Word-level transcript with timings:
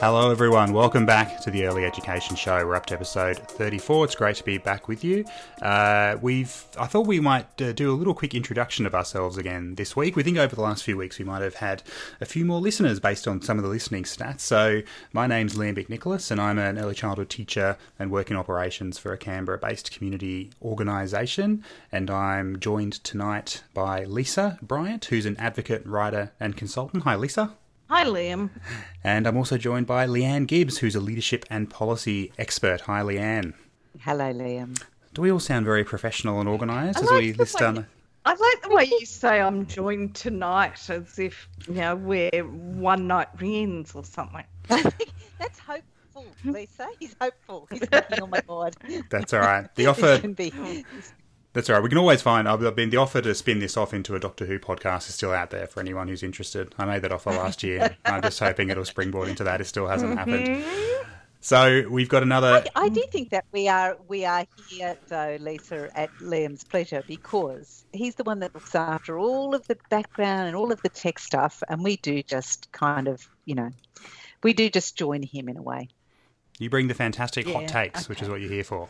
Hello, 0.00 0.30
everyone. 0.30 0.72
Welcome 0.72 1.06
back 1.06 1.40
to 1.42 1.50
the 1.50 1.64
Early 1.64 1.84
Education 1.84 2.36
Show. 2.36 2.66
We're 2.66 2.74
up 2.74 2.84
to 2.86 2.94
episode 2.94 3.38
34. 3.38 4.04
It's 4.04 4.14
great 4.14 4.36
to 4.36 4.44
be 4.44 4.58
back 4.58 4.86
with 4.86 5.02
you. 5.02 5.24
Uh, 5.62 6.16
we've, 6.20 6.62
I 6.78 6.86
thought 6.86 7.06
we 7.06 7.20
might 7.20 7.62
uh, 7.62 7.72
do 7.72 7.90
a 7.90 7.94
little 7.94 8.12
quick 8.12 8.34
introduction 8.34 8.84
of 8.84 8.94
ourselves 8.94 9.38
again 9.38 9.76
this 9.76 9.96
week. 9.96 10.14
We 10.14 10.22
think 10.22 10.36
over 10.36 10.54
the 10.54 10.60
last 10.62 10.82
few 10.82 10.98
weeks 10.98 11.18
we 11.18 11.24
might 11.24 11.40
have 11.40 11.54
had 11.54 11.82
a 12.20 12.26
few 12.26 12.44
more 12.44 12.60
listeners 12.60 13.00
based 13.00 13.26
on 13.26 13.40
some 13.40 13.56
of 13.56 13.62
the 13.62 13.70
listening 13.70 14.02
stats. 14.02 14.40
So, 14.40 14.82
my 15.12 15.26
name's 15.26 15.54
Liam 15.54 15.88
Nicholas, 15.88 16.30
and 16.30 16.40
I'm 16.40 16.58
an 16.58 16.78
early 16.78 16.94
childhood 16.94 17.30
teacher 17.30 17.78
and 17.98 18.10
work 18.10 18.30
in 18.30 18.36
operations 18.36 18.98
for 18.98 19.12
a 19.12 19.18
Canberra-based 19.18 19.90
community 19.90 20.50
organisation. 20.60 21.64
And 21.90 22.10
I'm 22.10 22.60
joined 22.60 23.04
tonight 23.04 23.62
by 23.72 24.04
Lisa 24.04 24.58
Bryant, 24.60 25.06
who's 25.06 25.24
an 25.24 25.36
advocate, 25.38 25.86
writer, 25.86 26.32
and 26.38 26.56
consultant. 26.56 27.04
Hi, 27.04 27.16
Lisa. 27.16 27.54
Hi, 27.88 28.04
Liam. 28.04 28.50
And 29.02 29.26
I'm 29.26 29.36
also 29.36 29.58
joined 29.58 29.86
by 29.86 30.06
Leanne 30.06 30.46
Gibbs, 30.46 30.78
who's 30.78 30.94
a 30.94 31.00
leadership 31.00 31.44
and 31.50 31.68
policy 31.68 32.32
expert. 32.38 32.82
Hi, 32.82 33.02
Leanne. 33.02 33.52
Hello, 34.00 34.32
Liam. 34.32 34.80
Do 35.12 35.22
we 35.22 35.30
all 35.30 35.38
sound 35.40 35.64
very 35.66 35.84
professional 35.84 36.40
and 36.40 36.48
organised 36.48 36.98
as 36.98 37.04
like 37.10 37.20
we 37.20 37.30
the 37.32 37.38
list 37.38 37.54
way- 37.56 37.60
down? 37.60 37.86
I 38.26 38.30
like 38.30 38.62
the 38.62 38.74
way 38.74 38.84
you 38.84 39.04
say 39.04 39.38
I'm 39.38 39.66
joined 39.66 40.14
tonight 40.14 40.88
as 40.88 41.18
if, 41.18 41.46
you 41.68 41.74
know, 41.74 41.94
we're 41.94 42.30
one 42.42 43.06
night 43.06 43.28
reunions 43.38 43.94
or 43.94 44.02
something. 44.02 44.44
That's 44.68 45.58
hopeful, 45.58 46.24
Lisa. 46.42 46.88
He's 46.98 47.14
hopeful. 47.20 47.68
He's 47.70 47.80
thinking, 47.80 48.22
oh 48.22 48.26
my 48.26 48.40
god. 48.48 48.76
That's 49.10 49.34
all 49.34 49.40
right. 49.40 49.68
The 49.74 49.84
This 49.84 49.86
offer. 49.88 50.18
can 50.20 50.32
be. 50.32 50.50
That's 51.54 51.70
all 51.70 51.76
right. 51.76 51.82
We 51.82 51.88
can 51.88 51.98
always 51.98 52.20
find. 52.20 52.48
I've 52.48 52.74
been 52.74 52.90
the 52.90 52.96
offer 52.96 53.20
to 53.20 53.32
spin 53.32 53.60
this 53.60 53.76
off 53.76 53.94
into 53.94 54.16
a 54.16 54.20
Doctor 54.20 54.44
Who 54.44 54.58
podcast 54.58 55.08
is 55.08 55.14
still 55.14 55.30
out 55.30 55.50
there 55.50 55.68
for 55.68 55.78
anyone 55.78 56.08
who's 56.08 56.24
interested. 56.24 56.74
I 56.76 56.84
made 56.84 57.02
that 57.02 57.12
offer 57.12 57.30
last 57.30 57.62
year. 57.62 57.96
I'm 58.04 58.22
just 58.22 58.40
hoping 58.40 58.70
it'll 58.70 58.84
springboard 58.84 59.28
into 59.28 59.44
that. 59.44 59.60
It 59.60 59.66
still 59.66 59.86
hasn't 59.86 60.18
mm-hmm. 60.18 60.30
happened. 60.30 60.64
So 61.40 61.86
we've 61.88 62.08
got 62.08 62.24
another. 62.24 62.64
I 62.74 62.88
do 62.88 63.04
think 63.12 63.30
that 63.30 63.44
we 63.52 63.68
are 63.68 63.96
we 64.08 64.24
are 64.24 64.46
here 64.68 64.96
though, 65.06 65.36
Lisa, 65.38 65.96
at 65.96 66.10
Liam's 66.14 66.64
pleasure 66.64 67.04
because 67.06 67.84
he's 67.92 68.16
the 68.16 68.24
one 68.24 68.40
that 68.40 68.52
looks 68.52 68.74
after 68.74 69.16
all 69.16 69.54
of 69.54 69.64
the 69.68 69.76
background 69.90 70.48
and 70.48 70.56
all 70.56 70.72
of 70.72 70.82
the 70.82 70.88
tech 70.88 71.20
stuff, 71.20 71.62
and 71.68 71.84
we 71.84 71.98
do 71.98 72.22
just 72.24 72.72
kind 72.72 73.06
of, 73.06 73.28
you 73.44 73.54
know, 73.54 73.70
we 74.42 74.54
do 74.54 74.68
just 74.70 74.96
join 74.96 75.22
him 75.22 75.48
in 75.48 75.56
a 75.56 75.62
way. 75.62 75.88
You 76.58 76.68
bring 76.68 76.88
the 76.88 76.94
fantastic 76.94 77.46
hot 77.46 77.62
Yeah, 77.62 77.68
takes, 77.68 78.08
which 78.08 78.22
is 78.22 78.28
what 78.28 78.40
you're 78.40 78.50
here 78.50 78.64
for. 78.64 78.88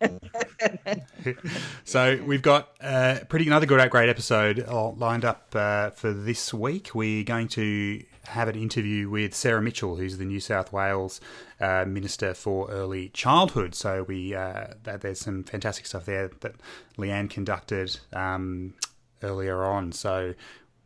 so 1.84 2.20
we've 2.24 2.42
got 2.42 2.70
uh, 2.80 3.18
pretty 3.28 3.46
another 3.46 3.66
good, 3.66 3.90
great 3.90 4.08
episode 4.08 4.64
uh, 4.66 4.90
lined 4.90 5.24
up 5.24 5.52
uh, 5.54 5.90
for 5.90 6.12
this 6.12 6.52
week. 6.54 6.94
We're 6.94 7.24
going 7.24 7.48
to 7.48 8.02
have 8.28 8.48
an 8.48 8.56
interview 8.56 9.08
with 9.08 9.34
Sarah 9.34 9.62
Mitchell, 9.62 9.96
who's 9.96 10.18
the 10.18 10.24
New 10.24 10.40
South 10.40 10.72
Wales 10.72 11.20
uh, 11.60 11.84
Minister 11.86 12.34
for 12.34 12.70
Early 12.70 13.08
Childhood. 13.10 13.74
So 13.74 14.04
we 14.06 14.34
uh, 14.34 14.68
there's 14.84 15.20
some 15.20 15.44
fantastic 15.44 15.86
stuff 15.86 16.04
there 16.04 16.30
that 16.40 16.54
Leanne 16.96 17.30
conducted 17.30 17.98
um, 18.12 18.74
earlier 19.22 19.64
on. 19.64 19.92
So 19.92 20.34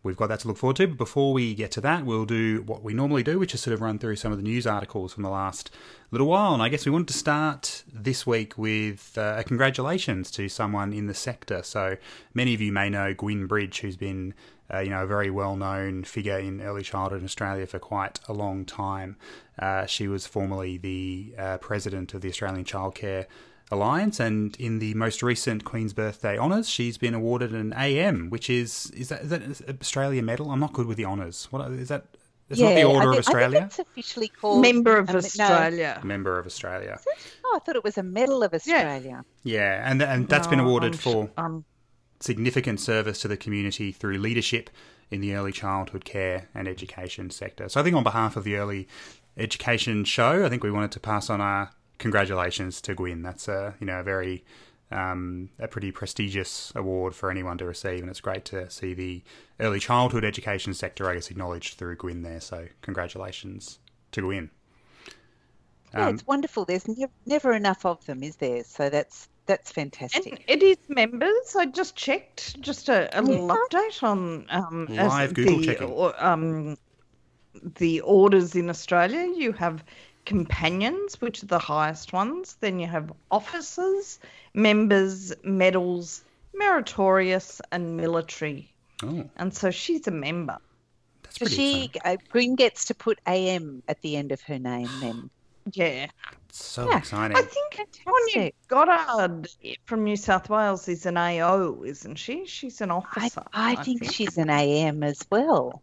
we've 0.02 0.16
got 0.16 0.28
that 0.28 0.40
to 0.40 0.48
look 0.48 0.58
forward 0.58 0.76
to. 0.76 0.86
But 0.88 0.98
before 0.98 1.32
we 1.32 1.54
get 1.54 1.70
to 1.72 1.80
that, 1.82 2.04
we'll 2.04 2.24
do 2.24 2.62
what 2.62 2.82
we 2.82 2.94
normally 2.94 3.22
do, 3.22 3.38
which 3.38 3.54
is 3.54 3.60
sort 3.60 3.74
of 3.74 3.80
run 3.80 3.98
through 3.98 4.16
some 4.16 4.32
of 4.32 4.38
the 4.38 4.44
news 4.44 4.66
articles 4.66 5.12
from 5.12 5.22
the 5.22 5.30
last 5.30 5.70
little 6.10 6.26
while. 6.26 6.54
And 6.54 6.62
I 6.62 6.68
guess 6.68 6.84
we 6.84 6.92
wanted 6.92 7.08
to 7.08 7.14
start 7.14 7.84
this 7.92 8.26
week 8.26 8.58
with 8.58 9.16
uh, 9.16 9.36
a 9.38 9.44
congratulations 9.44 10.30
to 10.32 10.48
someone 10.48 10.92
in 10.92 11.06
the 11.06 11.14
sector. 11.14 11.62
So 11.62 11.96
many 12.34 12.54
of 12.54 12.60
you 12.60 12.72
may 12.72 12.90
know 12.90 13.14
Gwyn 13.14 13.46
Bridge, 13.46 13.80
who's 13.80 13.96
been 13.96 14.34
uh, 14.72 14.78
you 14.78 14.90
know, 14.90 15.02
a 15.02 15.06
very 15.06 15.30
well-known 15.30 16.04
figure 16.04 16.38
in 16.38 16.60
early 16.62 16.82
childhood 16.82 17.20
in 17.20 17.24
Australia 17.26 17.66
for 17.66 17.78
quite 17.78 18.20
a 18.26 18.32
long 18.32 18.64
time. 18.64 19.16
Uh, 19.58 19.84
she 19.84 20.08
was 20.08 20.26
formerly 20.26 20.78
the 20.78 21.34
uh, 21.38 21.58
president 21.58 22.14
of 22.14 22.22
the 22.22 22.28
Australian 22.28 22.64
Childcare 22.64 23.26
Alliance, 23.72 24.20
and 24.20 24.54
in 24.56 24.78
the 24.78 24.92
most 24.94 25.22
recent 25.22 25.64
Queen's 25.64 25.92
Birthday 25.94 26.36
honours, 26.38 26.68
she's 26.68 26.98
been 26.98 27.14
awarded 27.14 27.52
an 27.52 27.72
AM, 27.76 28.28
which 28.30 28.48
is 28.50 28.90
is 28.90 29.08
that, 29.08 29.22
is 29.22 29.28
that 29.58 29.80
Australia 29.80 30.22
Medal? 30.22 30.50
I'm 30.50 30.60
not 30.60 30.72
good 30.74 30.86
with 30.86 30.96
the 30.98 31.06
honours. 31.06 31.48
What 31.50 31.70
is 31.72 31.88
that? 31.88 32.04
It's 32.50 32.60
not 32.60 32.74
the 32.74 32.80
I 32.82 32.84
Order 32.84 33.08
of 33.10 33.14
think- 33.14 33.14
I 33.14 33.18
Australia. 33.30 33.58
think 33.60 33.70
it's 33.70 33.78
officially 33.78 34.28
called 34.28 34.60
Member 34.60 34.98
of 34.98 35.08
a 35.08 35.14
me- 35.14 35.20
no. 35.20 35.44
Australia. 35.44 36.00
Member 36.04 36.38
of 36.38 36.44
Australia. 36.46 37.00
Oh, 37.46 37.54
I 37.56 37.64
thought 37.64 37.76
it 37.76 37.84
was 37.84 37.96
a 37.96 38.02
Medal 38.02 38.42
of 38.42 38.52
Australia. 38.52 39.24
Yeah, 39.42 39.90
and 39.90 40.02
and 40.02 40.28
that's 40.28 40.46
been 40.48 40.60
awarded 40.60 40.92
I'm 40.92 40.98
sh- 40.98 41.02
for 41.02 41.30
um, 41.38 41.64
significant 42.20 42.78
service 42.80 43.20
to 43.22 43.28
the 43.28 43.38
community 43.38 43.90
through 43.90 44.18
leadership 44.18 44.68
in 45.10 45.20
the 45.22 45.34
early 45.34 45.52
childhood 45.52 46.04
care 46.04 46.48
and 46.54 46.68
education 46.68 47.30
sector. 47.30 47.68
So 47.70 47.80
I 47.80 47.84
think 47.84 47.96
on 47.96 48.02
behalf 48.04 48.36
of 48.36 48.44
the 48.44 48.56
early 48.56 48.86
education 49.38 50.04
show, 50.04 50.44
I 50.44 50.48
think 50.50 50.62
we 50.62 50.70
wanted 50.70 50.92
to 50.92 51.00
pass 51.00 51.30
on 51.30 51.40
our 51.40 51.70
congratulations 52.02 52.80
to 52.82 52.94
Gwyn. 52.94 53.22
That's 53.22 53.48
a 53.48 53.74
you 53.80 53.86
know 53.86 54.00
a 54.00 54.02
very 54.02 54.44
um, 54.90 55.48
a 55.58 55.66
pretty 55.68 55.90
prestigious 55.90 56.70
award 56.76 57.14
for 57.14 57.30
anyone 57.30 57.56
to 57.58 57.64
receive, 57.64 58.00
and 58.00 58.10
it's 58.10 58.20
great 58.20 58.44
to 58.46 58.68
see 58.70 58.92
the 58.92 59.22
early 59.58 59.80
childhood 59.80 60.24
education 60.24 60.74
sector, 60.74 61.08
I 61.08 61.14
guess, 61.14 61.30
acknowledged 61.30 61.78
through 61.78 61.96
Gwyn 61.96 62.22
there. 62.22 62.40
So 62.40 62.66
congratulations 62.82 63.78
to 64.10 64.20
Gwyn. 64.20 64.50
Yeah, 65.94 66.08
Um, 66.08 66.14
it's 66.14 66.26
wonderful. 66.26 66.64
There's 66.66 66.86
nev- 66.88 67.10
never 67.26 67.52
enough 67.54 67.86
of 67.86 68.04
them, 68.06 68.22
is 68.22 68.36
there? 68.36 68.64
So 68.64 68.90
that's 68.90 69.28
that's 69.46 69.72
fantastic. 69.72 70.26
and 70.26 70.38
it 70.46 70.62
is 70.62 70.76
members. 70.88 71.56
I 71.58 71.66
just 71.66 71.96
checked, 71.96 72.60
just 72.60 72.88
a, 72.88 73.08
a 73.18 73.20
little 73.22 73.48
update 73.48 74.02
on 74.02 74.46
um, 74.50 74.86
as 74.90 75.08
Live 75.08 75.34
Google 75.34 75.58
the, 75.58 75.66
checking. 75.66 75.88
or- 75.90 76.24
um, 76.24 76.76
the 77.76 78.00
orders 78.02 78.54
in 78.54 78.70
Australia. 78.70 79.32
You 79.36 79.52
have 79.52 79.82
companions, 80.24 81.20
which 81.20 81.42
are 81.42 81.46
the 81.46 81.58
highest 81.58 82.12
ones. 82.12 82.56
Then 82.60 82.78
you 82.78 82.86
have 82.86 83.12
officers, 83.30 84.18
members, 84.54 85.32
medals, 85.42 86.24
meritorious, 86.54 87.60
and 87.70 87.96
military. 87.96 88.72
oh, 89.02 89.28
And 89.36 89.54
so 89.54 89.70
she's 89.70 90.06
a 90.06 90.10
member. 90.10 90.58
that's 91.22 91.38
So 91.38 91.46
pretty 91.46 91.56
she 91.56 91.90
uh, 92.04 92.16
Gwyn 92.30 92.54
gets 92.56 92.84
to 92.86 92.94
put 92.94 93.20
AM 93.26 93.82
at 93.88 94.00
the 94.02 94.16
end 94.16 94.32
of 94.32 94.40
her 94.42 94.58
name 94.58 94.88
then. 95.00 95.30
Yeah. 95.72 96.08
So 96.50 96.88
Yeah, 96.90 96.98
exciting. 96.98 97.36
I 97.36 97.42
think 97.42 97.74
Tonia 97.74 97.84
Fantastic. 98.04 98.54
Godhard 98.66 99.48
from 99.84 100.02
New 100.02 100.16
South 100.16 100.50
Wales 100.50 100.88
is 100.88 101.06
an 101.06 101.16
AO, 101.16 101.84
isn't 101.84 102.16
she? 102.16 102.46
She's 102.46 102.80
an 102.80 102.90
I, 102.90 102.94
officer. 102.96 103.44
I 103.54 103.76
think 103.76 104.10
she's 104.10 104.36
an 104.38 104.50
AM 104.50 105.04
as 105.04 105.24
well. 105.30 105.80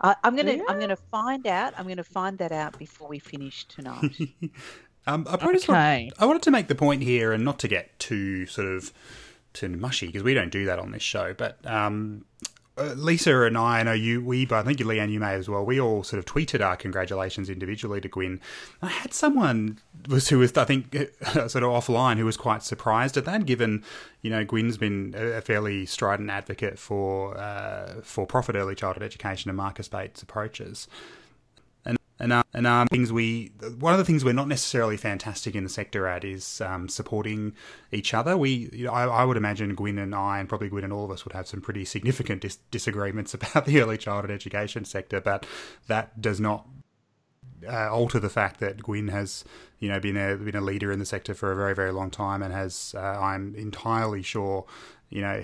I, 0.00 0.16
I'm 0.24 0.34
gonna 0.36 0.54
Yeah. 0.54 0.62
I'm 0.68 0.80
gonna 0.80 0.96
find 0.96 1.46
out. 1.46 1.74
I'm 1.78 1.86
gonna 1.86 2.02
find 2.04 2.38
that 2.38 2.52
out 2.52 2.78
before 2.78 3.08
we 3.08 3.18
finish 3.18 3.64
tonight. 3.66 4.12
Um, 5.06 5.26
I, 5.30 5.38
probably 5.38 5.54
just 5.54 5.66
want- 5.66 5.78
Okay. 5.78 6.10
I 6.18 6.26
wanted 6.26 6.42
to 6.42 6.50
make 6.50 6.68
the 6.68 6.74
point 6.74 7.02
here, 7.02 7.32
and 7.32 7.42
not 7.42 7.58
to 7.60 7.68
get 7.68 7.98
too 7.98 8.44
sort 8.44 8.68
of 8.68 8.92
too 9.54 9.70
mushy 9.70 10.06
because 10.06 10.22
we 10.22 10.34
don't 10.34 10.52
do 10.52 10.66
that 10.66 10.78
on 10.78 10.92
this 10.92 11.02
show. 11.02 11.32
But 11.32 11.58
um, 11.66 12.26
uh, 12.80 12.94
Lisa 12.94 13.42
and 13.42 13.58
I, 13.58 13.80
I 13.80 13.82
know 13.82 13.92
you, 13.92 14.24
we, 14.24 14.46
but 14.46 14.56
I 14.56 14.62
think 14.62 14.80
you, 14.80 14.86
Leanne, 14.86 15.10
you 15.10 15.20
may 15.20 15.34
as 15.34 15.48
well. 15.48 15.64
We 15.64 15.80
all 15.80 16.02
sort 16.02 16.18
of 16.18 16.24
tweeted 16.24 16.64
our 16.64 16.76
congratulations 16.76 17.50
individually 17.50 18.00
to 18.00 18.08
Gwyn. 18.08 18.40
I 18.80 18.88
had 18.88 19.12
someone 19.12 19.78
was 20.08 20.28
who 20.28 20.38
was, 20.38 20.56
I 20.56 20.64
think, 20.64 20.92
sort 21.22 21.56
of 21.56 21.70
offline 21.70 22.16
who 22.16 22.24
was 22.24 22.36
quite 22.36 22.62
surprised 22.62 23.16
at 23.16 23.24
that, 23.26 23.46
given 23.46 23.84
you 24.22 24.30
know 24.30 24.44
Gwyn's 24.44 24.78
been 24.78 25.14
a 25.16 25.40
fairly 25.40 25.86
strident 25.86 26.30
advocate 26.30 26.78
for 26.78 27.36
uh, 27.36 28.00
for 28.02 28.26
profit 28.26 28.56
early 28.56 28.74
childhood 28.74 29.02
education 29.02 29.50
and 29.50 29.56
market-based 29.56 30.22
approaches. 30.22 30.88
And, 32.20 32.34
uh, 32.34 32.42
and 32.52 32.66
um, 32.66 32.86
things 32.88 33.10
we 33.10 33.52
one 33.78 33.94
of 33.94 33.98
the 33.98 34.04
things 34.04 34.24
we're 34.24 34.34
not 34.34 34.46
necessarily 34.46 34.98
fantastic 34.98 35.54
in 35.54 35.64
the 35.64 35.70
sector 35.70 36.06
at 36.06 36.22
is 36.22 36.60
um, 36.60 36.86
supporting 36.88 37.54
each 37.92 38.12
other. 38.12 38.36
We, 38.36 38.68
you 38.72 38.84
know, 38.84 38.92
I, 38.92 39.06
I 39.06 39.24
would 39.24 39.38
imagine 39.38 39.74
Gwyn 39.74 39.98
and 39.98 40.14
I, 40.14 40.38
and 40.38 40.48
probably 40.48 40.68
Gwyn 40.68 40.84
and 40.84 40.92
all 40.92 41.06
of 41.06 41.10
us, 41.10 41.24
would 41.24 41.32
have 41.32 41.48
some 41.48 41.62
pretty 41.62 41.86
significant 41.86 42.42
dis- 42.42 42.58
disagreements 42.70 43.32
about 43.34 43.64
the 43.64 43.80
early 43.80 43.96
childhood 43.96 44.30
education 44.30 44.84
sector, 44.84 45.20
but 45.20 45.46
that 45.86 46.20
does 46.20 46.38
not 46.38 46.66
uh, 47.66 47.90
alter 47.90 48.20
the 48.20 48.28
fact 48.28 48.60
that 48.60 48.82
Gwyn 48.82 49.08
has, 49.08 49.44
you 49.78 49.88
know, 49.88 49.98
been 49.98 50.18
a 50.18 50.36
been 50.36 50.56
a 50.56 50.60
leader 50.60 50.92
in 50.92 50.98
the 50.98 51.06
sector 51.06 51.32
for 51.34 51.52
a 51.52 51.56
very 51.56 51.74
very 51.74 51.90
long 51.90 52.10
time 52.10 52.42
and 52.42 52.52
has, 52.52 52.94
uh, 52.96 53.00
I'm 53.00 53.54
entirely 53.54 54.22
sure, 54.22 54.66
you 55.10 55.20
know, 55.20 55.42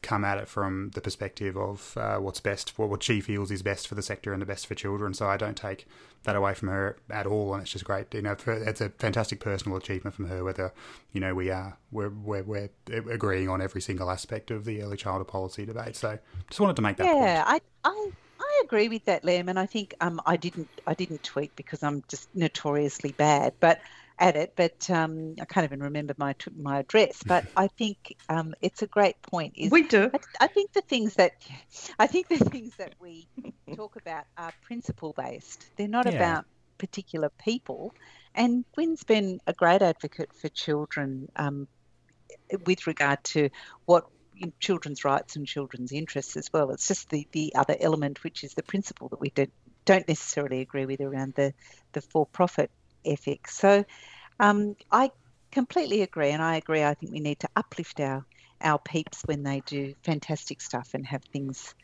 come 0.00 0.24
at 0.24 0.38
it 0.38 0.48
from 0.48 0.90
the 0.94 1.00
perspective 1.02 1.54
of 1.56 1.96
uh, 1.98 2.16
what's 2.16 2.40
best 2.40 2.78
what 2.78 3.02
she 3.02 3.20
feels 3.20 3.50
is 3.50 3.62
best 3.62 3.86
for 3.86 3.94
the 3.94 4.02
sector 4.02 4.32
and 4.32 4.40
the 4.40 4.46
best 4.46 4.66
for 4.66 4.74
children. 4.74 5.12
So 5.12 5.28
I 5.28 5.36
don't 5.36 5.56
take 5.56 5.86
that 6.24 6.34
away 6.34 6.54
from 6.54 6.68
her 6.68 6.96
at 7.10 7.26
all, 7.26 7.52
and 7.52 7.62
it's 7.62 7.70
just 7.70 7.84
great. 7.84 8.12
You 8.14 8.22
know, 8.22 8.36
it's 8.46 8.80
a 8.80 8.88
fantastic 8.88 9.38
personal 9.38 9.76
achievement 9.76 10.16
from 10.16 10.28
her. 10.28 10.42
Whether 10.42 10.72
you 11.12 11.20
know 11.20 11.34
we 11.34 11.50
are 11.50 11.76
we're, 11.90 12.08
we're 12.08 12.42
we're 12.42 12.70
agreeing 12.88 13.50
on 13.50 13.60
every 13.60 13.82
single 13.82 14.10
aspect 14.10 14.50
of 14.50 14.64
the 14.64 14.82
early 14.82 14.96
childhood 14.96 15.28
policy 15.28 15.66
debate. 15.66 15.94
So 15.94 16.18
just 16.48 16.60
wanted 16.60 16.76
to 16.76 16.82
make 16.82 16.96
that 16.96 17.06
point. 17.06 17.18
yeah, 17.18 17.44
I, 17.46 17.60
I 17.84 18.10
I 18.40 18.62
agree 18.64 18.88
with 18.88 19.04
that, 19.04 19.24
Liam, 19.24 19.48
and 19.48 19.58
I 19.58 19.66
think 19.66 19.94
um 20.00 20.22
I 20.24 20.38
didn't 20.38 20.68
I 20.86 20.94
didn't 20.94 21.22
tweet 21.22 21.54
because 21.54 21.82
I'm 21.82 22.02
just 22.08 22.34
notoriously 22.34 23.12
bad, 23.12 23.52
but 23.60 23.78
at 24.22 24.36
it, 24.36 24.52
but 24.54 24.88
um, 24.88 25.34
I 25.40 25.44
can't 25.44 25.64
even 25.64 25.82
remember 25.82 26.14
my 26.16 26.34
my 26.56 26.78
address. 26.78 27.22
But 27.26 27.44
I 27.56 27.66
think 27.66 28.16
um, 28.28 28.54
it's 28.62 28.80
a 28.80 28.86
great 28.86 29.20
point. 29.20 29.54
Is 29.56 29.70
we 29.70 29.82
do. 29.82 30.10
I, 30.14 30.44
I, 30.44 30.46
think 30.46 30.72
the 30.72 30.80
things 30.80 31.14
that 31.14 31.32
I 31.98 32.06
think 32.06 32.28
the 32.28 32.38
things 32.38 32.76
that 32.76 32.94
we 33.00 33.26
talk 33.74 33.96
about 33.96 34.24
are 34.38 34.52
principle 34.62 35.12
based. 35.12 35.66
They're 35.76 35.88
not 35.88 36.06
yeah. 36.06 36.12
about 36.12 36.44
particular 36.78 37.30
people. 37.30 37.94
And 38.34 38.64
Gwyn's 38.74 39.02
been 39.02 39.40
a 39.46 39.52
great 39.52 39.82
advocate 39.82 40.32
for 40.32 40.48
children 40.48 41.28
um, 41.36 41.66
with 42.64 42.86
regard 42.86 43.22
to 43.24 43.50
what 43.84 44.06
children's 44.60 45.04
rights 45.04 45.36
and 45.36 45.46
children's 45.46 45.92
interests 45.92 46.36
as 46.36 46.50
well. 46.52 46.70
It's 46.70 46.88
just 46.88 47.10
the, 47.10 47.26
the 47.32 47.54
other 47.54 47.76
element, 47.78 48.24
which 48.24 48.42
is 48.42 48.54
the 48.54 48.62
principle 48.62 49.08
that 49.08 49.20
we 49.20 49.30
do, 49.30 49.46
don't 49.84 50.08
necessarily 50.08 50.60
agree 50.60 50.86
with 50.86 51.00
around 51.00 51.34
the, 51.34 51.52
the 51.92 52.00
for 52.00 52.24
profit 52.24 52.70
ethic. 53.04 53.48
So 53.48 53.84
um, 54.42 54.76
I 54.90 55.10
completely 55.50 56.02
agree, 56.02 56.30
and 56.30 56.42
I 56.42 56.56
agree. 56.56 56.82
I 56.82 56.94
think 56.94 57.12
we 57.12 57.20
need 57.20 57.40
to 57.40 57.48
uplift 57.56 58.00
our 58.00 58.26
our 58.60 58.78
peeps 58.78 59.22
when 59.26 59.42
they 59.42 59.60
do 59.66 59.94
fantastic 60.02 60.60
stuff 60.60 60.90
and 60.94 61.06
have 61.06 61.22
things 61.32 61.74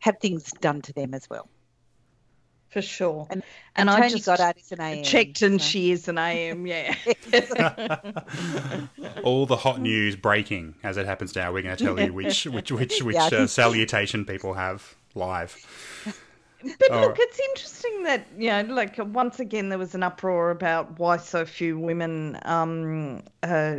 have 0.00 0.18
things 0.20 0.52
done 0.60 0.82
to 0.82 0.92
them 0.92 1.14
as 1.14 1.28
well. 1.28 1.48
For 2.68 2.82
sure. 2.82 3.26
And, 3.30 3.42
and, 3.74 3.88
and 3.88 4.04
I 4.04 4.08
just 4.08 4.26
Godhard 4.26 4.56
is 4.58 4.72
an 4.72 4.80
AM, 4.80 5.04
checked 5.04 5.40
and 5.40 5.60
so. 5.60 5.66
she 5.66 5.92
is 5.92 6.08
an 6.08 6.18
AM, 6.18 6.66
yeah. 6.66 6.94
All 9.22 9.46
the 9.46 9.56
hot 9.56 9.80
news 9.80 10.16
breaking 10.16 10.74
as 10.82 10.96
it 10.96 11.06
happens 11.06 11.34
now. 11.34 11.52
We're 11.52 11.62
going 11.62 11.76
to 11.76 11.84
tell 11.84 11.98
you 11.98 12.12
which 12.12 12.44
which 12.46 12.70
which 12.72 13.02
which 13.02 13.14
yeah, 13.14 13.28
uh, 13.32 13.46
salutation 13.46 14.26
people 14.26 14.54
have 14.54 14.94
live. 15.14 15.56
But 16.62 16.90
All 16.90 17.00
look, 17.00 17.10
right. 17.10 17.20
it's 17.20 17.40
interesting 17.50 18.02
that 18.04 18.26
you 18.38 18.50
know, 18.50 18.74
like 18.74 18.96
once 18.98 19.40
again, 19.40 19.68
there 19.68 19.78
was 19.78 19.94
an 19.94 20.02
uproar 20.02 20.50
about 20.50 20.98
why 20.98 21.18
so 21.18 21.44
few 21.44 21.78
women 21.78 22.38
um, 22.42 23.22
uh, 23.42 23.76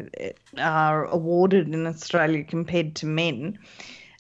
are 0.58 1.06
awarded 1.06 1.74
in 1.74 1.88
Australia 1.88 2.44
compared 2.44 2.96
to 2.98 3.06
men, 3.06 3.58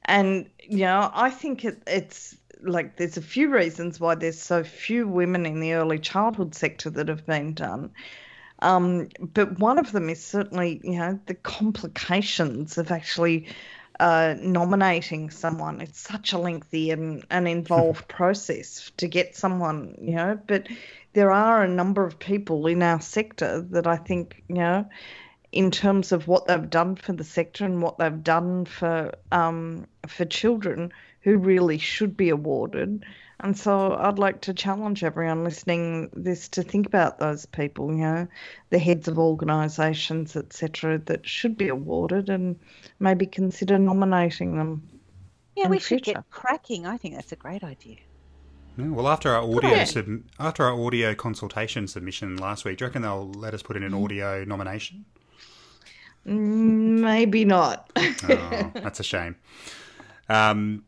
and 0.06 0.50
you 0.60 0.80
know, 0.80 1.12
I 1.14 1.30
think 1.30 1.66
it, 1.66 1.82
it's 1.86 2.36
like 2.62 2.98
there's 2.98 3.18
a 3.18 3.22
few 3.22 3.54
reasons 3.54 4.00
why 4.00 4.16
there's 4.16 4.42
so 4.42 4.64
few 4.64 5.08
women 5.08 5.46
in 5.46 5.60
the 5.60 5.74
early 5.74 6.00
childhood 6.00 6.56
sector 6.56 6.90
that 6.90 7.08
have 7.08 7.26
been 7.26 7.54
done. 7.54 7.92
Um, 8.60 9.10
but 9.20 9.60
one 9.60 9.78
of 9.78 9.92
them 9.92 10.10
is 10.10 10.24
certainly, 10.24 10.82
you 10.84 10.98
know, 10.98 11.20
the 11.28 11.36
complications 11.36 12.78
of 12.78 12.92
actually 12.92 13.48
uh, 14.00 14.36
nominating 14.40 15.30
someone. 15.30 15.82
It's 15.82 16.00
such 16.00 16.34
a 16.34 16.38
lengthy 16.38 16.92
and, 16.92 17.26
and 17.30 17.48
involved 17.48 18.08
process 18.20 18.92
to 18.98 19.08
get 19.08 19.36
someone, 19.36 19.96
you 20.02 20.16
know. 20.16 20.40
But 20.48 20.68
there 21.14 21.32
are 21.32 21.64
a 21.64 21.68
number 21.68 22.06
of 22.06 22.20
people 22.20 22.68
in 22.68 22.84
our 22.84 23.02
sector 23.02 23.62
that 23.72 23.88
I 23.88 23.98
think, 23.98 24.44
you 24.48 24.56
know, 24.56 24.86
in 25.52 25.72
terms 25.72 26.12
of 26.12 26.28
what 26.28 26.46
they've 26.46 26.70
done 26.70 26.96
for 26.96 27.14
the 27.14 27.24
sector 27.24 27.66
and 27.66 27.82
what 27.82 27.98
they've 27.98 28.24
done 28.24 28.66
for 28.66 29.14
um, 29.32 29.88
for 30.06 30.26
children 30.26 30.92
who 31.22 31.38
really 31.38 31.78
should 31.78 32.16
be 32.16 32.30
awarded. 32.30 33.04
And 33.40 33.58
so 33.58 33.96
I'd 33.96 34.18
like 34.18 34.42
to 34.42 34.54
challenge 34.54 35.04
everyone 35.04 35.44
listening 35.44 36.10
this 36.14 36.48
to 36.50 36.64
think 36.64 36.88
about 36.88 37.20
those 37.20 37.46
people, 37.46 37.92
you 37.92 38.02
know, 38.02 38.28
the 38.72 38.80
heads 38.80 39.08
of 39.08 39.20
organisations, 39.20 40.36
etc., 40.36 40.98
that 41.06 41.28
should 41.28 41.56
be 41.56 41.68
awarded 41.68 42.30
and 42.30 42.60
maybe 43.00 43.28
consider 43.28 43.78
nominating 43.78 44.58
them. 44.58 44.88
Yeah, 45.56 45.68
we 45.68 45.80
should 45.80 46.04
get 46.04 46.18
cracking. 46.32 46.88
I 46.88 46.98
think 46.98 47.16
that's 47.16 47.32
a 47.32 47.36
great 47.36 47.64
idea. 47.64 47.98
Yeah, 48.78 48.90
well, 48.90 49.08
after 49.08 49.30
our 49.30 49.44
audio 49.44 49.86
sub- 49.86 50.22
after 50.40 50.64
our 50.64 50.80
audio 50.80 51.14
consultation 51.14 51.88
submission 51.88 52.38
last 52.38 52.66
week, 52.66 52.78
do 52.78 52.86
you 52.86 52.88
reckon 52.88 53.04
they'll 53.04 53.32
let 53.32 53.54
us 53.54 53.62
put 53.62 53.76
in 53.76 53.84
an 53.84 53.92
mm. 53.92 54.04
audio 54.04 54.44
nomination? 54.46 55.06
Mm, 56.28 57.00
maybe 57.02 57.46
not. 57.46 57.92
oh, 57.96 58.72
that's 58.74 59.00
a 59.00 59.04
shame. 59.04 59.36
Um, 60.30 60.84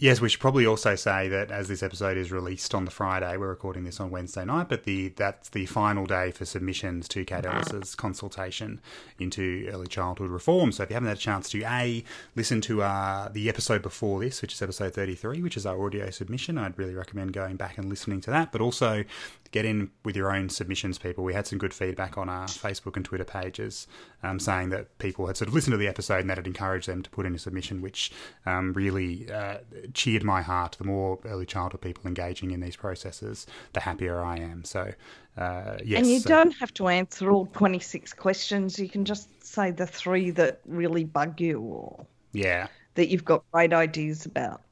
Yes, 0.00 0.20
we 0.20 0.28
should 0.28 0.38
probably 0.38 0.64
also 0.64 0.94
say 0.94 1.26
that 1.26 1.50
as 1.50 1.66
this 1.66 1.82
episode 1.82 2.16
is 2.16 2.30
released 2.30 2.72
on 2.72 2.84
the 2.84 2.90
Friday, 2.92 3.36
we're 3.36 3.48
recording 3.48 3.82
this 3.82 3.98
on 3.98 4.12
Wednesday 4.12 4.44
night, 4.44 4.68
but 4.68 4.84
the 4.84 5.08
that's 5.08 5.48
the 5.48 5.66
final 5.66 6.06
day 6.06 6.30
for 6.30 6.44
submissions 6.44 7.08
to 7.08 7.24
Kate 7.24 7.44
Ellis's 7.44 7.96
consultation 7.96 8.80
into 9.18 9.68
early 9.72 9.88
childhood 9.88 10.30
reform. 10.30 10.70
So 10.70 10.84
if 10.84 10.90
you 10.90 10.94
haven't 10.94 11.08
had 11.08 11.16
a 11.16 11.20
chance 11.20 11.50
to 11.50 11.64
a 11.64 12.04
listen 12.36 12.60
to 12.60 12.82
uh, 12.82 13.28
the 13.30 13.48
episode 13.48 13.82
before 13.82 14.20
this, 14.20 14.40
which 14.40 14.52
is 14.52 14.62
episode 14.62 14.94
thirty 14.94 15.16
three, 15.16 15.42
which 15.42 15.56
is 15.56 15.66
our 15.66 15.84
audio 15.84 16.10
submission, 16.10 16.58
I'd 16.58 16.78
really 16.78 16.94
recommend 16.94 17.32
going 17.32 17.56
back 17.56 17.76
and 17.76 17.88
listening 17.88 18.20
to 18.20 18.30
that. 18.30 18.52
But 18.52 18.60
also 18.60 19.02
get 19.50 19.64
in 19.64 19.90
with 20.04 20.16
your 20.16 20.34
own 20.34 20.48
submissions, 20.48 20.98
people. 20.98 21.24
We 21.24 21.34
had 21.34 21.46
some 21.46 21.58
good 21.58 21.72
feedback 21.72 22.18
on 22.18 22.28
our 22.28 22.46
Facebook 22.46 22.96
and 22.96 23.04
Twitter 23.04 23.24
pages 23.24 23.86
um, 24.22 24.38
saying 24.38 24.70
that 24.70 24.98
people 24.98 25.26
had 25.26 25.36
sort 25.36 25.48
of 25.48 25.54
listened 25.54 25.72
to 25.72 25.78
the 25.78 25.88
episode 25.88 26.20
and 26.20 26.30
that 26.30 26.36
had 26.36 26.46
encouraged 26.46 26.88
them 26.88 27.02
to 27.02 27.10
put 27.10 27.26
in 27.26 27.34
a 27.34 27.38
submission, 27.38 27.80
which 27.80 28.12
um, 28.46 28.72
really 28.72 29.30
uh, 29.30 29.58
cheered 29.94 30.24
my 30.24 30.42
heart. 30.42 30.76
The 30.78 30.84
more 30.84 31.18
early 31.24 31.46
childhood 31.46 31.80
people 31.80 32.06
engaging 32.06 32.50
in 32.50 32.60
these 32.60 32.76
processes, 32.76 33.46
the 33.72 33.80
happier 33.80 34.22
I 34.22 34.38
am. 34.38 34.64
So, 34.64 34.92
uh, 35.36 35.78
yes. 35.84 35.98
And 35.98 36.06
you 36.06 36.20
so, 36.20 36.28
don't 36.28 36.56
have 36.58 36.74
to 36.74 36.88
answer 36.88 37.30
all 37.30 37.46
26 37.46 38.12
questions. 38.14 38.78
You 38.78 38.88
can 38.88 39.04
just 39.04 39.28
say 39.44 39.70
the 39.70 39.86
three 39.86 40.30
that 40.32 40.60
really 40.66 41.04
bug 41.04 41.40
you 41.40 41.60
or 41.60 42.06
yeah, 42.32 42.66
that 42.94 43.08
you've 43.08 43.24
got 43.24 43.44
great 43.52 43.72
ideas 43.72 44.26
about. 44.26 44.62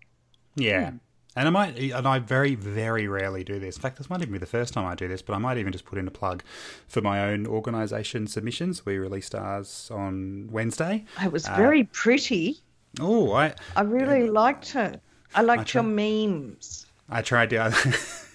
Yeah. 0.57 0.91
Hmm. 0.91 0.97
And 1.37 1.47
I 1.47 1.51
might, 1.51 1.79
and 1.79 2.09
I 2.09 2.19
very, 2.19 2.55
very 2.55 3.07
rarely 3.07 3.45
do 3.45 3.61
this. 3.61 3.77
In 3.77 3.83
fact, 3.83 3.99
this 3.99 4.09
might 4.09 4.23
even 4.23 4.33
be 4.33 4.39
the 4.39 4.47
first 4.47 4.73
time 4.73 4.87
I 4.87 4.95
do 4.95 5.07
this, 5.07 5.21
but 5.21 5.35
I 5.35 5.39
might 5.39 5.59
even 5.59 5.71
just 5.71 5.85
put 5.85 5.99
in 5.99 6.09
a 6.09 6.11
plug 6.11 6.43
for 6.89 7.03
my 7.03 7.29
own 7.29 7.47
organisation 7.47 8.27
submissions. 8.27 8.87
We 8.87 8.97
released 8.97 9.35
ours 9.35 9.91
on 9.93 10.49
Wednesday. 10.51 11.05
It 11.23 11.31
was 11.31 11.47
uh, 11.47 11.55
very 11.55 11.85
pretty. 11.85 12.63
Oh, 12.99 13.35
I 13.35 13.55
I 13.77 13.83
really 13.83 14.31
liked 14.31 14.75
it. 14.75 15.01
I 15.35 15.43
liked 15.43 15.77
I 15.77 15.81
your 15.81 15.83
memes. 15.83 16.87
I 17.09 17.23
tried 17.23 17.51
to. 17.51 17.73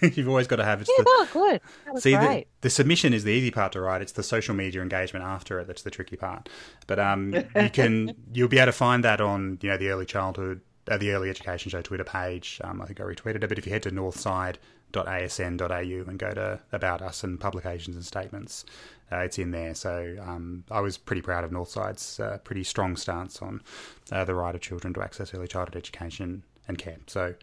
you've 0.14 0.28
always 0.28 0.46
got 0.46 0.56
to 0.56 0.64
have. 0.64 0.80
It's 0.80 0.90
yeah, 0.96 1.04
the, 1.04 1.28
good. 1.32 1.60
That 1.84 1.94
was 1.94 2.02
see, 2.02 2.16
great. 2.16 2.46
The, 2.60 2.68
the, 2.68 2.70
submission 2.70 3.12
is 3.12 3.24
the 3.24 3.30
easy 3.30 3.50
part 3.50 3.72
to 3.72 3.80
write. 3.80 4.00
It's 4.00 4.12
the 4.12 4.22
social 4.22 4.54
media 4.54 4.80
engagement 4.80 5.24
after 5.24 5.58
it 5.58 5.66
that's 5.66 5.82
the 5.82 5.90
tricky 5.90 6.16
part. 6.16 6.48
But 6.86 6.98
um, 6.98 7.34
you 7.56 7.70
can 7.70 8.14
you'll 8.32 8.48
be 8.48 8.58
able 8.58 8.66
to 8.66 8.72
find 8.72 9.04
that 9.04 9.20
on 9.20 9.58
you 9.60 9.70
know 9.70 9.76
the 9.76 9.90
early 9.90 10.06
childhood 10.06 10.60
uh, 10.88 10.98
the 10.98 11.12
Early 11.12 11.30
Education 11.30 11.70
Show 11.70 11.82
Twitter 11.82 12.04
page. 12.04 12.60
Um, 12.64 12.82
I 12.82 12.86
think 12.86 13.00
I 13.00 13.04
retweeted 13.04 13.44
it, 13.44 13.48
but 13.48 13.58
if 13.58 13.66
you 13.66 13.72
head 13.72 13.84
to 13.84 13.90
northside.asn.au 13.90 16.10
and 16.10 16.18
go 16.18 16.30
to 16.32 16.60
About 16.72 17.02
Us 17.02 17.24
and 17.24 17.40
Publications 17.40 17.96
and 17.96 18.04
Statements, 18.04 18.64
uh, 19.10 19.18
it's 19.18 19.38
in 19.38 19.50
there. 19.50 19.74
So 19.74 20.16
um, 20.20 20.64
I 20.70 20.80
was 20.80 20.98
pretty 20.98 21.22
proud 21.22 21.44
of 21.44 21.52
Northside's 21.52 22.18
uh, 22.18 22.38
pretty 22.44 22.64
strong 22.64 22.96
stance 22.96 23.42
on 23.42 23.62
uh, 24.10 24.24
the 24.24 24.34
right 24.34 24.54
of 24.54 24.60
children 24.60 24.94
to 24.94 25.02
access 25.02 25.34
early 25.34 25.48
childhood 25.48 25.76
education 25.76 26.42
and 26.68 26.78
care. 26.78 26.98
So, 27.06 27.34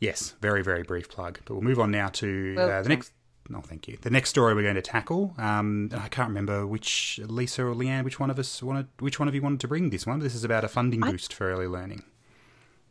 yes, 0.00 0.34
very, 0.40 0.62
very 0.62 0.82
brief 0.82 1.08
plug. 1.08 1.40
But 1.44 1.54
we'll 1.54 1.62
move 1.62 1.80
on 1.80 1.90
now 1.90 2.08
to 2.08 2.54
well, 2.56 2.82
the 2.82 2.88
next. 2.88 3.12
No, 3.48 3.60
thank 3.60 3.88
you. 3.88 3.98
The 4.00 4.10
next 4.10 4.30
story 4.30 4.54
we're 4.54 4.62
going 4.62 4.76
to 4.76 4.82
tackle, 4.82 5.34
um, 5.36 5.90
I 5.92 6.06
can't 6.08 6.28
remember 6.28 6.64
which 6.64 7.20
Lisa 7.24 7.64
or 7.64 7.74
Leanne, 7.74 8.04
which 8.04 8.20
one 8.20 8.30
of 8.30 8.38
us 8.38 8.62
wanted, 8.62 8.86
which 9.00 9.18
one 9.18 9.26
of 9.26 9.34
you 9.34 9.42
wanted 9.42 9.58
to 9.60 9.68
bring 9.68 9.90
this 9.90 10.06
one. 10.06 10.20
This 10.20 10.36
is 10.36 10.44
about 10.44 10.62
a 10.62 10.68
funding 10.68 11.00
boost 11.00 11.34
for 11.34 11.50
early 11.50 11.66
learning. 11.66 12.04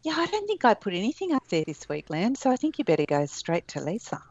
Yeah, 0.03 0.15
I 0.17 0.25
don't 0.25 0.47
think 0.47 0.65
I 0.65 0.73
put 0.73 0.93
anything 0.93 1.33
up 1.33 1.47
there 1.49 1.63
this 1.63 1.87
week, 1.87 2.07
Liam. 2.07 2.35
So 2.35 2.51
I 2.51 2.55
think 2.55 2.79
you 2.79 2.85
better 2.85 3.05
go 3.05 3.25
straight 3.27 3.67
to 3.69 3.81
Lisa. 3.81 4.21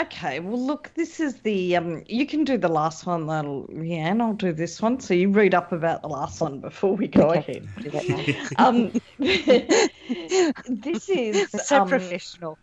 Okay, 0.00 0.40
well, 0.40 0.58
look, 0.58 0.90
this 0.94 1.20
is 1.20 1.40
the. 1.40 1.76
Um, 1.76 2.02
you 2.06 2.26
can 2.26 2.44
do 2.44 2.56
the 2.56 2.68
last 2.68 3.04
one, 3.04 3.26
that'll, 3.26 3.68
yeah, 3.70 4.08
and 4.08 4.22
I'll 4.22 4.32
do 4.32 4.52
this 4.52 4.80
one. 4.80 5.00
So 5.00 5.12
you 5.12 5.28
read 5.28 5.54
up 5.54 5.70
about 5.70 6.00
the 6.00 6.08
last 6.08 6.40
one 6.40 6.60
before 6.60 6.96
we 6.96 7.08
go 7.08 7.30
okay. 7.30 7.62
ahead. 7.76 8.48
um, 8.56 8.90
this 9.18 11.08
is 11.10 11.50
so 11.66 11.82
um, 11.82 11.88
professional. 11.88 12.58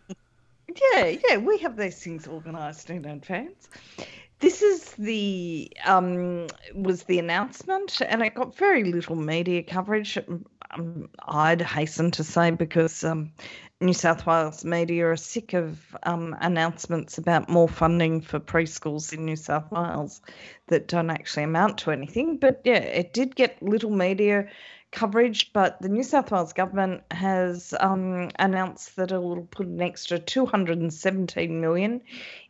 Yeah, 0.92 1.16
yeah, 1.28 1.36
we 1.36 1.58
have 1.58 1.76
these 1.76 2.02
things 2.02 2.26
organised 2.26 2.90
in 2.90 3.04
advance. 3.04 3.68
This 4.40 4.62
is 4.62 4.92
the 4.92 5.70
um, 5.84 6.48
was 6.74 7.04
the 7.04 7.20
announcement, 7.20 8.00
and 8.00 8.22
it 8.22 8.34
got 8.34 8.56
very 8.56 8.84
little 8.84 9.14
media 9.14 9.62
coverage 9.62 10.18
um, 10.72 11.08
I'd 11.26 11.62
hasten 11.62 12.10
to 12.12 12.24
say 12.24 12.50
because 12.50 13.04
um, 13.04 13.32
New 13.80 13.94
South 13.94 14.26
Wales 14.26 14.64
media 14.64 15.06
are 15.06 15.16
sick 15.16 15.54
of 15.54 15.96
um, 16.02 16.36
announcements 16.40 17.18
about 17.18 17.48
more 17.48 17.68
funding 17.68 18.20
for 18.20 18.38
preschools 18.38 19.12
in 19.12 19.24
New 19.24 19.36
South 19.36 19.70
Wales 19.70 20.20
that 20.66 20.88
don't 20.88 21.10
actually 21.10 21.44
amount 21.44 21.78
to 21.78 21.90
anything. 21.90 22.36
But 22.36 22.60
yeah, 22.64 22.78
it 22.78 23.12
did 23.12 23.34
get 23.34 23.62
little 23.62 23.90
media 23.90 24.48
coverage, 24.92 25.52
but 25.52 25.80
the 25.80 25.88
New 25.88 26.02
South 26.02 26.32
Wales 26.32 26.52
government 26.52 27.02
has 27.12 27.72
um, 27.78 28.30
announced 28.38 28.96
that 28.96 29.12
it 29.12 29.18
will 29.18 29.42
put 29.42 29.66
an 29.66 29.80
extra 29.80 30.18
217 30.18 31.60
million 31.60 32.00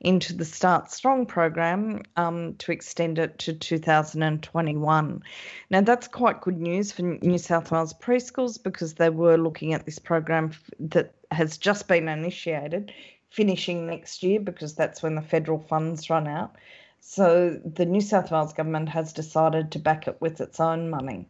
into 0.00 0.32
the 0.32 0.44
Start 0.44 0.90
Strong 0.90 1.26
program 1.26 2.02
um, 2.16 2.54
to 2.56 2.73
extend 2.73 3.18
it 3.18 3.38
to 3.40 3.52
2021. 3.52 5.23
Now 5.70 5.80
that's 5.82 6.09
quite 6.09 6.40
good 6.40 6.59
news 6.59 6.92
for 6.92 7.02
New 7.02 7.38
South 7.38 7.70
Wales 7.70 7.92
preschools 7.94 8.62
because 8.62 8.94
they 8.94 9.11
were 9.11 9.37
looking 9.37 9.75
at 9.75 9.85
this 9.85 9.99
program 9.99 10.52
that 10.78 11.14
has 11.30 11.59
just 11.59 11.88
been 11.88 12.09
initiated, 12.09 12.92
finishing 13.28 13.87
next 13.87 14.23
year 14.23 14.40
because 14.40 14.75
that's 14.75 15.02
when 15.02 15.14
the 15.14 15.23
federal 15.23 15.59
funds 15.59 16.09
run 16.09 16.26
out. 16.26 16.56
So 17.00 17.61
the 17.64 17.87
New 17.87 18.00
South 18.00 18.30
Wales 18.30 18.52
government 18.52 18.88
has 18.90 19.12
decided 19.12 19.73
to 19.73 19.78
back 19.78 20.09
it 20.09 20.20
with 20.20 20.40
its 20.40 20.61
own 20.61 20.90
money. 20.90 21.28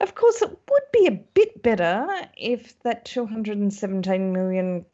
Of 0.00 0.14
course, 0.14 0.42
it 0.42 0.50
would 0.50 0.82
be 0.92 1.06
a 1.06 1.12
bit 1.12 1.62
better 1.62 2.06
if 2.36 2.78
that 2.82 3.04
217 3.04 4.32
million 4.32 4.84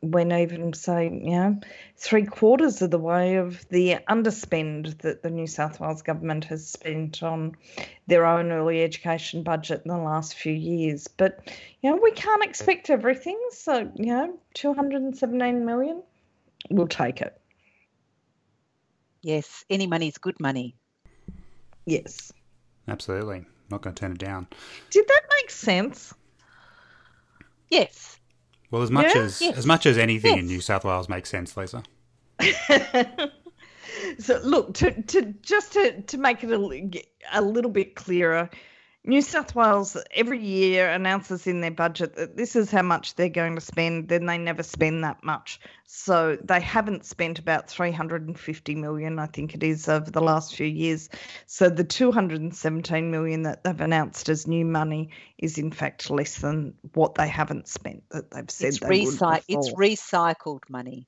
went 0.00 0.32
even, 0.32 0.72
say, 0.72 1.04
you 1.04 1.30
know, 1.30 1.60
three 1.96 2.24
quarters 2.24 2.82
of 2.82 2.90
the 2.90 2.98
way 2.98 3.36
of 3.36 3.68
the 3.68 3.96
underspend 4.08 4.98
that 4.98 5.22
the 5.22 5.30
New 5.30 5.46
South 5.46 5.80
Wales 5.80 6.02
government 6.02 6.44
has 6.44 6.66
spent 6.66 7.22
on 7.22 7.56
their 8.06 8.24
own 8.24 8.52
early 8.52 8.82
education 8.82 9.42
budget 9.42 9.82
in 9.84 9.90
the 9.90 9.98
last 9.98 10.34
few 10.34 10.52
years. 10.52 11.08
But, 11.08 11.40
you 11.82 11.90
know, 11.90 11.98
we 12.02 12.12
can't 12.12 12.44
expect 12.44 12.90
everything. 12.90 13.38
So, 13.50 13.90
you 13.96 14.06
know, 14.06 14.38
217 14.54 15.64
million, 15.64 16.02
we'll 16.70 16.88
take 16.88 17.20
it. 17.20 17.40
Yes, 19.22 19.64
any 19.68 19.86
money 19.86 20.08
is 20.08 20.18
good 20.18 20.38
money. 20.38 20.76
Yes. 21.84 22.32
Absolutely. 22.86 23.44
Not 23.70 23.82
going 23.82 23.94
to 23.94 24.00
turn 24.00 24.12
it 24.12 24.18
down. 24.18 24.46
Did 24.90 25.06
that 25.08 25.22
make 25.36 25.50
sense? 25.50 26.14
Yes. 27.70 28.18
Well, 28.70 28.82
as 28.82 28.90
much 28.90 29.14
Yeah? 29.14 29.22
as 29.22 29.40
Yes. 29.40 29.56
as 29.58 29.66
much 29.66 29.86
as 29.86 29.98
anything 29.98 30.38
in 30.38 30.46
New 30.46 30.60
South 30.60 30.84
Wales 30.84 31.08
makes 31.08 31.30
sense, 31.30 31.56
Lisa. 31.56 31.82
so 34.18 34.40
look 34.44 34.74
to, 34.74 35.02
to 35.02 35.34
just 35.42 35.72
to, 35.72 36.02
to 36.02 36.18
make 36.18 36.44
it 36.44 36.50
a, 36.50 36.58
a 37.32 37.40
little 37.42 37.70
bit 37.70 37.94
clearer 37.94 38.50
new 39.06 39.22
south 39.22 39.54
wales 39.54 39.96
every 40.12 40.40
year 40.44 40.90
announces 40.90 41.46
in 41.46 41.60
their 41.60 41.70
budget 41.70 42.16
that 42.16 42.36
this 42.36 42.56
is 42.56 42.70
how 42.70 42.82
much 42.82 43.14
they're 43.14 43.28
going 43.28 43.54
to 43.54 43.60
spend 43.60 44.08
then 44.08 44.26
they 44.26 44.36
never 44.36 44.62
spend 44.62 45.04
that 45.04 45.22
much. 45.22 45.60
So 45.86 46.36
they 46.42 46.60
haven't 46.60 47.04
spent 47.06 47.38
about 47.38 47.70
350 47.70 48.74
million 48.74 49.18
i 49.18 49.26
think 49.26 49.54
it 49.54 49.62
is 49.62 49.88
over 49.88 50.10
the 50.10 50.20
last 50.20 50.54
few 50.54 50.66
years. 50.66 51.08
So 51.46 51.68
the 51.68 51.84
217 51.84 53.10
million 53.10 53.42
that 53.42 53.62
they've 53.64 53.80
announced 53.80 54.28
as 54.28 54.46
new 54.46 54.64
money 54.64 55.10
is 55.38 55.58
in 55.58 55.70
fact 55.70 56.10
less 56.10 56.38
than 56.38 56.74
what 56.94 57.14
they 57.14 57.28
haven't 57.28 57.68
spent 57.68 58.02
that 58.10 58.30
they've 58.30 58.50
said 58.50 58.68
It's, 58.68 58.80
they 58.80 58.88
would 59.04 59.14
recy- 59.14 59.42
it's 59.48 59.72
recycled 59.72 60.68
money. 60.68 61.06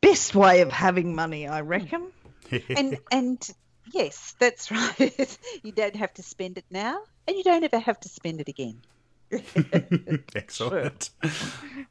best 0.00 0.34
way 0.34 0.60
of 0.62 0.72
having 0.72 1.14
money 1.14 1.46
i 1.46 1.60
reckon. 1.60 2.10
And 2.76 2.98
and 3.10 3.54
yes, 3.92 4.34
that's 4.38 4.70
right. 4.70 5.38
you 5.62 5.72
don't 5.72 5.96
have 5.96 6.12
to 6.14 6.22
spend 6.22 6.58
it 6.58 6.64
now, 6.70 7.00
and 7.26 7.36
you 7.36 7.42
don't 7.44 7.64
ever 7.64 7.78
have 7.78 8.00
to 8.00 8.08
spend 8.08 8.40
it 8.40 8.48
again. 8.48 8.80
Excellent. 10.36 11.10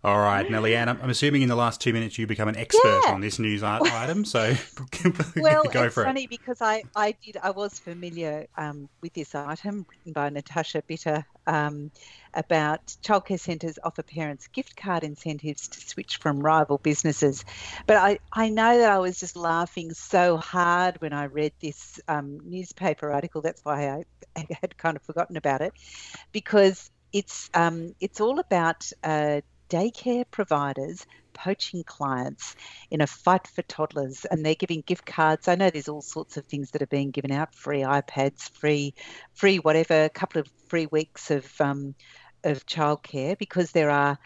All 0.04 0.20
right, 0.20 0.50
now, 0.50 0.62
Leanne, 0.62 0.88
I'm 0.88 1.00
I'm 1.02 1.10
assuming 1.10 1.42
in 1.42 1.50
the 1.50 1.56
last 1.56 1.82
two 1.82 1.92
minutes 1.92 2.18
you 2.18 2.28
become 2.28 2.48
an 2.48 2.56
expert 2.56 3.02
Yeah. 3.06 3.12
on 3.14 3.22
this 3.22 3.40
news 3.40 3.64
item, 3.64 4.24
so 4.26 4.54
Well, 5.36 5.64
go 5.66 5.84
it's 5.86 5.94
for 5.94 6.04
it. 6.04 6.06
funny 6.06 6.28
because 6.28 6.62
I 6.62 6.84
I 6.96 7.16
did 7.26 7.38
I 7.42 7.50
was 7.52 7.80
familiar 7.80 8.48
um, 8.58 8.88
with 9.02 9.14
this 9.14 9.36
item 9.36 9.86
written 9.90 10.14
by 10.14 10.30
Natasha 10.30 10.84
Bita 10.84 11.26
um, 11.48 11.92
about 12.34 12.82
childcare 13.06 13.40
centres 13.40 13.78
offer 13.84 14.04
parents 14.04 14.48
gift 14.48 14.76
card 14.76 15.04
incentives 15.04 15.68
to 15.70 15.82
switch 15.82 16.18
from 16.18 16.40
rival 16.40 16.80
businesses, 16.80 17.44
but 17.88 17.98
I 17.98 18.20
I 18.34 18.50
know 18.50 18.78
that 18.78 18.92
I 18.92 19.00
was 19.00 19.20
just 19.20 19.36
laughing 19.36 19.94
so 19.94 20.38
hard 20.38 20.98
when 21.02 21.14
I 21.14 21.26
read 21.26 21.54
this 21.62 22.00
um, 22.08 22.40
newspaper 22.44 23.12
article. 23.12 23.42
That's 23.42 23.62
why 23.64 23.90
I, 23.90 24.04
I 24.38 24.48
had 24.62 24.78
kind 24.78 24.98
of 24.98 25.04
forgotten 25.04 25.38
about 25.38 25.62
it, 25.62 25.74
because 26.32 26.90
it's 27.12 27.50
um, 27.54 27.94
it's 28.00 28.22
all 28.22 28.40
about 28.40 28.90
uh, 29.04 29.42
daycare 29.74 30.24
providers 30.30 31.08
poaching 31.34 31.84
clients 31.84 32.56
in 32.92 33.02
a 33.02 33.08
fight 33.08 33.48
for 33.48 33.64
toddlers 33.64 34.24
and 34.26 34.46
they're 34.46 34.54
giving 34.54 34.82
gift 34.82 35.04
cards. 35.04 35.48
I 35.48 35.56
know 35.56 35.72
there's 35.72 35.90
all 35.90 36.04
sorts 36.04 36.38
of 36.38 36.46
things 36.46 36.70
that 36.72 36.84
are 36.84 36.88
being 36.88 37.10
given 37.10 37.32
out 37.32 37.56
free 37.56 37.82
ipads 37.82 38.52
free 38.52 38.94
free 39.34 39.58
whatever 39.58 40.04
a 40.04 40.10
couple 40.10 40.42
of 40.42 40.48
free 40.68 40.86
weeks 40.86 41.32
of 41.32 41.50
um, 41.60 41.96
of 42.44 42.68
childcare 42.68 43.36
because 43.36 43.72
there 43.72 43.90
are 43.90 44.20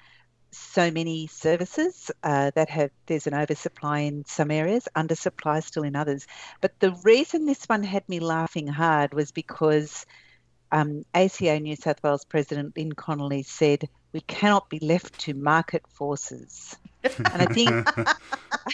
so 0.51 0.91
many 0.91 1.27
services 1.27 2.11
uh, 2.23 2.51
that 2.55 2.69
have 2.69 2.91
there's 3.05 3.27
an 3.27 3.33
oversupply 3.33 3.99
in 3.99 4.25
some 4.25 4.51
areas 4.51 4.87
undersupply 4.97 5.63
still 5.63 5.83
in 5.83 5.95
others. 5.95 6.27
But 6.59 6.77
the 6.79 6.91
reason 7.03 7.45
this 7.45 7.63
one 7.65 7.83
had 7.83 8.07
me 8.09 8.19
laughing 8.19 8.67
hard 8.67 9.13
was 9.13 9.31
because 9.31 10.05
um, 10.71 11.03
ACA 11.13 11.59
New 11.59 11.75
South 11.75 12.03
Wales 12.03 12.25
President 12.25 12.75
Lyn 12.75 12.91
Connolly 12.91 13.43
said, 13.43 13.87
We 14.13 14.21
cannot 14.21 14.69
be 14.69 14.79
left 14.79 15.19
to 15.21 15.33
market 15.33 15.83
forces. 15.89 16.75
And 17.33 17.41
I 17.41 17.45
think, 17.45 17.71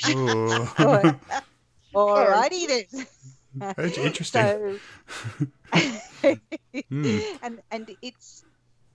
all 1.93 2.27
righty 2.27 2.67
then. 2.67 2.85
That's 3.59 3.97
interesting. 3.97 4.41
So, 4.41 4.79
Hmm. 6.89 7.19
and 7.41 7.59
and 7.71 7.91
it's 8.01 8.43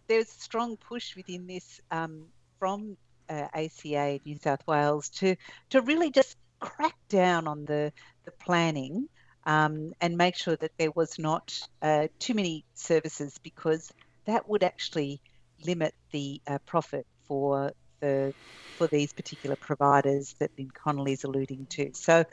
there's 0.09 0.29
a 0.29 0.41
strong 0.41 0.77
push 0.77 1.17
within 1.17 1.47
this 1.47 1.81
um, 1.91 2.27
from 2.59 2.97
uh, 3.29 3.49
ACA 3.55 4.21
New 4.25 4.39
South 4.39 4.61
Wales 4.67 5.09
to 5.11 5.37
to 5.71 5.83
really 5.83 6.11
just 6.11 6.37
crack 6.61 6.95
down 7.09 7.47
on 7.47 7.65
the 7.65 7.93
the 8.25 8.33
planning 8.45 9.07
um, 9.47 9.93
and 10.01 10.17
make 10.17 10.37
sure 10.37 10.57
that 10.57 10.73
there 10.79 10.93
was 10.95 11.19
not 11.19 11.53
uh, 11.83 12.09
too 12.19 12.35
many 12.35 12.65
services 12.75 13.39
because 13.43 13.91
that 14.27 14.49
would 14.49 14.63
actually 14.63 15.21
limit 15.65 15.95
the 16.13 16.41
uh, 16.47 16.59
profit 16.67 17.07
for 17.27 17.73
the 18.01 18.35
for 18.79 18.87
these 18.87 19.13
particular 19.13 19.57
providers 19.57 20.37
that 20.39 20.53
Lyn 20.57 20.71
Connolly 20.71 21.13
is 21.13 21.25
alluding 21.25 21.67
to. 21.67 21.91
So 21.95 22.25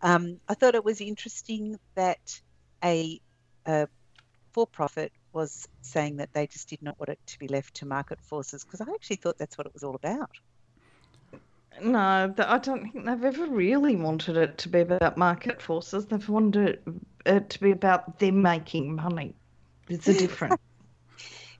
um, 0.00 0.38
I 0.48 0.54
thought 0.54 0.76
it 0.76 0.84
was 0.84 1.00
interesting 1.00 1.76
that 1.96 2.40
a, 2.84 3.20
a 3.66 3.88
for-profit 4.52 5.12
was 5.32 5.66
saying 5.82 6.16
that 6.16 6.32
they 6.32 6.46
just 6.46 6.68
did 6.68 6.82
not 6.82 6.98
want 6.98 7.10
it 7.10 7.18
to 7.26 7.38
be 7.38 7.48
left 7.48 7.74
to 7.74 7.86
market 7.86 8.20
forces 8.22 8.64
because 8.64 8.80
I 8.80 8.90
actually 8.92 9.16
thought 9.16 9.38
that's 9.38 9.58
what 9.58 9.66
it 9.66 9.74
was 9.74 9.82
all 9.82 9.96
about. 9.96 10.30
No, 11.82 12.34
I 12.38 12.58
don't 12.58 12.90
think 12.90 13.04
they've 13.04 13.24
ever 13.24 13.46
really 13.46 13.94
wanted 13.94 14.36
it 14.36 14.58
to 14.58 14.68
be 14.68 14.80
about 14.80 15.16
market 15.16 15.60
forces. 15.60 16.06
They've 16.06 16.28
wanted 16.28 16.68
it, 16.68 16.82
it 17.26 17.50
to 17.50 17.60
be 17.60 17.70
about 17.70 18.18
them 18.18 18.42
making 18.42 18.96
money. 18.96 19.34
There's 19.86 20.08
a 20.08 20.14
difference. 20.18 20.60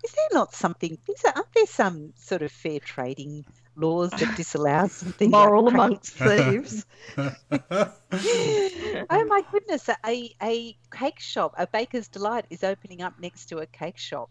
Is 0.04 0.12
there 0.12 0.28
not 0.32 0.54
something? 0.54 0.98
Is 1.08 1.22
there, 1.22 1.32
aren't 1.34 1.52
there 1.54 1.66
some 1.66 2.12
sort 2.16 2.42
of 2.42 2.52
fair 2.52 2.80
trading 2.80 3.44
laws 3.76 4.10
that 4.10 4.36
disallow 4.36 4.88
something? 4.88 5.30
Moral 5.30 5.64
like 5.64 5.74
amongst 5.74 6.14
thieves. 6.14 6.84
oh 7.16 9.24
my 9.28 9.42
goodness! 9.50 9.88
A 10.06 10.34
a 10.42 10.76
cake 10.92 11.20
shop, 11.20 11.54
a 11.58 11.66
baker's 11.66 12.08
delight, 12.08 12.46
is 12.50 12.64
opening 12.64 13.02
up 13.02 13.14
next 13.20 13.46
to 13.46 13.58
a 13.58 13.66
cake 13.66 13.98
shop. 13.98 14.30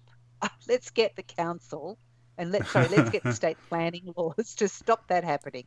Let's 0.67 0.91
get 0.91 1.15
the 1.15 1.23
council 1.23 1.97
and 2.37 2.51
let's 2.51 2.71
sorry, 2.71 2.87
let's 2.89 3.09
get 3.09 3.23
the 3.23 3.33
state 3.33 3.57
planning 3.69 4.13
laws 4.15 4.55
to 4.55 4.67
stop 4.67 5.07
that 5.07 5.23
happening. 5.23 5.65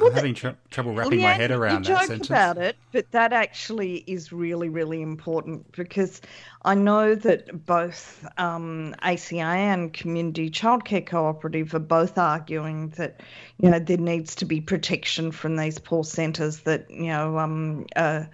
I'm 0.00 0.12
having 0.12 0.34
tr- 0.34 0.48
trouble 0.70 0.94
wrapping 0.94 1.20
my 1.20 1.32
head 1.32 1.50
around 1.50 1.86
you 1.86 1.94
that 1.94 2.00
joke 2.00 2.08
sentence. 2.08 2.30
about 2.30 2.56
it, 2.56 2.76
but 2.92 3.10
that 3.10 3.32
actually 3.32 3.96
is 4.06 4.32
really, 4.32 4.70
really 4.70 5.02
important 5.02 5.70
because 5.72 6.22
I 6.64 6.74
know 6.74 7.14
that 7.14 7.66
both 7.66 8.26
um, 8.38 8.94
ACA 9.02 9.36
and 9.36 9.92
Community 9.92 10.50
Childcare 10.50 11.06
Cooperative 11.06 11.74
are 11.74 11.78
both 11.78 12.16
arguing 12.16 12.88
that 12.90 13.20
you 13.58 13.70
know 13.70 13.78
there 13.78 13.98
needs 13.98 14.34
to 14.36 14.46
be 14.46 14.60
protection 14.62 15.30
from 15.30 15.56
these 15.56 15.78
poor 15.78 16.04
centres 16.04 16.60
that 16.60 16.90
you 16.90 17.08
know 17.08 17.38
um, 17.38 17.86
uh, 17.94 18.24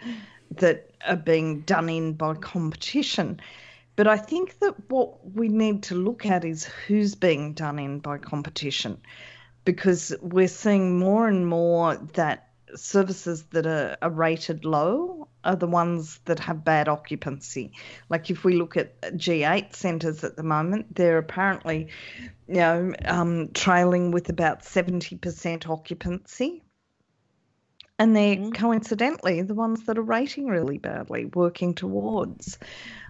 that 0.57 0.91
are 1.07 1.17
being 1.17 1.62
done 1.62 1.88
in 1.88 2.12
by 2.12 2.35
competition. 2.35 3.41
But 3.97 4.07
I 4.07 4.17
think 4.17 4.61
that 4.61 4.77
what 4.91 5.35
we 5.35 5.49
need 5.49 5.83
to 5.85 5.97
look 5.97 6.25
at 6.25 6.45
is 6.45 6.65
who's 6.65 7.17
being 7.17 7.53
done 7.53 7.81
in 7.81 7.99
by 7.99 8.19
competition 8.19 9.00
because 9.65 10.15
we're 10.21 10.49
seeing 10.49 10.99
more 10.99 11.29
and 11.29 11.47
more 11.47 11.97
that 12.15 12.49
services 12.75 13.45
that 13.50 13.67
are, 13.67 13.97
are 14.03 14.11
rated 14.11 14.65
low 14.65 15.29
are 15.45 15.57
the 15.57 15.67
ones 15.67 16.21
that 16.27 16.38
have 16.41 16.65
bad 16.65 16.88
occupancy. 16.88 17.73
Like 18.09 18.31
if 18.31 18.45
we 18.45 18.55
look 18.55 18.77
at 18.77 19.00
G8 19.00 19.75
centres 19.75 20.25
at 20.25 20.37
the 20.37 20.43
moment, 20.43 20.95
they're 20.95 21.19
apparently, 21.19 21.88
you 22.47 22.55
know, 22.55 22.93
um, 23.05 23.50
trailing 23.55 24.11
with 24.11 24.29
about 24.29 24.62
70% 24.62 25.69
occupancy. 25.69 26.62
And 27.99 28.14
they're 28.14 28.37
Mm. 28.37 28.55
coincidentally 28.55 29.43
the 29.43 29.55
ones 29.55 29.85
that 29.87 29.99
are 29.99 30.02
rating 30.02 30.47
really 30.47 30.78
badly, 30.78 31.25
working 31.26 31.75
towards. 31.75 32.59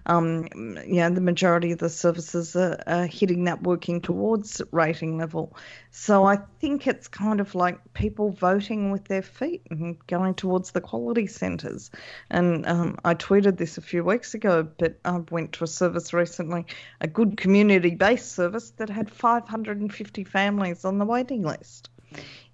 Um, 0.05 0.47
you 0.55 0.95
know, 0.95 1.09
the 1.11 1.21
majority 1.21 1.71
of 1.73 1.77
the 1.77 1.89
services 1.89 2.55
are, 2.55 2.81
are 2.87 3.05
hitting 3.05 3.43
that 3.43 3.61
working 3.61 4.01
towards 4.01 4.61
rating 4.71 5.17
level. 5.19 5.55
So 5.91 6.23
I 6.25 6.37
think 6.59 6.87
it's 6.87 7.07
kind 7.07 7.39
of 7.39 7.53
like 7.53 7.77
people 7.93 8.31
voting 8.31 8.91
with 8.91 9.05
their 9.05 9.21
feet 9.21 9.61
and 9.69 9.97
going 10.07 10.33
towards 10.33 10.71
the 10.71 10.81
quality 10.81 11.27
centres. 11.27 11.91
And 12.31 12.65
um, 12.65 12.97
I 13.05 13.13
tweeted 13.13 13.57
this 13.57 13.77
a 13.77 13.81
few 13.81 14.03
weeks 14.03 14.33
ago, 14.33 14.67
but 14.79 14.99
I 15.05 15.17
went 15.29 15.53
to 15.53 15.65
a 15.65 15.67
service 15.67 16.13
recently, 16.13 16.65
a 17.01 17.07
good 17.07 17.37
community 17.37 17.93
based 17.93 18.31
service 18.31 18.71
that 18.77 18.89
had 18.89 19.11
550 19.11 20.23
families 20.23 20.85
on 20.85 20.97
the 20.97 21.05
waiting 21.05 21.43
list. 21.43 21.89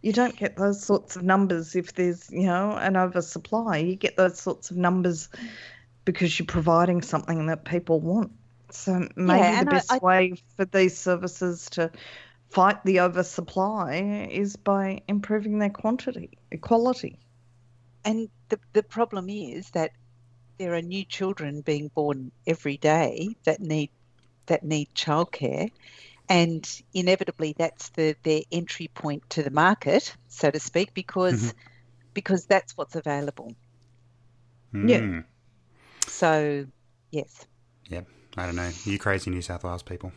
You 0.06 0.14
don't 0.14 0.38
get 0.38 0.56
those 0.56 0.84
sorts 0.84 1.16
of 1.16 1.24
numbers 1.24 1.76
if 1.76 1.94
there's 1.96 2.30
you 2.32 2.46
know 2.46 2.78
an 2.78 2.96
oversupply. 2.96 3.78
You 3.78 3.96
get 3.96 4.16
those 4.16 4.40
sorts 4.40 4.70
of 4.70 4.78
numbers 4.78 5.30
because 6.06 6.38
you're 6.38 6.46
providing 6.46 7.02
something 7.02 7.48
that 7.48 7.66
people 7.66 8.00
want. 8.00 8.32
So 8.70 9.08
maybe 9.16 9.40
Yeah, 9.40 9.52
the 9.52 9.60
and 9.62 9.70
I- 9.70 9.76
best 9.78 9.92
I- 9.92 10.00
way 10.04 10.34
for 10.56 10.66
these 10.66 10.96
services 10.96 11.70
to 11.72 11.92
fight 12.52 12.84
the 12.86 13.00
oversupply 13.00 14.28
is 14.32 14.56
by 14.56 15.02
improving 15.08 15.58
their 15.58 15.72
quantity, 15.72 16.38
quality. 16.62 17.18
And 18.04 18.30
the, 18.50 18.60
the 18.74 18.84
problem 18.84 19.28
is 19.30 19.72
that 19.72 19.92
there 20.60 20.76
are 20.76 20.84
new 20.84 21.04
children 21.04 21.62
being 21.62 21.90
born 21.96 22.32
every 22.46 22.78
day 22.78 23.36
that 23.46 23.60
need 23.60 23.90
that 24.46 24.64
need 24.64 24.90
childcare, 24.94 25.72
and 26.30 26.82
inevitably 26.94 27.56
that's 27.58 27.90
the 27.90 28.16
their 28.24 28.42
entry 28.52 28.90
point 28.94 29.30
to 29.32 29.44
the 29.44 29.52
market, 29.52 30.16
so 30.28 30.52
to 30.52 30.60
speak, 30.60 30.94
because 30.94 31.54
because 32.14 32.46
that's 32.46 32.76
what's 32.78 32.96
available. 32.96 33.54
Yeah. 34.74 35.00
Mm. 35.00 35.24
So 36.08 36.66
yes, 37.12 37.46
Yep. 37.90 38.08
I 38.38 38.46
don't 38.46 38.56
know. 38.56 38.70
You 38.84 39.00
crazy 39.00 39.32
New 39.32 39.42
South 39.42 39.64
Wales 39.64 39.84
people. 39.84 40.12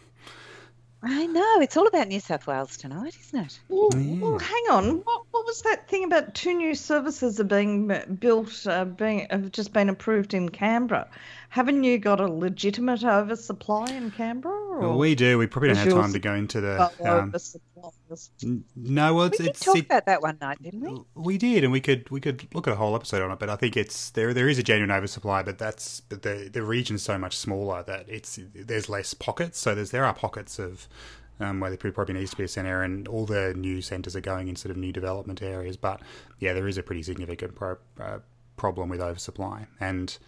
I 1.00 1.26
know 1.26 1.60
it's 1.60 1.76
all 1.76 1.86
about 1.86 2.08
New 2.08 2.18
South 2.18 2.48
Wales 2.48 2.76
tonight, 2.76 3.16
isn't 3.20 3.38
it? 3.46 3.60
Well, 3.68 3.90
Yeah. 3.94 4.20
well 4.20 4.38
hang 4.38 4.64
on. 4.70 4.96
What, 5.04 5.22
what 5.30 5.46
was 5.46 5.62
that 5.62 5.88
thing 5.88 6.02
about 6.02 6.34
two 6.34 6.54
new 6.54 6.74
services 6.74 7.38
are 7.38 7.44
being 7.44 7.86
built, 8.18 8.66
uh, 8.66 8.84
being 8.84 9.28
have 9.30 9.52
just 9.52 9.72
been 9.72 9.88
approved 9.88 10.34
in 10.34 10.48
Canberra? 10.48 11.08
Haven't 11.50 11.82
you 11.82 11.98
got 11.98 12.20
a 12.20 12.26
legitimate 12.26 13.02
oversupply 13.04 13.86
in 13.90 14.10
Canberra? 14.10 14.54
Or 14.54 14.80
Well, 14.80 14.98
we 14.98 15.14
do. 15.14 15.38
We 15.38 15.46
probably 15.46 15.68
don't 15.68 15.78
have 15.78 15.88
time 15.92 16.12
to 16.12 16.18
go 16.18 16.34
into 16.34 16.60
the. 16.60 16.90
Um, 17.02 17.32
no, 18.76 19.14
well, 19.14 19.24
We 19.24 19.28
it's, 19.28 19.38
did 19.38 19.46
it's 19.48 19.60
talk 19.60 19.76
it- 19.76 19.86
about 19.86 20.06
that 20.06 20.20
one 20.20 20.36
night, 20.40 20.62
didn't 20.62 20.80
we? 20.80 21.00
We 21.14 21.38
did, 21.38 21.64
and 21.64 21.72
we 21.72 21.80
could 21.80 22.08
we 22.10 22.20
could 22.20 22.46
look 22.54 22.66
at 22.68 22.74
a 22.74 22.76
whole 22.76 22.94
episode 22.94 23.22
on 23.22 23.30
it. 23.30 23.38
But 23.38 23.48
I 23.48 23.56
think 23.56 23.76
it's 23.76 24.10
there. 24.10 24.34
There 24.34 24.48
is 24.48 24.58
a 24.58 24.62
genuine 24.62 24.90
oversupply, 24.90 25.42
but 25.42 25.58
that's 25.58 26.00
but 26.00 26.22
the 26.22 26.50
the 26.52 26.62
region's 26.62 27.02
so 27.02 27.16
much 27.18 27.36
smaller 27.36 27.82
that 27.84 28.06
it's 28.08 28.38
there's 28.54 28.88
less 28.90 29.14
pockets. 29.14 29.58
So 29.58 29.74
there's 29.74 29.90
there 29.90 30.04
are 30.04 30.12
pockets 30.14 30.58
of 30.58 30.86
um, 31.40 31.60
where 31.60 31.74
there 31.74 31.92
probably 31.92 32.14
needs 32.14 32.32
to 32.32 32.36
be 32.36 32.44
a 32.44 32.48
centre, 32.48 32.82
and 32.82 33.08
all 33.08 33.24
the 33.24 33.54
new 33.54 33.80
centres 33.80 34.14
are 34.14 34.20
going 34.20 34.48
in 34.48 34.56
sort 34.56 34.70
of 34.70 34.76
new 34.76 34.92
development 34.92 35.40
areas. 35.42 35.78
But 35.78 36.00
yeah, 36.40 36.52
there 36.52 36.68
is 36.68 36.76
a 36.76 36.82
pretty 36.82 37.02
significant 37.02 37.54
pro, 37.54 37.78
uh, 37.98 38.18
problem 38.58 38.90
with 38.90 39.00
oversupply 39.00 39.66
and. 39.80 40.18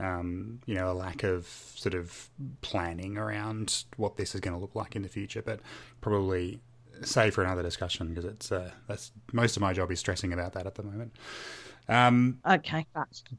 Um, 0.00 0.60
you 0.66 0.74
know, 0.74 0.90
a 0.90 0.94
lack 0.94 1.22
of 1.24 1.46
sort 1.76 1.94
of 1.94 2.30
planning 2.62 3.18
around 3.18 3.84
what 3.96 4.16
this 4.16 4.34
is 4.34 4.40
going 4.40 4.54
to 4.54 4.60
look 4.60 4.74
like 4.74 4.96
in 4.96 5.02
the 5.02 5.08
future, 5.08 5.42
but 5.42 5.60
probably 6.00 6.60
save 7.02 7.34
for 7.34 7.42
another 7.44 7.62
discussion 7.62 8.08
because 8.08 8.24
it's 8.24 8.52
uh, 8.52 8.70
that's 8.88 9.12
most 9.32 9.56
of 9.56 9.60
my 9.62 9.72
job 9.72 9.90
is 9.90 9.98
stressing 10.00 10.32
about 10.32 10.52
that 10.54 10.66
at 10.66 10.74
the 10.74 10.82
moment. 10.82 11.12
Um, 11.88 12.38
Okay, 12.48 12.86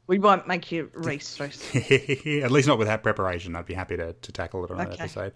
we 0.06 0.18
won't 0.18 0.46
make 0.46 0.70
you 0.70 0.90
re-stress. 0.94 1.74
at 1.74 2.50
least 2.52 2.68
not 2.68 2.78
with 2.78 2.86
that 2.88 3.02
preparation. 3.02 3.56
I'd 3.56 3.66
be 3.66 3.74
happy 3.74 3.96
to, 3.96 4.12
to 4.12 4.32
tackle 4.32 4.64
it 4.64 4.70
on 4.70 4.78
an 4.80 4.88
Okay. 4.88 5.04
episode. 5.04 5.32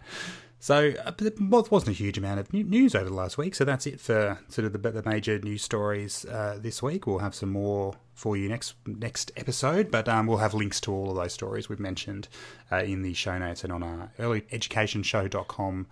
So 0.58 0.92
uh, 1.04 1.12
there 1.18 1.32
wasn't 1.38 1.88
a 1.88 1.92
huge 1.92 2.18
amount 2.18 2.40
of 2.40 2.52
news 2.52 2.94
over 2.94 3.08
the 3.08 3.14
last 3.14 3.38
week. 3.38 3.54
So 3.54 3.64
that's 3.64 3.86
it 3.86 4.00
for 4.00 4.38
sort 4.48 4.66
of 4.66 4.72
the, 4.72 4.90
the 4.90 5.02
major 5.08 5.38
news 5.38 5.62
stories 5.62 6.24
uh, 6.26 6.58
this 6.60 6.82
week. 6.82 7.06
We'll 7.06 7.18
have 7.18 7.34
some 7.34 7.52
more 7.52 7.94
for 8.16 8.36
you 8.36 8.48
next 8.48 8.74
next 8.86 9.30
episode, 9.36 9.90
but 9.90 10.08
um, 10.08 10.26
we'll 10.26 10.38
have 10.38 10.54
links 10.54 10.80
to 10.80 10.90
all 10.92 11.10
of 11.10 11.16
those 11.16 11.32
stories 11.34 11.68
we've 11.68 11.78
mentioned 11.78 12.26
uh, 12.72 12.76
in 12.78 13.02
the 13.02 13.12
show 13.14 13.38
notes 13.38 13.62
and 13.62 13.72
on 13.72 13.82
our 13.84 14.10
earlyeducationshow.com 14.18 15.86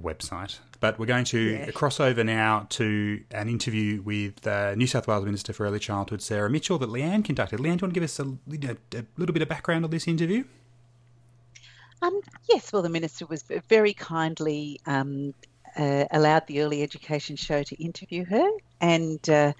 website. 0.00 0.58
But 0.80 0.98
we're 0.98 1.06
going 1.06 1.24
to 1.26 1.38
Yeah. 1.40 1.70
cross 1.70 2.00
over 2.00 2.24
now 2.24 2.66
to 2.70 3.22
an 3.30 3.48
interview 3.48 4.02
with 4.02 4.46
uh, 4.46 4.74
New 4.74 4.86
South 4.86 5.06
Wales 5.06 5.24
Minister 5.24 5.52
for 5.52 5.64
Early 5.66 5.78
Childhood, 5.78 6.22
Sarah 6.22 6.50
Mitchell, 6.50 6.78
that 6.78 6.88
Leanne 6.90 7.24
conducted. 7.24 7.60
Leanne, 7.60 7.62
do 7.62 7.82
you 7.82 7.86
want 7.86 7.94
to 7.94 8.00
give 8.00 8.02
us 8.02 8.18
a, 8.18 8.24
know, 8.24 8.76
a 8.94 9.04
little 9.16 9.32
bit 9.32 9.42
of 9.42 9.48
background 9.48 9.84
on 9.84 9.90
this 9.90 10.08
interview? 10.08 10.44
Um, 12.02 12.18
yes, 12.48 12.72
well, 12.72 12.82
the 12.82 12.88
minister 12.88 13.26
was 13.26 13.44
very 13.68 13.92
kindly 13.92 14.80
um, 14.86 15.34
uh, 15.76 16.06
allowed 16.10 16.46
the 16.46 16.62
early 16.62 16.82
education 16.82 17.36
show 17.36 17.62
to 17.62 17.76
interview 17.82 18.24
her, 18.24 18.48
and 18.80 19.28
uh, 19.28 19.52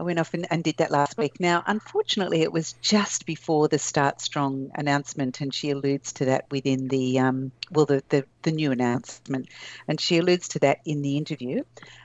I 0.00 0.02
went 0.02 0.18
off 0.18 0.32
and, 0.32 0.46
and 0.50 0.64
did 0.64 0.78
that 0.78 0.90
last 0.90 1.18
week. 1.18 1.40
Now, 1.40 1.62
unfortunately, 1.66 2.40
it 2.40 2.50
was 2.50 2.72
just 2.80 3.26
before 3.26 3.68
the 3.68 3.78
Start 3.78 4.22
Strong 4.22 4.70
announcement, 4.74 5.42
and 5.42 5.52
she 5.52 5.68
alludes 5.72 6.14
to 6.14 6.24
that 6.24 6.46
within 6.50 6.88
the 6.88 7.18
um, 7.18 7.52
well, 7.70 7.84
the, 7.84 8.02
the 8.08 8.24
the 8.40 8.50
new 8.50 8.72
announcement, 8.72 9.50
and 9.86 10.00
she 10.00 10.16
alludes 10.16 10.48
to 10.48 10.60
that 10.60 10.78
in 10.86 11.02
the 11.02 11.18
interview. 11.18 11.64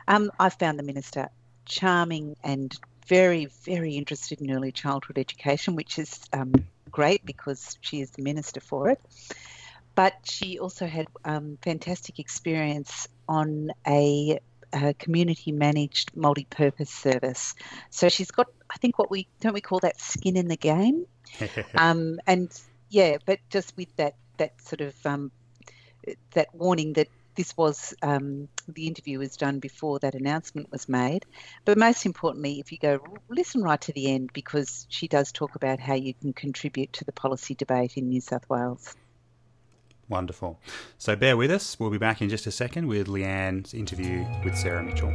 Um, 0.09 0.29
I 0.37 0.49
found 0.49 0.77
the 0.77 0.83
minister 0.83 1.29
charming 1.65 2.35
and 2.43 2.77
very, 3.07 3.45
very 3.63 3.95
interested 3.95 4.41
in 4.41 4.51
early 4.51 4.73
childhood 4.73 5.17
education, 5.17 5.75
which 5.75 5.97
is 5.97 6.19
um, 6.33 6.53
great 6.91 7.25
because 7.25 7.77
she 7.79 8.01
is 8.01 8.11
the 8.11 8.23
minister 8.23 8.59
for 8.59 8.89
it 8.89 8.99
but 9.95 10.13
she 10.25 10.59
also 10.59 10.85
had 10.85 11.07
um, 11.23 11.57
fantastic 11.61 12.19
experience 12.19 13.07
on 13.27 13.71
a, 13.87 14.39
a 14.75 14.93
community 14.93 15.51
managed 15.51 16.15
multi-purpose 16.15 16.89
service. 16.89 17.55
So 17.89 18.09
she's 18.09 18.31
got, 18.31 18.47
I 18.69 18.77
think, 18.77 18.99
what 18.99 19.09
we 19.09 19.27
don't 19.39 19.53
we 19.53 19.61
call 19.61 19.79
that 19.79 19.99
skin 19.99 20.37
in 20.37 20.47
the 20.47 20.57
game. 20.57 21.05
Um, 21.75 22.19
and 22.27 22.49
yeah, 22.89 23.17
but 23.25 23.39
just 23.49 23.75
with 23.75 23.93
that 23.97 24.15
that 24.37 24.61
sort 24.61 24.81
of 24.81 24.93
um, 25.05 25.31
that 26.33 26.53
warning 26.53 26.93
that 26.93 27.07
this 27.35 27.55
was 27.57 27.93
um, 28.01 28.47
the 28.67 28.87
interview 28.87 29.19
was 29.19 29.35
done 29.35 29.59
before 29.59 29.99
that 29.99 30.15
announcement 30.15 30.71
was 30.71 30.87
made. 30.87 31.25
But 31.65 31.77
most 31.77 32.05
importantly, 32.05 32.59
if 32.59 32.71
you 32.71 32.77
go 32.77 32.99
listen 33.29 33.61
right 33.61 33.81
to 33.81 33.91
the 33.91 34.11
end, 34.11 34.31
because 34.33 34.85
she 34.89 35.07
does 35.07 35.31
talk 35.31 35.55
about 35.55 35.79
how 35.79 35.95
you 35.95 36.13
can 36.13 36.33
contribute 36.33 36.93
to 36.93 37.05
the 37.05 37.11
policy 37.11 37.55
debate 37.55 37.97
in 37.97 38.07
New 38.07 38.21
South 38.21 38.49
Wales. 38.49 38.95
Wonderful. 40.07 40.59
So 40.97 41.15
bear 41.15 41.35
with 41.35 41.51
us. 41.51 41.79
We'll 41.79 41.89
be 41.89 41.97
back 41.97 42.21
in 42.21 42.29
just 42.29 42.45
a 42.45 42.51
second 42.51 42.87
with 42.87 43.07
Leanne's 43.07 43.73
interview 43.73 44.25
with 44.43 44.55
Sarah 44.55 44.83
Mitchell. 44.83 45.13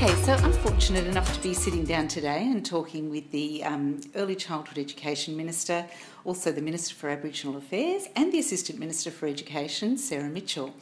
Okay, 0.00 0.14
so 0.22 0.34
I'm 0.34 0.52
fortunate 0.52 1.08
enough 1.08 1.34
to 1.34 1.42
be 1.42 1.52
sitting 1.52 1.84
down 1.84 2.06
today 2.06 2.44
and 2.44 2.64
talking 2.64 3.10
with 3.10 3.28
the 3.32 3.64
um, 3.64 4.00
Early 4.14 4.36
Childhood 4.36 4.78
Education 4.78 5.36
Minister, 5.36 5.84
also 6.24 6.52
the 6.52 6.62
Minister 6.62 6.94
for 6.94 7.10
Aboriginal 7.10 7.56
Affairs, 7.56 8.06
and 8.14 8.32
the 8.32 8.38
Assistant 8.38 8.78
Minister 8.78 9.10
for 9.10 9.26
Education, 9.26 9.98
Sarah 9.98 10.28
Mitchell. 10.28 10.72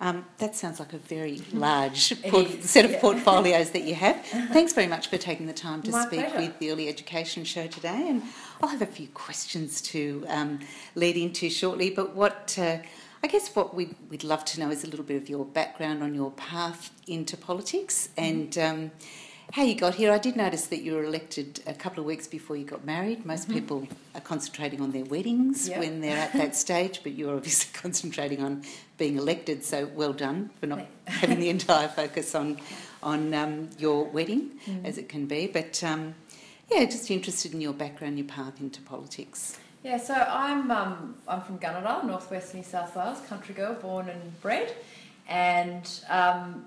Um, 0.00 0.26
that 0.38 0.54
sounds 0.54 0.78
like 0.78 0.92
a 0.92 0.98
very 0.98 1.40
large 1.52 2.22
port- 2.24 2.46
is, 2.46 2.70
set 2.70 2.84
of 2.84 2.90
yeah. 2.92 3.00
portfolios 3.00 3.70
that 3.70 3.84
you 3.84 3.94
have. 3.94 4.24
Thanks 4.52 4.72
very 4.72 4.86
much 4.86 5.08
for 5.08 5.16
taking 5.16 5.46
the 5.46 5.54
time 5.54 5.82
to 5.82 5.90
My 5.90 6.06
speak 6.06 6.20
pleasure. 6.20 6.38
with 6.38 6.58
the 6.58 6.70
Early 6.70 6.88
Education 6.88 7.44
Show 7.44 7.66
today. 7.66 8.08
And 8.08 8.22
I'll 8.62 8.68
have 8.68 8.82
a 8.82 8.86
few 8.86 9.08
questions 9.08 9.80
to 9.82 10.24
um, 10.28 10.60
lead 10.94 11.16
into 11.16 11.48
shortly. 11.48 11.90
But 11.90 12.14
what 12.14 12.58
uh, 12.60 12.78
I 13.22 13.28
guess 13.28 13.54
what 13.56 13.74
we'd, 13.74 13.94
we'd 14.08 14.22
love 14.22 14.44
to 14.46 14.60
know 14.60 14.70
is 14.70 14.84
a 14.84 14.86
little 14.86 15.04
bit 15.04 15.20
of 15.20 15.28
your 15.28 15.44
background 15.44 16.02
on 16.02 16.14
your 16.14 16.30
path 16.32 16.90
into 17.06 17.36
politics 17.36 18.08
and 18.16 18.56
um, 18.58 18.90
how 19.52 19.62
you 19.62 19.74
got 19.74 19.94
here. 19.94 20.12
I 20.12 20.18
did 20.18 20.36
notice 20.36 20.66
that 20.66 20.82
you 20.82 20.94
were 20.94 21.04
elected 21.04 21.60
a 21.66 21.72
couple 21.74 22.00
of 22.00 22.06
weeks 22.06 22.26
before 22.26 22.56
you 22.56 22.64
got 22.64 22.84
married. 22.84 23.24
Most 23.24 23.48
people 23.48 23.86
are 24.14 24.20
concentrating 24.20 24.80
on 24.80 24.90
their 24.92 25.04
weddings 25.04 25.68
Yep. 25.68 25.78
when 25.78 26.00
they're 26.00 26.16
at 26.16 26.32
that 26.34 26.54
stage, 26.64 27.00
but 27.02 27.12
you're 27.12 27.36
obviously 27.36 27.70
concentrating 27.80 28.42
on 28.42 28.62
being 28.98 29.16
elected. 29.16 29.64
So 29.64 29.86
well 29.94 30.12
done 30.12 30.50
for 30.60 30.66
not 30.66 30.86
having 31.06 31.40
the 31.40 31.48
entire 31.58 31.88
focus 31.88 32.34
on 32.34 32.58
on 33.02 33.32
um, 33.34 33.70
your 33.78 34.04
wedding 34.04 34.50
as 34.84 34.98
it 34.98 35.08
can 35.08 35.26
be. 35.26 35.46
But 35.46 35.82
um, 35.84 36.14
yeah, 36.70 36.84
just 36.86 37.10
interested 37.10 37.54
in 37.54 37.60
your 37.60 37.72
background, 37.72 38.18
your 38.18 38.26
path 38.26 38.60
into 38.60 38.80
politics. 38.82 39.58
Yeah, 39.84 39.98
so 39.98 40.14
I'm 40.14 40.70
um, 40.72 41.14
I'm 41.28 41.40
from 41.42 41.58
Gunnedah, 41.60 42.04
northwest 42.04 42.54
New 42.54 42.64
South 42.64 42.96
Wales, 42.96 43.20
country 43.28 43.54
girl, 43.54 43.74
born 43.74 44.08
and 44.08 44.40
bred, 44.42 44.74
and 45.28 45.88
um, 46.08 46.66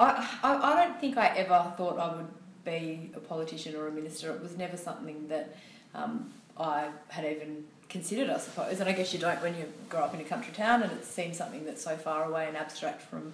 I, 0.00 0.28
I 0.42 0.72
I 0.72 0.84
don't 0.84 1.00
think 1.00 1.16
I 1.16 1.28
ever 1.36 1.72
thought 1.76 1.98
I 1.98 2.16
would 2.16 2.28
be 2.64 3.10
a 3.14 3.20
politician 3.20 3.76
or 3.76 3.86
a 3.86 3.92
minister. 3.92 4.32
It 4.32 4.42
was 4.42 4.56
never 4.56 4.76
something 4.76 5.28
that 5.28 5.56
um, 5.94 6.32
I 6.56 6.88
had 7.08 7.24
even 7.24 7.64
considered, 7.88 8.30
I 8.30 8.38
suppose. 8.38 8.80
And 8.80 8.88
I 8.88 8.92
guess 8.92 9.12
you 9.12 9.18
don't 9.18 9.40
when 9.42 9.56
you 9.56 9.66
grow 9.88 10.00
up 10.00 10.14
in 10.14 10.20
a 10.20 10.24
country 10.24 10.52
town, 10.52 10.82
and 10.82 10.92
it 10.92 11.04
seems 11.04 11.36
something 11.36 11.64
that's 11.64 11.82
so 11.82 11.96
far 11.96 12.24
away 12.24 12.46
and 12.48 12.56
abstract 12.56 13.02
from 13.02 13.32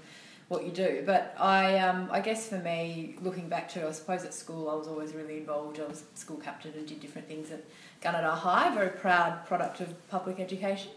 what 0.49 0.65
you 0.65 0.71
do. 0.71 1.03
But 1.05 1.35
I, 1.39 1.79
um, 1.79 2.09
I 2.11 2.21
guess 2.21 2.49
for 2.49 2.59
me, 2.59 3.17
looking 3.21 3.49
back 3.49 3.69
to, 3.71 3.87
I 3.87 3.91
suppose 3.93 4.25
at 4.25 4.33
school, 4.33 4.71
I 4.71 4.75
was 4.75 4.87
always 4.87 5.13
really 5.13 5.39
involved. 5.39 5.81
I 5.81 5.87
was 5.87 6.05
school 6.15 6.37
captain 6.37 6.73
and 6.77 6.87
did 6.87 7.01
different 7.01 7.27
things 7.27 7.51
at 7.51 7.65
Gunnedah 8.03 8.39
High, 8.39 8.75
very 8.75 8.91
proud 8.91 9.45
product 9.47 9.81
of 9.81 10.09
public 10.09 10.39
education. 10.39 10.93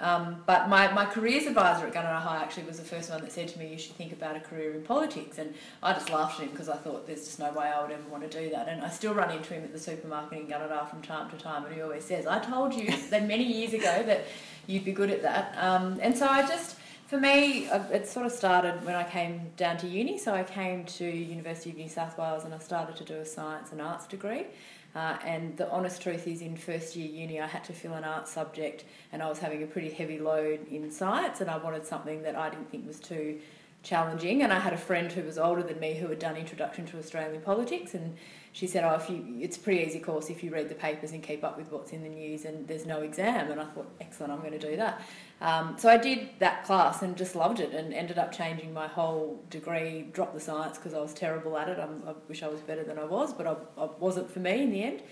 Um, 0.00 0.42
but 0.46 0.68
my, 0.68 0.90
my 0.92 1.04
careers 1.04 1.46
advisor 1.46 1.86
at 1.86 1.92
Gunnedah 1.92 2.20
High 2.20 2.42
actually 2.42 2.64
was 2.64 2.78
the 2.78 2.84
first 2.84 3.10
one 3.10 3.20
that 3.20 3.30
said 3.30 3.48
to 3.48 3.58
me, 3.58 3.68
you 3.68 3.78
should 3.78 3.96
think 3.96 4.12
about 4.12 4.34
a 4.34 4.40
career 4.40 4.72
in 4.74 4.82
politics. 4.82 5.38
And 5.38 5.54
I 5.82 5.92
just 5.92 6.10
laughed 6.10 6.40
at 6.40 6.46
him 6.46 6.52
because 6.52 6.68
I 6.68 6.76
thought 6.76 7.06
there's 7.06 7.26
just 7.26 7.38
no 7.38 7.52
way 7.52 7.66
I 7.66 7.82
would 7.82 7.90
ever 7.90 8.08
want 8.10 8.28
to 8.28 8.42
do 8.42 8.50
that. 8.50 8.68
And 8.68 8.82
I 8.82 8.88
still 8.88 9.14
run 9.14 9.30
into 9.30 9.52
him 9.52 9.62
at 9.62 9.72
the 9.72 9.78
supermarket 9.78 10.38
in 10.38 10.46
Gunnedah 10.46 10.88
from 10.88 11.02
time 11.02 11.30
to 11.30 11.36
time, 11.36 11.64
and 11.66 11.74
he 11.74 11.82
always 11.82 12.04
says, 12.04 12.26
I 12.26 12.38
told 12.38 12.74
you 12.74 12.96
that 13.10 13.26
many 13.26 13.44
years 13.44 13.74
ago 13.74 14.02
that 14.06 14.24
you'd 14.66 14.84
be 14.84 14.92
good 14.92 15.10
at 15.10 15.22
that. 15.22 15.54
Um, 15.58 15.98
and 16.00 16.16
so 16.16 16.26
I 16.26 16.46
just, 16.46 16.76
for 17.06 17.20
me, 17.20 17.66
it 17.66 18.08
sort 18.08 18.24
of 18.24 18.32
started 18.32 18.84
when 18.84 18.94
I 18.94 19.04
came 19.04 19.50
down 19.56 19.76
to 19.78 19.88
uni. 19.88 20.16
So 20.16 20.32
I 20.32 20.44
came 20.44 20.84
to 20.84 21.04
University 21.04 21.70
of 21.70 21.76
New 21.76 21.88
South 21.88 22.16
Wales 22.16 22.44
and 22.44 22.54
I 22.54 22.58
started 22.58 22.96
to 22.96 23.04
do 23.04 23.14
a 23.14 23.26
science 23.26 23.72
and 23.72 23.82
arts 23.82 24.06
degree. 24.06 24.46
Uh, 24.94 25.16
and 25.24 25.56
the 25.56 25.70
honest 25.70 26.02
truth 26.02 26.26
is, 26.26 26.42
in 26.42 26.56
first 26.56 26.96
year 26.96 27.08
uni, 27.08 27.40
I 27.40 27.46
had 27.46 27.64
to 27.64 27.72
fill 27.72 27.94
an 27.94 28.04
art 28.04 28.26
subject, 28.26 28.84
and 29.12 29.22
I 29.22 29.28
was 29.28 29.38
having 29.38 29.62
a 29.62 29.66
pretty 29.66 29.90
heavy 29.90 30.18
load 30.18 30.66
in 30.68 30.90
science, 30.90 31.40
and 31.40 31.48
I 31.48 31.58
wanted 31.58 31.86
something 31.86 32.22
that 32.22 32.34
I 32.34 32.50
didn't 32.50 32.70
think 32.70 32.86
was 32.86 32.98
too 32.98 33.38
challenging. 33.82 34.42
And 34.42 34.52
I 34.52 34.58
had 34.58 34.72
a 34.72 34.78
friend 34.78 35.10
who 35.12 35.22
was 35.22 35.38
older 35.38 35.62
than 35.62 35.78
me 35.78 35.94
who 35.94 36.08
had 36.08 36.18
done 36.18 36.36
Introduction 36.36 36.86
to 36.86 36.98
Australian 36.98 37.40
Politics, 37.42 37.94
and 37.94 38.16
she 38.52 38.66
said, 38.66 38.84
"Oh, 38.84 38.94
if 38.94 39.08
you, 39.08 39.38
it's 39.40 39.56
a 39.56 39.60
pretty 39.60 39.82
easy 39.84 40.00
course 40.00 40.28
if 40.28 40.42
you 40.42 40.50
read 40.52 40.68
the 40.68 40.74
papers 40.74 41.12
and 41.12 41.22
keep 41.22 41.44
up 41.44 41.56
with 41.56 41.70
what's 41.70 41.92
in 41.92 42.02
the 42.02 42.08
news, 42.08 42.44
and 42.44 42.66
there's 42.66 42.84
no 42.84 43.02
exam." 43.02 43.50
And 43.50 43.60
I 43.60 43.64
thought, 43.64 43.88
"Excellent, 44.00 44.32
I'm 44.32 44.40
going 44.40 44.52
to 44.52 44.58
do 44.58 44.76
that." 44.76 45.02
Um, 45.40 45.76
so 45.78 45.88
I 45.88 45.96
did 45.96 46.30
that 46.40 46.64
class 46.64 47.02
and 47.02 47.16
just 47.16 47.36
loved 47.36 47.60
it, 47.60 47.72
and 47.72 47.94
ended 47.94 48.18
up 48.18 48.32
changing 48.32 48.72
my 48.74 48.88
whole 48.88 49.42
degree. 49.50 50.08
Dropped 50.12 50.34
the 50.34 50.40
science 50.40 50.78
because 50.78 50.94
I 50.94 51.00
was 51.00 51.14
terrible 51.14 51.56
at 51.56 51.68
it. 51.68 51.78
I'm, 51.78 52.02
i 52.06 52.14
wish 52.28 52.42
I 52.42 52.48
was 52.48 52.60
better 52.60 52.82
than 52.82 52.98
I 52.98 53.04
was, 53.04 53.32
but 53.32 53.46
I, 53.46 53.54
I 53.80 53.88
wasn't 53.98 54.30
for 54.30 54.40
me 54.40 54.62
in 54.62 54.70
the 54.70 54.82
end. 54.82 55.02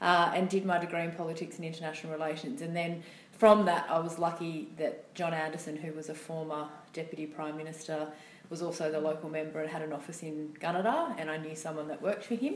Uh, 0.00 0.30
and 0.32 0.48
did 0.48 0.64
my 0.64 0.78
degree 0.78 1.02
in 1.02 1.10
politics 1.10 1.56
and 1.56 1.64
international 1.64 2.12
relations, 2.12 2.62
and 2.62 2.74
then 2.74 3.02
from 3.32 3.64
that, 3.64 3.86
I 3.88 3.98
was 4.00 4.18
lucky 4.18 4.68
that 4.78 5.12
John 5.14 5.32
Anderson, 5.32 5.76
who 5.76 5.92
was 5.92 6.08
a 6.08 6.14
former 6.14 6.68
deputy 6.92 7.26
prime 7.26 7.56
minister, 7.56 8.08
was 8.50 8.62
also 8.62 8.90
the 8.90 9.00
local 9.00 9.28
member 9.28 9.60
and 9.60 9.68
had 9.68 9.82
an 9.82 9.92
office 9.92 10.22
in 10.22 10.54
Gunnedah, 10.60 11.16
and 11.18 11.30
I 11.30 11.36
knew 11.36 11.54
someone 11.54 11.88
that 11.88 12.00
worked 12.00 12.24
for 12.24 12.34
him 12.34 12.54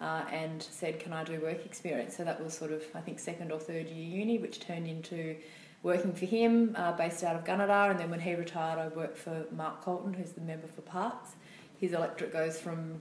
uh, 0.00 0.24
and 0.30 0.62
said, 0.62 0.98
Can 1.00 1.12
I 1.12 1.24
do 1.24 1.40
work 1.40 1.64
experience? 1.66 2.16
So 2.16 2.24
that 2.24 2.42
was 2.42 2.54
sort 2.54 2.72
of, 2.72 2.82
I 2.94 3.00
think, 3.00 3.18
second 3.18 3.52
or 3.52 3.58
third 3.58 3.88
year 3.88 4.20
uni, 4.20 4.38
which 4.38 4.60
turned 4.60 4.86
into 4.86 5.36
working 5.82 6.12
for 6.12 6.26
him 6.26 6.74
uh, 6.76 6.92
based 6.92 7.24
out 7.24 7.36
of 7.36 7.44
Gunnedah. 7.44 7.90
And 7.90 8.00
then 8.00 8.10
when 8.10 8.20
he 8.20 8.34
retired, 8.34 8.78
I 8.78 8.88
worked 8.88 9.18
for 9.18 9.44
Mark 9.50 9.84
Coulton, 9.84 10.14
who's 10.14 10.32
the 10.32 10.40
member 10.40 10.66
for 10.66 10.82
Parkes. 10.82 11.30
His 11.78 11.92
electorate 11.92 12.32
goes 12.32 12.58
from 12.58 13.00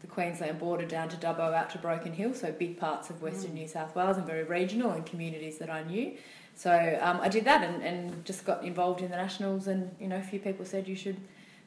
the 0.00 0.06
Queensland 0.06 0.58
border 0.58 0.84
down 0.84 1.08
to 1.08 1.16
Dubbo 1.16 1.54
out 1.54 1.70
to 1.70 1.78
Broken 1.78 2.12
Hill, 2.12 2.34
so 2.34 2.52
big 2.52 2.78
parts 2.78 3.08
of 3.08 3.22
Western 3.22 3.52
mm. 3.52 3.54
New 3.54 3.68
South 3.68 3.94
Wales 3.94 4.18
and 4.18 4.26
very 4.26 4.44
regional 4.44 4.90
and 4.90 5.04
communities 5.06 5.58
that 5.58 5.70
I 5.70 5.82
knew. 5.82 6.16
So 6.54 6.98
um, 7.00 7.20
I 7.20 7.28
did 7.28 7.44
that 7.46 7.64
and, 7.64 7.82
and 7.82 8.24
just 8.24 8.44
got 8.44 8.64
involved 8.64 9.00
in 9.00 9.10
the 9.10 9.16
Nationals, 9.16 9.66
and 9.66 9.94
you 9.98 10.06
know, 10.06 10.16
a 10.16 10.22
few 10.22 10.38
people 10.38 10.64
said 10.66 10.86
you 10.86 10.94
should 10.94 11.16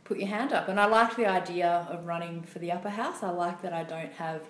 put 0.03 0.19
your 0.19 0.27
hand 0.27 0.53
up. 0.53 0.69
And 0.69 0.79
I 0.79 0.85
liked 0.85 1.17
the 1.17 1.25
idea 1.25 1.87
of 1.89 2.05
running 2.05 2.43
for 2.43 2.59
the 2.59 2.71
upper 2.71 2.89
house. 2.89 3.23
I 3.23 3.31
like 3.31 3.61
that 3.63 3.73
I 3.73 3.83
don't 3.83 4.13
have 4.13 4.41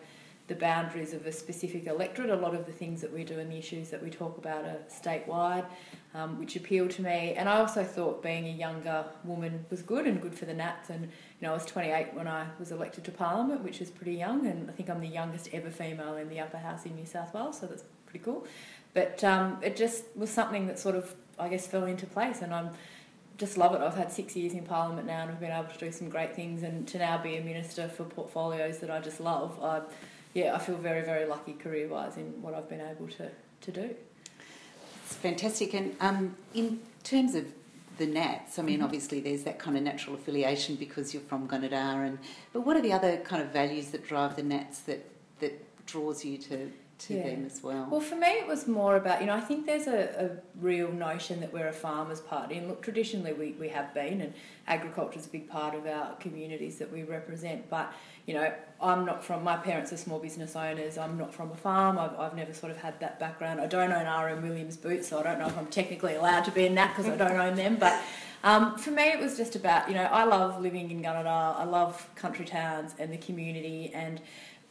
the 0.47 0.55
boundaries 0.55 1.13
of 1.13 1.25
a 1.25 1.31
specific 1.31 1.87
electorate. 1.87 2.29
A 2.29 2.35
lot 2.35 2.55
of 2.55 2.65
the 2.65 2.71
things 2.71 3.01
that 3.01 3.11
we 3.11 3.23
do 3.23 3.37
and 3.39 3.51
the 3.51 3.57
issues 3.57 3.89
that 3.89 4.01
we 4.01 4.09
talk 4.09 4.37
about 4.37 4.63
are 4.63 4.77
statewide, 4.89 5.65
um, 6.13 6.39
which 6.39 6.55
appeal 6.55 6.87
to 6.87 7.01
me. 7.01 7.33
And 7.35 7.49
I 7.49 7.59
also 7.59 7.83
thought 7.83 8.23
being 8.23 8.47
a 8.47 8.51
younger 8.51 9.05
woman 9.25 9.65
was 9.69 9.81
good 9.81 10.07
and 10.07 10.21
good 10.21 10.33
for 10.33 10.45
the 10.45 10.53
Nats. 10.53 10.89
And 10.89 11.03
you 11.03 11.09
know, 11.41 11.51
I 11.51 11.53
was 11.53 11.65
28 11.65 12.13
when 12.13 12.27
I 12.27 12.47
was 12.59 12.71
elected 12.71 13.03
to 13.05 13.11
Parliament, 13.11 13.61
which 13.61 13.81
is 13.81 13.89
pretty 13.89 14.13
young, 14.13 14.47
and 14.47 14.69
I 14.69 14.73
think 14.73 14.89
I'm 14.89 15.01
the 15.01 15.07
youngest 15.07 15.49
ever 15.53 15.69
female 15.69 16.15
in 16.15 16.29
the 16.29 16.39
upper 16.39 16.57
house 16.57 16.85
in 16.85 16.95
New 16.95 17.05
South 17.05 17.33
Wales, 17.33 17.59
so 17.59 17.67
that's 17.67 17.83
pretty 18.05 18.23
cool. 18.23 18.47
But 18.93 19.23
um, 19.23 19.57
it 19.61 19.75
just 19.75 20.05
was 20.15 20.29
something 20.29 20.65
that 20.67 20.79
sort 20.79 20.95
of, 20.95 21.13
I 21.37 21.49
guess, 21.49 21.67
fell 21.67 21.85
into 21.85 22.05
place, 22.07 22.41
and 22.41 22.53
I'm 22.53 22.69
just 23.37 23.57
love 23.57 23.75
it. 23.75 23.81
I've 23.81 23.95
had 23.95 24.11
six 24.11 24.35
years 24.35 24.53
in 24.53 24.63
Parliament 24.63 25.05
now, 25.05 25.21
and 25.21 25.31
I've 25.31 25.39
been 25.39 25.51
able 25.51 25.71
to 25.71 25.77
do 25.77 25.91
some 25.91 26.09
great 26.09 26.35
things, 26.35 26.63
and 26.63 26.87
to 26.87 26.97
now 26.97 27.21
be 27.21 27.35
a 27.35 27.41
minister 27.41 27.87
for 27.89 28.05
portfolios 28.05 28.79
that 28.79 28.89
I 28.89 28.99
just 28.99 29.19
love. 29.19 29.59
I, 29.61 29.81
yeah, 30.37 30.53
I 30.55 30.59
feel 30.59 30.75
very, 30.75 31.01
very 31.01 31.25
lucky 31.25 31.53
career 31.53 31.87
wise 31.87 32.15
in 32.15 32.43
what 32.43 32.53
I've 32.53 32.69
been 32.69 32.79
able 32.79 33.07
to, 33.07 33.31
to 33.61 33.71
do. 33.71 33.95
It's 35.03 35.15
fantastic. 35.15 35.73
And 35.73 35.95
um, 35.99 36.35
in 36.53 36.79
terms 37.03 37.33
of 37.33 37.45
the 37.97 38.05
Nats, 38.05 38.59
I 38.59 38.61
mean, 38.61 38.75
mm-hmm. 38.75 38.83
obviously 38.83 39.19
there's 39.19 39.41
that 39.45 39.57
kind 39.57 39.75
of 39.75 39.81
natural 39.81 40.13
affiliation 40.15 40.75
because 40.75 41.11
you're 41.11 41.23
from 41.23 41.47
Gunnedah, 41.47 42.05
and 42.05 42.19
but 42.53 42.61
what 42.61 42.77
are 42.77 42.81
the 42.81 42.93
other 42.93 43.17
kind 43.17 43.41
of 43.41 43.49
values 43.49 43.89
that 43.89 44.05
drive 44.05 44.35
the 44.35 44.43
Nats 44.43 44.81
that 44.81 45.09
that 45.39 45.53
draws 45.87 46.23
you 46.23 46.37
to 46.37 46.71
to 46.99 47.13
yeah. 47.13 47.23
them 47.23 47.45
as 47.45 47.61
well? 47.61 47.87
Well, 47.89 48.01
for 48.01 48.15
me, 48.15 48.27
it 48.27 48.47
was 48.47 48.67
more 48.67 48.95
about, 48.95 49.21
you 49.21 49.27
know, 49.27 49.33
I 49.33 49.41
think 49.41 49.65
there's 49.65 49.87
a, 49.87 50.31
a 50.31 50.59
real 50.59 50.91
notion 50.91 51.39
that 51.41 51.53
we're 51.53 51.67
a 51.67 51.73
farmers' 51.73 52.19
party. 52.19 52.57
And 52.57 52.67
look, 52.67 52.81
traditionally 52.81 53.33
we, 53.33 53.51
we 53.53 53.69
have 53.69 53.93
been, 53.93 54.21
and 54.21 54.33
agriculture 54.67 55.19
is 55.19 55.27
a 55.27 55.29
big 55.29 55.49
part 55.49 55.75
of 55.75 55.85
our 55.85 56.15
communities 56.15 56.79
that 56.79 56.91
we 56.91 57.03
represent. 57.03 57.69
But, 57.69 57.93
you 58.25 58.33
know, 58.33 58.51
I'm 58.81 59.05
not 59.05 59.23
from, 59.23 59.43
my 59.43 59.57
parents 59.57 59.93
are 59.93 59.97
small 59.97 60.19
business 60.19 60.55
owners. 60.55 60.97
I'm 60.97 61.17
not 61.17 61.33
from 61.33 61.51
a 61.51 61.55
farm. 61.55 61.99
I've, 61.99 62.17
I've 62.19 62.35
never 62.35 62.53
sort 62.53 62.71
of 62.71 62.77
had 62.77 62.99
that 62.99 63.19
background. 63.19 63.61
I 63.61 63.67
don't 63.67 63.91
own 63.91 64.05
RM 64.05 64.41
Williams 64.41 64.77
boots, 64.77 65.07
so 65.07 65.19
I 65.19 65.23
don't 65.23 65.39
know 65.39 65.47
if 65.47 65.57
I'm 65.57 65.67
technically 65.67 66.15
allowed 66.15 66.45
to 66.45 66.51
be 66.51 66.65
in 66.65 66.75
that 66.75 66.95
because 66.95 67.11
I 67.11 67.15
don't 67.15 67.39
own 67.39 67.55
them. 67.55 67.75
But 67.75 68.01
um, 68.43 68.77
for 68.77 68.91
me, 68.91 69.03
it 69.03 69.19
was 69.19 69.37
just 69.37 69.55
about, 69.55 69.87
you 69.87 69.95
know, 69.95 70.03
I 70.03 70.23
love 70.23 70.61
living 70.61 70.91
in 70.91 71.01
Gunnedah. 71.01 71.59
I 71.59 71.63
love 71.63 72.09
country 72.15 72.45
towns 72.45 72.93
and 72.97 73.11
the 73.11 73.17
community 73.17 73.91
and 73.93 74.21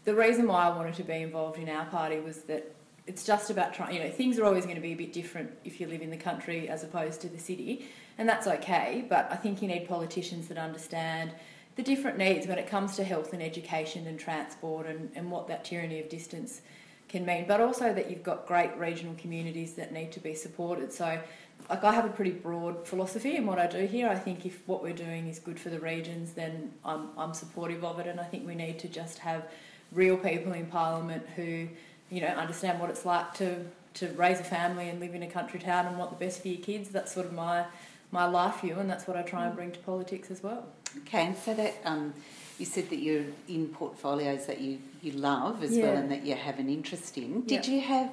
the 0.07 0.15
reason 0.15 0.47
why 0.47 0.69
I 0.69 0.75
wanted 0.75 0.95
to 0.95 1.03
be 1.03 1.15
involved 1.15 1.59
in 1.59 1.69
our 1.69 1.85
party 1.87 2.21
was 2.21 2.39
that 2.43 2.73
it's 3.09 3.25
just 3.25 3.51
about 3.51 3.75
trying, 3.75 3.95
you 3.95 4.03
know, 4.03 4.11
things 4.11 4.39
are 4.39 4.45
always 4.45 4.65
going 4.65 4.77
to 4.77 4.83
be 4.83 4.93
a 4.93 4.97
bit 4.97 5.13
different 5.13 5.51
if 5.65 5.81
you 5.81 5.89
live 5.89 6.01
in 6.01 6.11
the 6.11 6.17
country 6.17 6.69
as 6.69 6.85
opposed 6.85 7.21
to 7.23 7.29
the 7.29 7.39
city, 7.39 7.87
and 8.17 8.29
that's 8.29 8.47
okay. 8.47 9.05
But 9.09 9.29
I 9.31 9.37
think 9.37 9.61
you 9.61 9.69
need 9.69 9.89
politicians 9.89 10.47
that 10.47 10.59
understand 10.59 11.33
the 11.75 11.83
different 11.83 12.19
needs 12.19 12.47
when 12.47 12.57
it 12.57 12.69
comes 12.69 12.95
to 12.97 13.05
health 13.05 13.33
and 13.33 13.43
education 13.43 14.07
and 14.07 14.19
transport 14.19 14.87
and, 14.87 15.11
and 15.17 15.31
what 15.31 15.49
that 15.49 15.65
tyranny 15.65 16.01
of 16.01 16.09
distance 16.09 16.63
can 17.09 17.27
mean, 17.27 17.45
but 17.49 17.61
also 17.61 17.93
that 17.93 18.09
you've 18.09 18.23
got 18.23 18.47
great 18.47 18.77
regional 18.77 19.15
communities 19.17 19.75
that 19.75 19.93
need 19.93 20.13
to 20.13 20.21
be 20.21 20.35
supported. 20.35 20.93
So, 20.93 21.21
like, 21.69 21.83
I 21.83 21.93
have 21.93 22.05
a 22.05 22.11
pretty 22.11 22.31
broad 22.31 22.87
philosophy 22.87 23.37
in 23.37 23.45
what 23.45 23.59
I 23.59 23.67
do 23.67 23.87
here. 23.87 24.09
I 24.09 24.19
think 24.19 24.47
if 24.47 24.63
what 24.67 24.85
we're 24.85 24.93
doing 24.93 25.27
is 25.27 25.41
good 25.41 25.59
for 25.59 25.69
the 25.69 25.81
regions, 25.81 26.33
then 26.33 26.73
I'm, 26.85 27.09
I'm 27.19 27.35
supportive 27.35 27.85
of 27.85 27.99
it, 27.99 28.07
and 28.07 28.21
I 28.21 28.25
think 28.25 28.47
we 28.47 28.55
need 28.55 28.79
to 28.81 28.89
just 28.89 29.19
have 29.19 29.49
real 29.93 30.17
people 30.17 30.53
in 30.53 30.67
Parliament 30.67 31.25
who, 31.37 31.69
you 32.11 32.21
know, 32.21 32.29
understand 32.29 32.81
what 32.81 32.91
it's 32.91 33.05
like 33.05 33.35
to, 33.35 33.65
to 33.95 34.09
raise 34.09 34.41
a 34.41 34.45
family 34.45 34.89
and 34.89 35.01
live 35.01 35.15
in 35.15 35.23
a 35.23 35.31
country 35.31 35.61
town 35.61 35.87
and 35.87 35.99
want 35.99 36.11
the 36.11 36.25
best 36.25 36.43
for 36.43 36.49
your 36.49 36.61
kids. 36.61 36.91
That's 36.91 37.13
sort 37.13 37.27
of 37.27 37.33
my 37.33 37.65
my 38.13 38.25
life 38.25 38.61
view, 38.61 38.79
and 38.79 38.89
that's 38.89 39.07
what 39.09 39.17
I 39.17 39.23
try 39.23 39.47
and 39.47 39.57
bring 39.57 39.73
to 39.73 39.79
politics 39.81 40.31
as 40.31 40.41
well. 40.41 40.65
Okay, 40.99 41.27
and 41.27 41.37
so 41.37 41.53
that 41.55 41.75
um, 41.85 42.15
you 42.59 42.65
said 42.65 42.89
that 42.91 42.99
you're 42.99 43.25
in 43.49 43.69
portfolios 43.69 44.47
that 44.47 44.61
you, 44.61 44.79
you 45.03 45.13
love 45.13 45.63
as 45.63 45.77
yeah. 45.77 45.85
well 45.85 45.97
and 45.97 46.11
that 46.11 46.25
you 46.25 46.35
have 46.35 46.59
an 46.59 46.69
interest 46.69 47.19
in. 47.19 47.43
Did 47.43 47.67
yeah. 47.67 47.75
you 47.75 47.81
have 47.83 48.11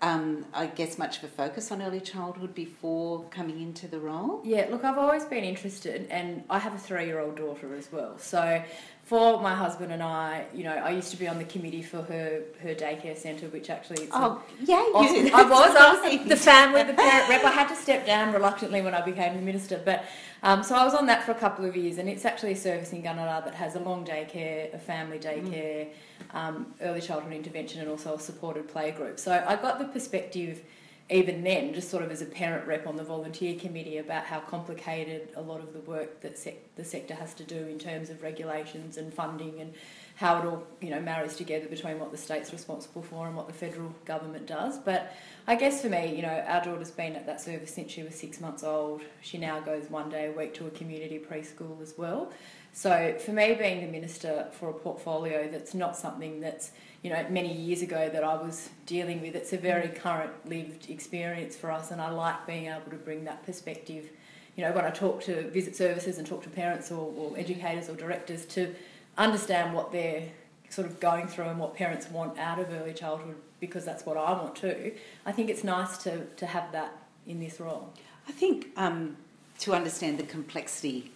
um, 0.00 0.44
I 0.54 0.66
guess, 0.66 0.98
much 0.98 1.18
of 1.18 1.24
a 1.24 1.28
focus 1.28 1.72
on 1.72 1.82
early 1.82 2.00
childhood 2.00 2.54
before 2.54 3.24
coming 3.30 3.60
into 3.60 3.88
the 3.88 3.98
role? 3.98 4.40
Yeah, 4.44 4.66
look, 4.70 4.84
I've 4.84 4.98
always 4.98 5.24
been 5.24 5.44
interested, 5.44 6.06
and 6.10 6.44
I 6.48 6.58
have 6.58 6.74
a 6.74 6.78
three 6.78 7.06
year 7.06 7.18
old 7.18 7.36
daughter 7.36 7.74
as 7.74 7.90
well. 7.90 8.16
So, 8.18 8.62
for 9.02 9.40
my 9.40 9.54
husband 9.54 9.90
and 9.90 10.02
I, 10.02 10.44
you 10.54 10.64
know, 10.64 10.74
I 10.74 10.90
used 10.90 11.10
to 11.12 11.16
be 11.16 11.26
on 11.26 11.38
the 11.38 11.44
committee 11.44 11.82
for 11.82 12.02
her 12.02 12.42
her 12.62 12.74
daycare 12.74 13.16
centre, 13.16 13.48
which 13.48 13.70
actually 13.70 14.08
oh 14.12 14.42
yeah, 14.60 14.76
awesome. 14.94 15.34
I 15.34 15.42
was 15.42 15.74
I 15.74 15.92
was 15.94 16.28
the 16.28 16.36
family, 16.36 16.82
the 16.84 16.92
parent 16.92 17.28
rep. 17.28 17.42
I 17.44 17.50
had 17.50 17.68
to 17.68 17.76
step 17.76 18.06
down 18.06 18.32
reluctantly 18.32 18.82
when 18.82 18.94
I 18.94 19.00
became 19.00 19.34
the 19.34 19.42
minister, 19.42 19.80
but 19.84 20.04
um, 20.42 20.62
so 20.62 20.74
I 20.76 20.84
was 20.84 20.94
on 20.94 21.06
that 21.06 21.24
for 21.24 21.32
a 21.32 21.34
couple 21.34 21.64
of 21.64 21.76
years, 21.76 21.98
and 21.98 22.08
it's 22.08 22.24
actually 22.24 22.52
a 22.52 22.56
service 22.56 22.92
in 22.92 23.02
Gunnedah 23.02 23.44
that 23.44 23.54
has 23.54 23.74
a 23.74 23.80
long 23.80 24.04
daycare, 24.04 24.74
a 24.74 24.78
family 24.78 25.18
daycare. 25.18 25.86
Mm 25.86 25.88
um, 26.32 26.74
early 26.82 27.00
childhood 27.00 27.32
intervention 27.32 27.80
and 27.80 27.88
also 27.88 28.14
a 28.14 28.20
supported 28.20 28.68
play 28.68 28.90
group. 28.90 29.18
So 29.18 29.32
I 29.46 29.56
got 29.56 29.78
the 29.78 29.86
perspective 29.86 30.62
even 31.10 31.42
then, 31.42 31.72
just 31.72 31.88
sort 31.88 32.02
of 32.02 32.10
as 32.10 32.20
a 32.20 32.26
parent 32.26 32.66
rep 32.66 32.86
on 32.86 32.96
the 32.96 33.02
volunteer 33.02 33.58
committee, 33.58 33.96
about 33.96 34.24
how 34.24 34.40
complicated 34.40 35.30
a 35.36 35.40
lot 35.40 35.60
of 35.60 35.72
the 35.72 35.78
work 35.80 36.20
that 36.20 36.36
sec- 36.36 36.76
the 36.76 36.84
sector 36.84 37.14
has 37.14 37.32
to 37.34 37.44
do 37.44 37.56
in 37.56 37.78
terms 37.78 38.10
of 38.10 38.22
regulations 38.22 38.98
and 38.98 39.12
funding 39.14 39.58
and 39.58 39.72
how 40.18 40.36
it 40.36 40.44
all 40.44 40.66
you 40.80 40.90
know 40.90 41.00
marries 41.00 41.36
together 41.36 41.68
between 41.68 42.00
what 42.00 42.10
the 42.10 42.16
state's 42.16 42.52
responsible 42.52 43.02
for 43.02 43.28
and 43.28 43.36
what 43.36 43.46
the 43.46 43.52
federal 43.52 43.94
government 44.04 44.46
does. 44.46 44.76
But 44.76 45.14
I 45.46 45.54
guess 45.54 45.80
for 45.80 45.88
me, 45.88 46.12
you 46.16 46.22
know, 46.22 46.44
our 46.48 46.62
daughter's 46.62 46.90
been 46.90 47.14
at 47.14 47.24
that 47.26 47.40
service 47.40 47.72
since 47.72 47.92
she 47.92 48.02
was 48.02 48.16
six 48.16 48.40
months 48.40 48.64
old. 48.64 49.02
She 49.22 49.38
now 49.38 49.60
goes 49.60 49.88
one 49.88 50.10
day 50.10 50.26
a 50.26 50.32
week 50.32 50.54
to 50.54 50.66
a 50.66 50.70
community 50.70 51.20
preschool 51.20 51.80
as 51.80 51.94
well. 51.96 52.32
So 52.72 53.14
for 53.24 53.30
me, 53.30 53.54
being 53.54 53.80
the 53.80 53.92
minister 53.92 54.48
for 54.50 54.70
a 54.70 54.72
portfolio 54.72 55.48
that's 55.48 55.72
not 55.72 55.96
something 55.96 56.40
that's 56.40 56.72
you 57.02 57.10
know 57.10 57.24
many 57.30 57.54
years 57.54 57.82
ago 57.82 58.10
that 58.12 58.24
I 58.24 58.34
was 58.34 58.70
dealing 58.86 59.22
with, 59.22 59.36
it's 59.36 59.52
a 59.52 59.56
very 59.56 59.86
mm. 59.86 59.94
current 59.94 60.32
lived 60.48 60.90
experience 60.90 61.54
for 61.54 61.70
us, 61.70 61.92
and 61.92 62.00
I 62.00 62.10
like 62.10 62.44
being 62.44 62.66
able 62.66 62.90
to 62.90 62.96
bring 62.96 63.22
that 63.26 63.46
perspective. 63.46 64.10
You 64.56 64.64
know, 64.64 64.72
when 64.72 64.84
I 64.84 64.90
talk 64.90 65.22
to 65.22 65.48
visit 65.50 65.76
services 65.76 66.18
and 66.18 66.26
talk 66.26 66.42
to 66.42 66.50
parents 66.50 66.90
or, 66.90 67.14
or 67.16 67.38
educators 67.38 67.88
or 67.88 67.94
directors 67.94 68.44
to 68.46 68.74
understand 69.18 69.74
what 69.74 69.92
they're 69.92 70.24
sort 70.70 70.86
of 70.86 71.00
going 71.00 71.26
through 71.26 71.46
and 71.46 71.58
what 71.58 71.74
parents 71.74 72.08
want 72.10 72.38
out 72.38 72.58
of 72.58 72.72
early 72.72 72.94
childhood 72.94 73.36
because 73.60 73.84
that's 73.84 74.06
what 74.06 74.16
I 74.16 74.32
want 74.32 74.56
too. 74.56 74.92
I 75.26 75.32
think 75.32 75.50
it's 75.50 75.64
nice 75.64 75.98
to, 75.98 76.24
to 76.26 76.46
have 76.46 76.72
that 76.72 76.92
in 77.28 77.38
this 77.38 77.60
role? 77.60 77.92
I 78.26 78.32
think 78.32 78.68
um, 78.76 79.16
to 79.60 79.74
understand 79.74 80.18
the 80.18 80.24
complexity 80.24 81.12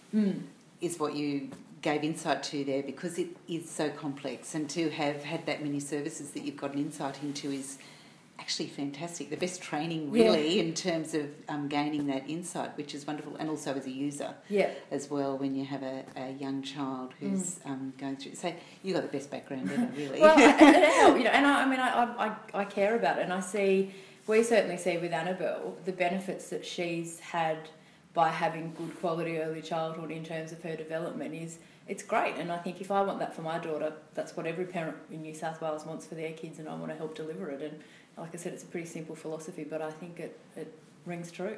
is 0.79 0.99
what 0.99 1.15
you 1.15 1.49
gave 1.81 2.03
insight 2.03 2.43
to 2.43 2.63
there 2.63 2.83
because 2.83 3.17
it 3.17 3.27
is 3.47 3.69
so 3.69 3.89
complex, 3.89 4.55
and 4.55 4.69
to 4.69 4.89
have 4.91 5.23
had 5.23 5.45
that 5.47 5.61
many 5.61 5.79
services 5.79 6.31
that 6.31 6.43
you've 6.43 6.55
got 6.55 6.73
an 6.73 6.79
insight 6.79 7.21
into 7.23 7.51
is 7.51 7.77
actually 8.43 8.67
fantastic. 8.67 9.29
The 9.29 9.37
best 9.37 9.61
training, 9.61 10.13
Yeah. 10.13 10.25
really, 10.25 10.59
in 10.59 10.73
terms 10.73 11.13
of 11.13 11.29
um, 11.47 11.69
gaining 11.69 12.07
that 12.07 12.29
insight, 12.29 12.75
which 12.75 12.93
is 12.93 13.07
wonderful, 13.07 13.37
and 13.37 13.49
also 13.49 13.73
as 13.73 13.85
a 13.85 13.89
user 13.89 14.33
Yeah. 14.49 14.69
as 14.91 15.09
well 15.09 15.37
when 15.37 15.55
you 15.55 15.63
have 15.63 15.81
a, 15.81 16.03
a 16.17 16.31
young 16.33 16.61
child 16.61 17.13
who's 17.21 17.61
um, 17.63 17.93
going 17.97 18.17
through. 18.17 18.35
So 18.35 18.53
you 18.83 18.93
got 18.93 19.03
the 19.03 19.07
best 19.17 19.31
background 19.31 19.71
ever, 19.71 19.89
really. 19.97 20.19
Well, 20.19 20.37
and 20.37 20.75
it 20.75 20.83
helped, 20.99 21.17
you 21.19 21.23
know, 21.23 21.29
and 21.31 21.45
I, 21.47 21.63
I 21.63 21.65
mean, 21.69 21.79
I, 21.79 21.91
I, 22.53 22.61
I 22.61 22.65
care 22.65 22.97
about 22.97 23.17
it, 23.17 23.23
and 23.23 23.31
I 23.31 23.39
see, 23.39 23.93
we 24.27 24.43
certainly 24.43 24.75
see 24.77 24.97
with 24.97 25.13
Annabelle 25.13 25.77
the 25.85 25.93
benefits 25.93 26.49
that 26.49 26.65
she's 26.65 27.21
had 27.21 27.57
by 28.13 28.27
having 28.27 28.73
good 28.77 28.99
quality 28.99 29.37
early 29.39 29.61
childhood 29.61 30.11
in 30.11 30.23
terms 30.25 30.51
of 30.51 30.61
her 30.63 30.75
development 30.75 31.33
is 31.33 31.59
it's 31.87 32.03
great, 32.03 32.35
and 32.37 32.49
I 32.51 32.57
think 32.57 32.79
if 32.81 32.91
I 32.91 33.01
want 33.01 33.19
that 33.19 33.33
for 33.35 33.41
my 33.41 33.57
daughter, 33.57 33.91
that's 34.13 34.35
what 34.37 34.45
every 34.45 34.65
parent 34.65 34.95
in 35.11 35.21
New 35.21 35.33
South 35.33 35.61
Wales 35.61 35.85
wants 35.85 36.05
for 36.05 36.15
their 36.15 36.31
kids, 36.33 36.59
and 36.59 36.67
I 36.69 36.75
want 36.75 36.91
to 36.91 36.97
help 36.97 37.13
deliver 37.15 37.49
it. 37.49 37.61
And 37.61 37.79
like 38.17 38.33
I 38.33 38.37
said, 38.37 38.53
it's 38.53 38.63
a 38.63 38.67
pretty 38.67 38.87
simple 38.87 39.15
philosophy, 39.15 39.63
but 39.63 39.81
I 39.81 39.91
think 39.91 40.19
it, 40.19 40.39
it 40.55 40.73
rings 41.05 41.31
true. 41.31 41.57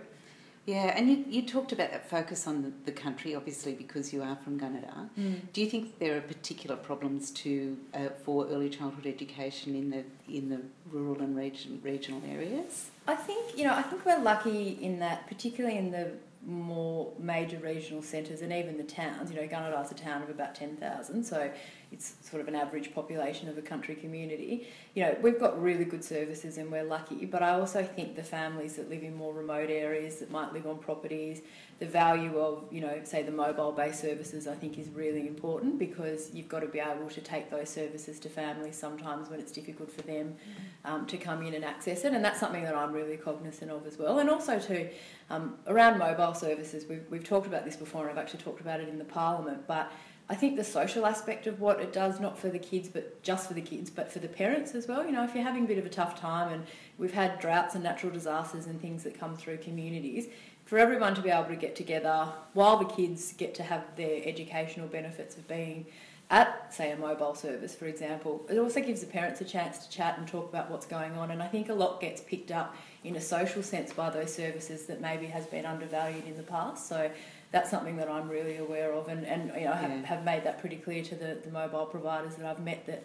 Yeah, 0.65 0.97
and 0.97 1.09
you, 1.09 1.23
you 1.27 1.41
talked 1.43 1.71
about 1.73 1.91
that 1.91 2.09
focus 2.09 2.47
on 2.47 2.73
the, 2.85 2.91
country, 2.91 3.35
obviously, 3.35 3.73
because 3.73 4.11
you 4.11 4.23
are 4.23 4.35
from 4.35 4.59
Gunnedah. 4.59 5.09
Do 5.53 5.61
you 5.61 5.69
think 5.69 5.99
there 5.99 6.17
are 6.17 6.21
particular 6.21 6.75
problems 6.75 7.29
to 7.31 7.77
uh, 7.93 8.09
for 8.23 8.47
early 8.47 8.69
childhood 8.69 9.05
education 9.05 9.75
in 9.75 9.91
the 9.91 10.03
in 10.27 10.49
the 10.49 10.61
rural 10.91 11.21
and 11.21 11.35
region, 11.35 11.79
regional 11.83 12.21
areas? 12.27 12.89
I 13.07 13.15
think 13.15 13.55
you 13.57 13.63
know 13.63 13.75
I 13.75 13.83
think 13.83 14.05
we're 14.05 14.21
lucky 14.21 14.79
in 14.81 14.97
that, 14.99 15.27
particularly 15.27 15.77
in 15.77 15.91
the 15.91 16.13
more 16.47 17.11
major 17.19 17.57
regional 17.57 18.01
centres 18.01 18.41
and 18.41 18.51
even 18.51 18.77
the 18.77 18.83
towns. 18.83 19.31
You 19.31 19.37
know, 19.37 19.47
Gunnedah's 19.47 19.91
a 19.91 19.95
town 19.95 20.23
of 20.23 20.29
about 20.29 20.55
ten 20.55 20.77
thousand, 20.77 21.25
so 21.25 21.51
it's 21.95 22.13
sort 22.29 22.41
of 22.41 22.49
an 22.49 22.55
average 22.55 22.93
population 22.93 23.47
of 23.47 23.58
a 23.58 23.62
country 23.62 23.95
community. 23.95 24.67
You 24.95 25.03
know, 25.03 25.17
we've 25.21 25.39
got 25.39 25.62
really 25.62 25.86
good 25.86 26.03
services 26.03 26.58
and 26.58 26.69
we're 26.69 26.84
lucky. 26.84 27.25
But 27.25 27.41
I 27.41 27.51
also 27.51 27.84
think 27.84 28.17
the 28.17 28.23
families 28.23 28.75
that 28.75 28.89
live 28.89 29.01
in 29.01 29.15
more 29.15 29.34
remote 29.34 29.69
areas 29.69 30.17
that 30.17 30.29
might 30.29 30.51
live 30.51 30.67
on 30.67 30.77
properties, 30.77 31.41
the 31.79 31.86
value 31.86 32.38
of 32.38 32.65
you 32.69 32.81
know, 32.81 32.99
say 33.05 33.23
the 33.23 33.31
mobile-based 33.31 34.01
services, 34.01 34.45
I 34.45 34.55
think 34.55 34.77
is 34.77 34.89
really 34.89 35.25
important 35.25 35.79
because 35.79 36.34
you've 36.34 36.49
got 36.49 36.60
to 36.60 36.67
be 36.67 36.79
able 36.79 37.10
to 37.10 37.21
take 37.21 37.49
those 37.49 37.69
services 37.69 38.19
to 38.19 38.29
families 38.29 38.77
sometimes 38.77 39.29
when 39.29 39.39
it's 39.39 39.53
difficult 39.53 39.89
for 39.89 40.01
them 40.01 40.36
um, 40.84 41.05
to 41.08 41.17
come 41.17 41.43
in 41.43 41.53
and 41.53 41.63
access 41.63 42.03
it, 42.03 42.12
and 42.12 42.23
that's 42.23 42.41
something 42.41 42.63
that 42.63 42.75
I'm 42.75 42.91
really 42.91 43.15
cognizant 43.15 43.71
of 43.71 43.88
as 43.88 43.97
well. 43.97 44.19
And 44.19 44.29
also 44.29 44.60
too, 44.60 44.89
um, 45.29 45.55
around 45.67 45.97
mobile 45.97 46.34
services, 46.34 46.86
we've, 46.89 47.05
we've 47.10 47.23
talked 47.23 47.47
about 47.47 47.63
this 47.63 47.77
before, 47.77 48.01
and 48.01 48.12
I've 48.12 48.17
actually 48.17 48.43
talked 48.43 48.60
about 48.60 48.81
it 48.81 48.89
in 48.89 48.97
the 48.97 49.05
Parliament, 49.05 49.65
but 49.65 49.91
I 50.27 50.33
think 50.33 50.55
the 50.55 50.63
social 50.63 51.05
aspect 51.05 51.45
of 51.45 51.59
what 51.59 51.79
it 51.79 51.93
does, 51.93 52.19
not 52.19 52.38
for 52.38 52.49
the 52.49 52.57
kids, 52.57 52.89
but 52.89 53.21
just 53.21 53.47
for 53.47 53.53
the 53.53 53.61
kids, 53.61 53.91
but 53.91 54.11
for 54.11 54.19
the 54.19 54.27
parents 54.27 54.73
as 54.73 54.88
well. 54.88 55.05
You 55.05 55.11
know, 55.11 55.23
if 55.23 55.35
you're 55.35 55.43
having 55.43 55.65
a 55.65 55.67
bit 55.67 55.77
of 55.77 55.85
a 55.85 55.89
tough 55.89 56.19
time, 56.19 56.51
and 56.51 56.65
we've 56.97 57.13
had 57.13 57.39
droughts 57.39 57.75
and 57.75 57.83
natural 57.83 58.11
disasters 58.11 58.65
and 58.65 58.81
things 58.81 59.03
that 59.03 59.19
come 59.19 59.38
through 59.38 59.57
communities, 59.57 60.27
for 60.65 60.79
everyone 60.79 61.13
to 61.13 61.21
be 61.21 61.29
able 61.29 61.49
to 61.49 61.55
get 61.55 61.75
together 61.75 62.27
while 62.53 62.77
the 62.77 62.85
kids 62.85 63.33
get 63.33 63.53
to 63.55 63.63
have 63.63 63.83
their 63.97 64.21
educational 64.25 64.88
benefits 64.88 65.38
of 65.38 65.47
being 65.47 65.85
at, 66.31 66.73
say, 66.73 66.91
a 66.91 66.97
mobile 66.97 67.35
service, 67.35 67.75
for 67.75 67.85
example, 67.85 68.43
it 68.49 68.57
also 68.57 68.81
gives 68.81 69.01
the 69.01 69.05
parents 69.05 69.41
a 69.41 69.45
chance 69.45 69.85
to 69.85 69.89
chat 69.91 70.17
and 70.17 70.27
talk 70.27 70.49
about 70.49 70.71
what's 70.71 70.88
going 70.88 71.11
on. 71.13 71.29
And 71.29 71.43
I 71.43 71.47
think 71.47 71.69
a 71.69 71.73
lot 71.73 72.01
gets 72.01 72.19
picked 72.19 72.51
up 72.51 72.75
in 73.03 73.15
a 73.15 73.21
social 73.21 73.61
sense 73.61 73.93
by 73.93 74.09
those 74.09 74.33
services 74.33 74.88
that 74.88 75.01
maybe 75.01 75.27
has 75.27 75.45
been 75.45 75.67
undervalued 75.67 76.25
in 76.25 76.35
the 76.35 76.41
past. 76.41 76.89
So 76.89 77.11
that's 77.51 77.69
something 77.69 77.95
that 77.97 78.10
I'm 78.10 78.27
really 78.29 78.58
aware 78.58 78.93
of, 78.93 79.08
and, 79.08 79.25
and 79.25 79.51
you 79.58 79.65
know, 79.65 79.73
have, 79.73 79.89
Yeah. 79.91 80.05
have 80.05 80.23
made 80.25 80.43
that 80.43 80.60
pretty 80.60 80.77
clear 80.77 81.03
to 81.03 81.15
the, 81.15 81.38
the 81.43 81.51
mobile 81.51 81.86
providers 81.86 82.36
that 82.36 82.45
I've 82.45 82.60
met 82.63 82.86
that 82.88 83.03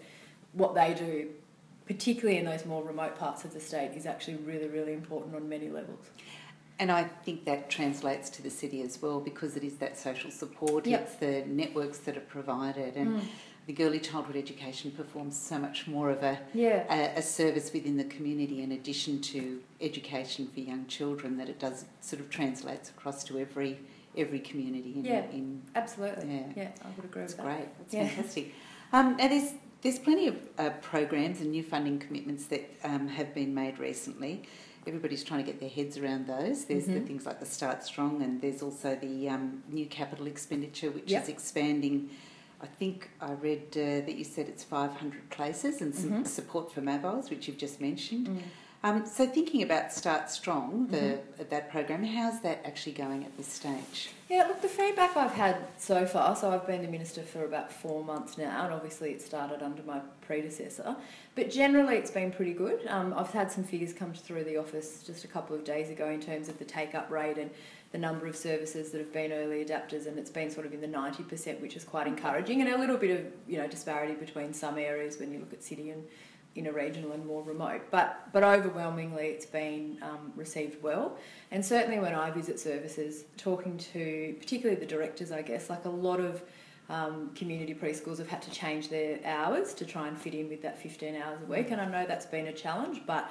what 0.53 0.75
they 0.75 0.95
do, 0.95 1.29
particularly 1.87 2.39
in 2.39 2.45
those 2.45 2.65
more 2.67 2.83
remote 2.83 3.19
parts 3.19 3.45
of 3.45 3.53
the 3.53 3.61
state, 3.61 3.93
is 3.97 4.07
actually 4.07 4.37
really, 4.37 4.69
really 4.69 4.93
important 4.93 5.35
on 5.37 5.49
many 5.49 5.69
levels. 5.69 6.11
And 6.79 6.91
I 6.91 7.05
think 7.05 7.45
that 7.45 7.69
translates 7.69 8.31
to 8.31 8.43
the 8.43 8.49
city 8.51 8.81
as 8.81 9.03
well 9.03 9.21
because 9.21 9.55
it 9.57 9.63
is 9.63 9.77
that 9.77 9.99
social 9.99 10.31
support, 10.31 10.87
Yep. 10.87 11.01
it's 11.03 11.15
the 11.17 11.45
networks 11.47 11.99
that 11.99 12.17
are 12.17 12.21
provided, 12.23 12.97
and 12.97 13.17
Mm. 13.17 13.25
Think 13.67 13.79
early 13.81 14.01
childhood 14.01 14.37
education 14.37 14.91
performs 14.91 15.37
so 15.37 15.59
much 15.59 15.87
more 15.87 16.11
of 16.11 16.23
a, 16.23 16.41
Yeah. 16.55 16.87
a, 16.93 17.19
a 17.19 17.23
service 17.23 17.73
within 17.75 17.99
the 17.99 18.05
community 18.05 18.63
in 18.63 18.73
addition 18.73 19.21
to 19.21 19.61
education 19.83 20.49
for 20.49 20.61
young 20.61 20.87
children 20.87 21.37
that 21.37 21.49
it 21.51 21.59
does 21.61 21.85
sort 22.01 22.21
of 22.21 22.31
translates 22.31 22.89
across 22.89 23.23
to 23.25 23.39
every 23.39 23.79
every 24.17 24.41
community 24.41 24.95
in, 24.97 25.05
Yeah. 25.05 25.25
in 25.31 25.63
Absolutely. 25.75 26.29
Yeah. 26.29 26.43
Yeah, 26.57 26.69
I 26.85 26.89
would 26.97 27.05
agree 27.05 27.23
That's 27.23 27.35
with 27.35 27.45
that. 27.45 27.57
great. 27.57 27.79
That's 27.79 27.95
Yeah. 27.95 28.09
fantastic. 28.09 28.55
Um, 28.93 29.17
now, 29.17 29.29
there's 29.29 29.53
there's 29.83 29.99
plenty 29.99 30.27
of 30.27 30.37
uh, 30.59 30.69
programs 30.83 31.41
and 31.41 31.53
new 31.53 31.63
funding 31.63 31.99
commitments 31.99 32.45
that 32.47 32.69
um, 32.85 33.09
have 33.09 33.33
been 33.35 33.55
made 33.55 33.79
recently. 33.79 34.43
Everybody's 34.87 35.25
trying 35.25 35.43
to 35.43 35.51
get 35.51 35.59
their 35.59 35.71
heads 35.71 35.97
around 35.97 36.27
those. 36.27 36.67
There's 36.67 36.85
the 36.85 36.93
Mhm. 37.01 37.07
things 37.07 37.25
like 37.25 37.41
the 37.41 37.47
Start 37.47 37.83
Strong, 37.83 38.21
and 38.23 38.43
there's 38.43 38.61
also 38.63 38.95
the 38.97 39.29
um, 39.31 39.63
new 39.71 39.87
capital 39.87 40.27
expenditure, 40.27 40.91
which 40.91 41.11
Yep. 41.11 41.23
is 41.23 41.29
expanding. 41.31 42.11
I 42.63 42.67
think 42.67 43.09
I 43.23 43.33
read 43.33 43.69
uh, 43.73 44.05
that 44.07 44.17
you 44.17 44.25
said 44.25 44.49
it's 44.49 44.65
500 44.65 45.31
places 45.31 45.81
and 45.81 45.95
some 45.95 46.11
Mhm. 46.13 46.27
support 46.27 46.71
for 46.71 46.83
mobiles, 46.83 47.31
which 47.31 47.49
you've 47.49 47.57
just 47.57 47.81
mentioned. 47.81 48.29
Mm. 48.29 48.43
Um, 48.83 49.05
so, 49.05 49.27
thinking 49.27 49.63
about 49.63 49.93
Start 49.93 50.31
Strong, 50.31 50.87
the 50.87 50.97
Mm-hmm. 50.97 51.43
that 51.51 51.71
program, 51.71 52.03
how's 52.03 52.41
that 52.41 52.63
actually 52.65 52.93
going 52.93 53.25
at 53.25 53.37
this 53.37 53.47
stage? 53.47 54.09
Yeah, 54.31 54.45
look, 54.47 54.63
the 54.63 54.69
feedback 54.69 55.19
I've 55.19 55.33
had 55.33 55.59
so 55.77 56.07
far, 56.07 56.35
so 56.35 56.51
I've 56.51 56.67
been 56.67 56.81
the 56.81 56.89
minister 56.89 57.21
for 57.21 57.45
about 57.45 57.71
four 57.71 58.03
months 58.03 58.39
now, 58.39 58.65
and 58.65 58.73
obviously 58.73 59.11
it 59.11 59.21
started 59.21 59.63
under 59.63 59.83
my 59.83 60.01
predecessor, 60.23 60.97
but 61.35 61.51
generally 61.51 61.97
it's 61.97 62.11
been 62.11 62.31
pretty 62.33 62.55
good. 62.55 62.87
Um, 62.87 63.13
I've 63.15 63.33
had 63.33 63.53
some 63.53 63.65
figures 63.65 63.93
come 63.93 64.15
through 64.15 64.45
the 64.45 64.57
office 64.57 65.03
just 65.07 65.25
a 65.25 65.29
couple 65.29 65.55
of 65.55 65.63
days 65.65 65.91
ago 65.91 66.09
in 66.09 66.21
terms 66.21 66.49
of 66.49 66.59
the 66.59 66.65
take 66.65 66.95
up 66.95 67.11
rate 67.11 67.37
and 67.37 67.51
the 67.93 67.99
number 67.99 68.27
of 68.27 68.37
services 68.37 68.93
that 68.93 68.99
have 68.99 69.13
been 69.13 69.31
early 69.33 69.63
adapters, 69.63 70.07
and 70.07 70.19
it's 70.19 70.31
been 70.31 70.51
sort 70.51 70.65
of 70.65 70.73
in 70.73 70.81
the 70.81 70.87
90%, 70.89 71.61
which 71.61 71.77
is 71.77 71.85
quite 71.85 72.07
encouraging, 72.07 72.63
and 72.63 72.71
a 72.71 72.79
little 72.79 72.97
bit 72.97 73.11
of 73.21 73.27
you 73.47 73.59
know 73.59 73.67
disparity 73.69 74.15
between 74.15 74.55
some 74.55 74.79
areas 74.79 75.19
when 75.19 75.31
you 75.33 75.39
look 75.39 75.53
at 75.53 75.63
city 75.63 75.91
and 75.91 76.03
inner 76.55 76.73
regional 76.73 77.13
and 77.13 77.25
more 77.25 77.43
remote. 77.43 77.83
But 77.91 78.29
but 78.33 78.43
overwhelmingly, 78.43 79.27
it's 79.27 79.47
been 79.47 79.99
um, 80.03 80.33
received 80.37 80.83
well. 80.83 81.17
And 81.51 81.65
certainly 81.65 81.99
when 81.99 82.15
I 82.15 82.31
visit 82.31 82.59
services, 82.59 83.25
talking 83.37 83.79
to 83.93 84.35
particularly 84.39 84.79
the 84.79 84.87
directors, 84.87 85.33
I 85.33 85.43
guess, 85.43 85.71
like 85.71 85.85
a 85.85 85.91
lot 85.91 86.21
of 86.21 86.43
um, 86.89 87.31
community 87.35 87.75
preschools 87.75 88.19
have 88.19 88.29
had 88.29 88.43
to 88.43 88.51
change 88.51 88.89
their 88.89 89.21
hours 89.25 89.75
to 89.75 89.85
try 89.85 90.09
and 90.09 90.19
fit 90.19 90.35
in 90.35 90.49
with 90.49 90.63
that 90.63 90.83
15 90.83 91.15
hours 91.15 91.39
a 91.41 91.47
week. 91.47 91.71
And 91.71 91.81
I 91.81 91.87
know 91.87 92.05
that's 92.07 92.27
been 92.27 92.49
a 92.49 92.53
challenge, 92.53 93.03
but 93.07 93.31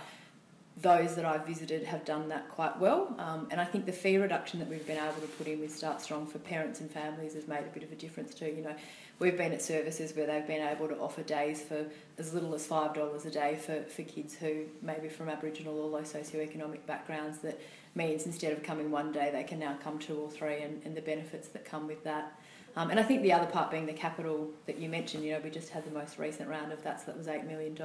those 0.81 1.15
that 1.15 1.25
I've 1.25 1.45
visited 1.45 1.83
have 1.83 2.05
done 2.05 2.29
that 2.29 2.47
quite 2.49 2.79
well. 2.79 3.13
Um, 3.19 3.47
and 3.51 3.59
I 3.59 3.65
think 3.65 3.85
the 3.85 3.91
fee 3.91 4.17
reduction 4.17 4.59
that 4.59 4.69
we've 4.69 4.85
been 4.87 4.97
able 4.97 5.19
to 5.19 5.27
put 5.37 5.47
in 5.47 5.59
with 5.59 5.75
Start 5.75 6.01
Strong 6.01 6.27
for 6.27 6.39
parents 6.39 6.79
and 6.79 6.89
families 6.89 7.33
has 7.33 7.49
made 7.49 7.65
a 7.65 7.73
bit 7.73 7.83
of 7.83 7.91
a 7.91 7.95
difference 7.95 8.33
too. 8.33 8.45
You 8.45 8.63
know, 8.63 8.75
we've 9.19 9.37
been 9.37 9.51
at 9.51 9.61
services 9.61 10.15
where 10.15 10.25
they've 10.25 10.47
been 10.47 10.65
able 10.65 10.87
to 10.87 10.97
offer 10.97 11.21
days 11.21 11.61
for 11.61 11.85
as 12.17 12.33
little 12.33 12.55
as 12.55 12.65
$5 12.65 13.25
a 13.25 13.29
day 13.29 13.55
for, 13.55 13.83
for 13.83 14.03
kids 14.03 14.35
who 14.35 14.63
maybe 14.81 15.09
from 15.09 15.29
Aboriginal 15.29 15.77
or 15.77 15.89
low 15.89 16.01
socioeconomic 16.01 16.85
backgrounds 16.85 17.39
that 17.39 17.59
means 17.95 18.25
instead 18.25 18.53
of 18.53 18.63
coming 18.63 18.89
one 18.89 19.11
day 19.11 19.29
they 19.31 19.43
can 19.43 19.59
now 19.59 19.77
come 19.83 19.99
two 19.99 20.15
or 20.15 20.29
three 20.29 20.61
and, 20.61 20.81
and 20.85 20.95
the 20.95 21.01
benefits 21.01 21.49
that 21.49 21.65
come 21.65 21.85
with 21.85 22.03
that. 22.05 22.39
Um, 22.75 22.91
and 22.91 22.99
I 22.99 23.03
think 23.03 23.23
the 23.23 23.33
other 23.33 23.47
part 23.47 23.71
being 23.71 23.85
the 23.85 23.93
capital 23.93 24.49
that 24.65 24.77
you 24.77 24.89
mentioned, 24.89 25.23
you 25.25 25.33
know, 25.33 25.41
we 25.43 25.49
just 25.49 25.69
had 25.69 25.85
the 25.85 25.91
most 25.91 26.17
recent 26.17 26.47
round 26.47 26.71
of 26.71 26.81
that, 26.83 26.99
so 26.99 27.07
that 27.07 27.17
was 27.17 27.27
$8 27.27 27.47
million 27.47 27.75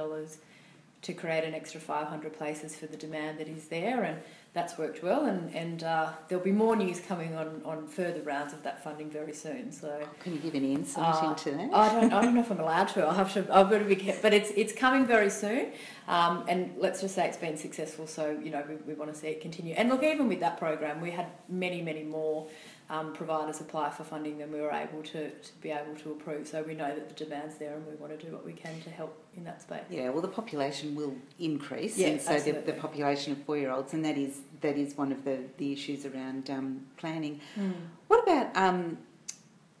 to 1.05 1.13
create 1.13 1.43
an 1.43 1.53
extra 1.53 1.79
500 1.79 2.33
places 2.33 2.75
for 2.75 2.87
the 2.87 2.97
demand 2.97 3.37
that 3.39 3.47
is 3.47 3.67
there, 3.67 4.01
and 4.03 4.17
that's 4.53 4.75
worked 4.77 5.03
well. 5.03 5.25
And, 5.25 5.53
and 5.53 5.83
uh, 5.83 6.09
there'll 6.27 6.43
be 6.43 6.51
more 6.51 6.75
news 6.75 6.99
coming 6.99 7.35
on, 7.35 7.61
on 7.63 7.87
further 7.87 8.21
rounds 8.21 8.53
of 8.53 8.63
that 8.63 8.83
funding 8.83 9.11
very 9.11 9.33
soon. 9.33 9.71
So 9.71 10.01
Can 10.21 10.33
you 10.33 10.39
give 10.39 10.55
any 10.55 10.73
insight 10.73 11.23
Uh, 11.23 11.29
into 11.29 11.51
that? 11.51 11.73
I 11.73 11.89
don't, 11.93 12.11
I 12.11 12.21
don't 12.21 12.33
know 12.33 12.41
if 12.41 12.49
I'm 12.49 12.59
allowed 12.59 12.87
to. 12.89 13.03
I'll 13.05 13.13
have 13.13 13.31
to. 13.33 13.41
I've 13.53 13.69
got 13.69 13.79
to 13.79 13.85
be 13.85 13.95
careful. 13.95 14.21
But 14.23 14.33
it's 14.33 14.49
it's 14.55 14.73
coming 14.73 15.05
very 15.05 15.29
soon. 15.29 15.73
Um, 16.07 16.43
and 16.47 16.73
let's 16.77 17.01
just 17.01 17.13
say 17.15 17.27
it's 17.27 17.37
been 17.37 17.57
successful. 17.57 18.07
So 18.07 18.23
you 18.43 18.49
know 18.49 18.63
we, 18.67 18.75
we 18.87 18.93
want 18.95 19.13
to 19.13 19.19
see 19.19 19.27
it 19.27 19.41
continue. 19.41 19.75
And 19.75 19.89
look, 19.89 20.03
even 20.03 20.27
with 20.27 20.39
that 20.39 20.57
program, 20.57 21.01
we 21.01 21.11
had 21.11 21.27
many 21.49 21.81
many 21.83 22.03
more 22.03 22.47
um, 22.89 23.13
providers 23.13 23.61
apply 23.61 23.89
for 23.89 24.03
funding 24.03 24.37
than 24.37 24.51
we 24.51 24.61
were 24.61 24.71
able 24.71 25.01
to, 25.03 25.29
to 25.29 25.51
be 25.61 25.71
able 25.71 25.95
to 25.95 26.11
approve. 26.11 26.47
So 26.47 26.61
we 26.61 26.75
know 26.75 26.93
that 26.93 27.09
the 27.09 27.25
demand's 27.25 27.57
there, 27.57 27.75
and 27.75 27.85
we 27.87 27.95
want 27.95 28.17
to 28.17 28.25
do 28.25 28.31
what 28.31 28.45
we 28.45 28.53
can 28.53 28.79
to 28.81 28.89
help 28.89 29.17
in 29.35 29.43
that 29.43 29.61
space. 29.61 29.83
Yeah, 29.89 30.09
well, 30.09 30.21
the 30.21 30.27
population 30.27 30.95
will 30.95 31.15
increase, 31.39 31.97
Yeah, 31.97 32.09
and 32.09 32.21
so 32.21 32.39
the, 32.39 32.51
the 32.53 32.73
population 32.73 33.33
of 33.33 33.39
four-year-olds, 33.43 33.93
and 33.93 34.05
that 34.05 34.17
is 34.17 34.41
that 34.61 34.77
is 34.77 34.95
one 34.95 35.11
of 35.11 35.23
the, 35.23 35.39
the 35.57 35.73
issues 35.73 36.05
around 36.05 36.49
um, 36.49 36.81
planning. 36.97 37.41
Mm. 37.57 37.73
What 38.07 38.23
about 38.23 38.55
um, 38.55 38.97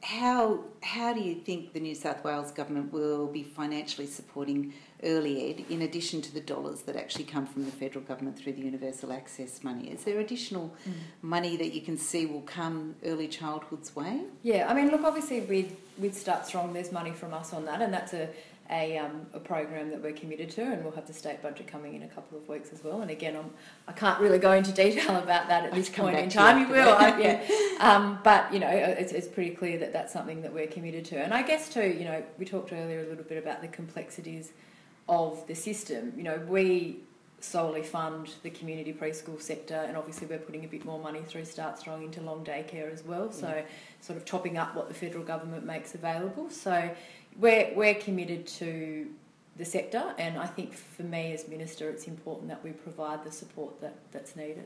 how 0.01 0.61
how 0.81 1.13
do 1.13 1.21
you 1.21 1.35
think 1.35 1.73
the 1.73 1.79
New 1.79 1.95
South 1.95 2.23
Wales 2.23 2.51
government 2.51 2.91
will 2.91 3.27
be 3.27 3.43
financially 3.43 4.07
supporting 4.07 4.73
early 5.03 5.49
ed 5.49 5.65
in 5.69 5.81
addition 5.81 6.21
to 6.21 6.33
the 6.33 6.39
dollars 6.39 6.81
that 6.83 6.95
actually 6.95 7.25
come 7.25 7.45
from 7.45 7.65
the 7.65 7.71
federal 7.71 8.03
government 8.03 8.37
through 8.37 8.53
the 8.53 8.61
universal 8.61 9.11
access 9.11 9.63
money? 9.63 9.91
Is 9.91 10.03
there 10.03 10.19
additional 10.19 10.73
mm. 10.87 10.93
money 11.21 11.57
that 11.57 11.73
you 11.73 11.81
can 11.81 11.97
see 11.97 12.25
will 12.25 12.41
come 12.41 12.95
early 13.05 13.27
childhood's 13.27 13.95
way? 13.95 14.21
Yeah, 14.43 14.69
I 14.69 14.73
mean, 14.73 14.89
look, 14.89 15.03
obviously 15.03 15.41
with 15.41 15.75
with 15.97 16.17
Start 16.17 16.45
Strong, 16.45 16.73
there's 16.73 16.91
money 16.91 17.11
from 17.11 17.33
us 17.33 17.53
on 17.53 17.65
that, 17.65 17.81
and 17.81 17.93
that's 17.93 18.13
a 18.13 18.29
a, 18.71 18.97
um, 18.97 19.27
a 19.33 19.39
program 19.39 19.89
that 19.91 20.01
we're 20.01 20.13
committed 20.13 20.49
to, 20.51 20.63
and 20.63 20.83
we'll 20.83 20.93
have 20.93 21.05
the 21.05 21.13
state 21.13 21.41
budget 21.41 21.67
coming 21.67 21.93
in 21.93 22.03
a 22.03 22.07
couple 22.07 22.37
of 22.37 22.47
weeks 22.47 22.71
as 22.73 22.83
well. 22.83 23.01
And 23.01 23.11
again, 23.11 23.35
I'm, 23.35 23.51
I 23.87 23.91
can't 23.91 24.19
really 24.19 24.39
go 24.39 24.53
into 24.53 24.71
detail 24.83 25.17
about 25.17 25.47
that 25.49 25.65
at 25.65 25.73
this 25.73 25.89
point 25.89 26.17
in 26.17 26.29
time. 26.29 26.59
You, 26.59 26.67
will, 26.73 26.89
I, 26.89 27.19
yeah. 27.19 27.47
Um, 27.79 28.19
but 28.23 28.51
you 28.53 28.59
know, 28.59 28.69
it's, 28.69 29.11
it's 29.11 29.27
pretty 29.27 29.51
clear 29.51 29.77
that 29.79 29.91
that's 29.91 30.13
something 30.13 30.41
that 30.41 30.53
we're 30.53 30.67
committed 30.67 31.03
to. 31.05 31.17
And 31.17 31.33
I 31.33 31.41
guess 31.43 31.71
too, 31.71 31.85
you 31.85 32.05
know, 32.05 32.23
we 32.39 32.45
talked 32.45 32.71
earlier 32.71 33.01
a 33.01 33.07
little 33.07 33.25
bit 33.25 33.37
about 33.37 33.61
the 33.61 33.67
complexities 33.67 34.53
of 35.07 35.45
the 35.47 35.55
system. 35.55 36.13
You 36.17 36.23
know, 36.23 36.41
we 36.47 36.99
solely 37.39 37.83
fund 37.83 38.29
the 38.43 38.49
community 38.49 38.93
preschool 38.93 39.41
sector, 39.41 39.75
and 39.87 39.95
obviously 39.95 40.27
we're 40.27 40.39
putting 40.39 40.65
a 40.65 40.67
bit 40.67 40.85
more 40.85 40.99
money 40.99 41.21
through 41.21 41.45
Start 41.45 41.77
Strong 41.79 42.03
into 42.03 42.21
long 42.21 42.43
day 42.43 42.65
care 42.67 42.89
as 42.89 43.03
well. 43.03 43.31
So, 43.31 43.47
yeah. 43.47 43.61
sort 44.01 44.17
of 44.17 44.25
topping 44.25 44.57
up 44.57 44.75
what 44.75 44.87
the 44.87 44.93
federal 44.93 45.23
government 45.23 45.65
makes 45.65 45.95
available. 45.95 46.49
So, 46.49 46.89
we're, 47.37 47.71
we're 47.75 47.95
committed 47.95 48.47
to 48.47 49.07
the 49.57 49.65
sector, 49.65 50.13
and 50.17 50.37
I 50.37 50.47
think 50.47 50.73
for 50.73 51.03
me 51.03 51.33
as 51.33 51.47
minister, 51.47 51.89
it's 51.89 52.07
important 52.07 52.49
that 52.49 52.63
we 52.63 52.71
provide 52.71 53.23
the 53.23 53.31
support 53.31 53.79
that, 53.81 53.95
that's 54.11 54.35
needed. 54.35 54.65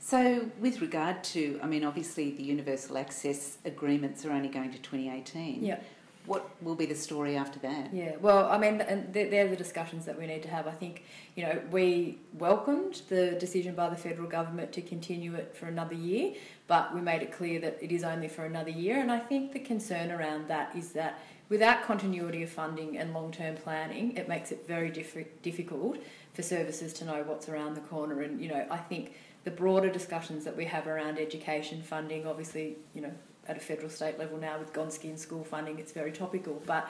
So, 0.00 0.50
with 0.58 0.80
regard 0.80 1.22
to, 1.24 1.60
I 1.62 1.66
mean, 1.66 1.84
obviously 1.84 2.32
the 2.32 2.42
universal 2.42 2.98
access 2.98 3.58
agreements 3.64 4.24
are 4.24 4.32
only 4.32 4.48
going 4.48 4.72
to 4.72 4.78
2018. 4.78 5.64
Yeah. 5.64 5.78
What 6.26 6.48
will 6.62 6.76
be 6.76 6.86
the 6.86 6.94
story 6.94 7.36
after 7.36 7.58
that? 7.60 7.92
Yeah, 7.92 8.16
well, 8.20 8.46
I 8.46 8.56
mean, 8.56 8.80
and 8.80 9.12
they're 9.12 9.48
the 9.48 9.56
discussions 9.56 10.04
that 10.04 10.16
we 10.16 10.26
need 10.26 10.42
to 10.44 10.48
have. 10.48 10.68
I 10.68 10.70
think, 10.70 11.04
you 11.34 11.42
know, 11.42 11.60
we 11.72 12.20
welcomed 12.34 13.02
the 13.08 13.32
decision 13.32 13.74
by 13.74 13.88
the 13.88 13.96
federal 13.96 14.28
government 14.28 14.72
to 14.74 14.82
continue 14.82 15.34
it 15.34 15.56
for 15.56 15.66
another 15.66 15.96
year, 15.96 16.34
but 16.68 16.94
we 16.94 17.00
made 17.00 17.22
it 17.22 17.32
clear 17.32 17.60
that 17.60 17.78
it 17.80 17.90
is 17.90 18.04
only 18.04 18.28
for 18.28 18.44
another 18.44 18.70
year. 18.70 19.00
And 19.00 19.10
I 19.10 19.18
think 19.18 19.52
the 19.52 19.58
concern 19.58 20.12
around 20.12 20.46
that 20.46 20.76
is 20.76 20.92
that 20.92 21.18
without 21.48 21.82
continuity 21.82 22.44
of 22.44 22.50
funding 22.50 22.98
and 22.98 23.12
long 23.12 23.32
term 23.32 23.56
planning, 23.56 24.16
it 24.16 24.28
makes 24.28 24.52
it 24.52 24.64
very 24.66 24.90
diff- 24.90 25.42
difficult 25.42 25.98
for 26.34 26.42
services 26.42 26.92
to 26.94 27.04
know 27.04 27.24
what's 27.26 27.48
around 27.48 27.74
the 27.74 27.80
corner. 27.80 28.22
And, 28.22 28.40
you 28.40 28.48
know, 28.48 28.64
I 28.70 28.78
think 28.78 29.14
the 29.44 29.50
broader 29.50 29.90
discussions 29.90 30.44
that 30.44 30.56
we 30.56 30.66
have 30.66 30.86
around 30.86 31.18
education 31.18 31.82
funding, 31.82 32.26
obviously, 32.26 32.76
you 32.94 33.02
know, 33.02 33.12
at 33.48 33.56
a 33.56 33.60
federal 33.60 33.90
state 33.90 34.18
level 34.18 34.38
now 34.38 34.58
with 34.58 34.72
Gonski 34.72 35.04
and 35.04 35.18
school 35.18 35.44
funding, 35.44 35.78
it's 35.78 35.92
very 35.92 36.12
topical. 36.12 36.62
But, 36.66 36.88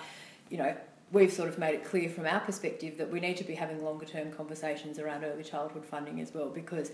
you 0.51 0.59
know, 0.59 0.77
we've 1.12 1.33
sort 1.33 1.49
of 1.49 1.59
made 1.59 1.75
it 1.75 1.85
clear 1.85 2.09
from 2.09 2.27
our 2.27 2.41
perspective 2.41 2.99
that 2.99 3.11
we 3.11 3.21
need 3.21 3.37
to 3.38 3.45
be 3.45 3.55
having 3.55 3.85
longer 3.85 4.07
term 4.07 4.33
conversations 4.33 4.99
around 4.99 5.25
early 5.25 5.45
childhood 5.45 5.85
funding 5.85 6.21
as 6.21 6.33
well 6.35 6.49
because 6.49 6.91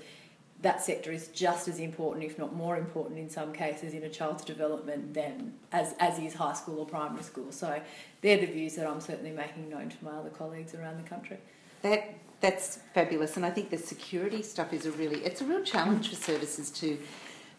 that 0.60 0.82
sector 0.82 1.12
is 1.12 1.28
just 1.28 1.68
as 1.68 1.78
important, 1.78 2.24
if 2.24 2.36
not 2.36 2.54
more 2.54 2.76
important, 2.76 3.18
in 3.18 3.30
some 3.30 3.52
cases 3.52 3.94
in 3.94 4.02
a 4.02 4.08
child's 4.08 4.44
development 4.44 5.14
than 5.14 5.54
as, 5.70 5.94
as 6.00 6.18
is 6.18 6.34
high 6.34 6.52
school 6.52 6.80
or 6.80 6.86
primary 6.86 7.22
school. 7.22 7.52
So 7.52 7.80
they're 8.22 8.38
the 8.38 8.46
views 8.46 8.74
that 8.74 8.86
I'm 8.86 9.00
certainly 9.00 9.30
making 9.30 9.68
known 9.68 9.88
to 9.88 9.96
my 10.02 10.12
other 10.12 10.30
colleagues 10.30 10.74
around 10.74 11.02
the 11.02 11.08
country. 11.08 11.38
That 11.82 12.14
that's 12.40 12.78
fabulous, 12.94 13.36
and 13.36 13.44
I 13.44 13.50
think 13.50 13.70
the 13.70 13.78
security 13.78 14.42
stuff 14.42 14.72
is 14.72 14.86
a 14.86 14.92
really 14.92 15.24
it's 15.24 15.40
a 15.40 15.44
real 15.44 15.62
challenge 15.62 16.08
for 16.08 16.16
services 16.16 16.70
to 16.70 16.98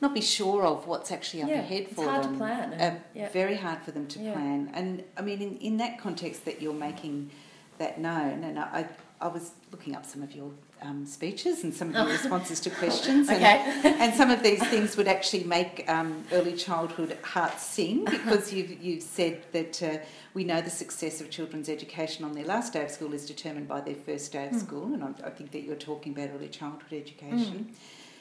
not 0.02 0.14
be 0.14 0.22
sure 0.22 0.66
of 0.66 0.88
what's 0.88 1.12
actually 1.12 1.44
up 1.44 1.50
yeah, 1.50 1.60
ahead 1.60 1.90
for 1.90 2.06
them. 2.06 2.16
It's 2.16 2.24
hard 2.24 2.24
to 2.24 2.38
plan. 2.38 2.74
Uh, 2.74 3.00
yeah. 3.14 3.30
Very 3.30 3.56
hard 3.56 3.82
for 3.82 3.92
them 3.92 4.08
to 4.08 4.20
yeah. 4.20 4.34
plan. 4.34 4.72
And 4.74 5.04
I 5.18 5.22
mean, 5.22 5.42
in, 5.42 5.58
in 5.58 5.78
that 5.78 6.00
context 6.00 6.46
that 6.46 6.62
you're 6.62 6.74
making 6.74 7.32
that 7.80 8.00
known, 8.00 8.44
and 8.44 8.60
I, 8.60 8.88
I 9.20 9.28
was 9.28 9.52
looking 9.72 9.96
up 9.96 10.06
some 10.06 10.24
of 10.24 10.34
your 10.34 10.52
um, 10.82 11.06
speeches 11.06 11.66
and 11.66 11.74
some 11.74 11.90
of 11.90 11.96
your 11.96 12.06
responses 12.18 12.62
to 12.62 12.70
questions, 12.70 13.28
and, 13.28 13.38
okay. 13.38 13.82
and 14.00 14.14
some 14.14 14.30
of 14.30 14.42
these 14.42 14.66
things 14.68 14.96
would 14.96 15.08
actually 15.08 15.44
make 15.44 15.84
um, 15.90 16.24
early 16.32 16.54
childhood 16.56 17.18
hearts 17.24 17.64
sing 17.64 18.06
because 18.06 18.54
you've, 18.54 18.82
you've 18.82 19.04
said 19.04 19.44
that 19.52 19.84
uh, 19.84 19.98
we 20.34 20.46
know 20.46 20.62
the 20.62 20.70
success 20.70 21.20
of 21.20 21.30
children's 21.30 21.68
education 21.68 22.24
on 22.24 22.34
their 22.34 22.46
last 22.46 22.72
day 22.72 22.84
of 22.84 22.92
school 22.92 23.14
is 23.14 23.26
determined 23.26 23.68
by 23.68 23.82
their 23.82 23.96
first 23.96 24.32
day 24.32 24.48
of 24.48 24.54
mm. 24.54 24.60
school, 24.60 24.94
and 24.94 25.04
I, 25.04 25.10
I, 25.26 25.30
think 25.30 25.52
that 25.52 25.64
you're 25.64 25.76
talking 25.76 26.14
about 26.14 26.30
early 26.34 26.48
childhood 26.48 26.94
education. 26.94 27.70
Mm. 27.70 27.76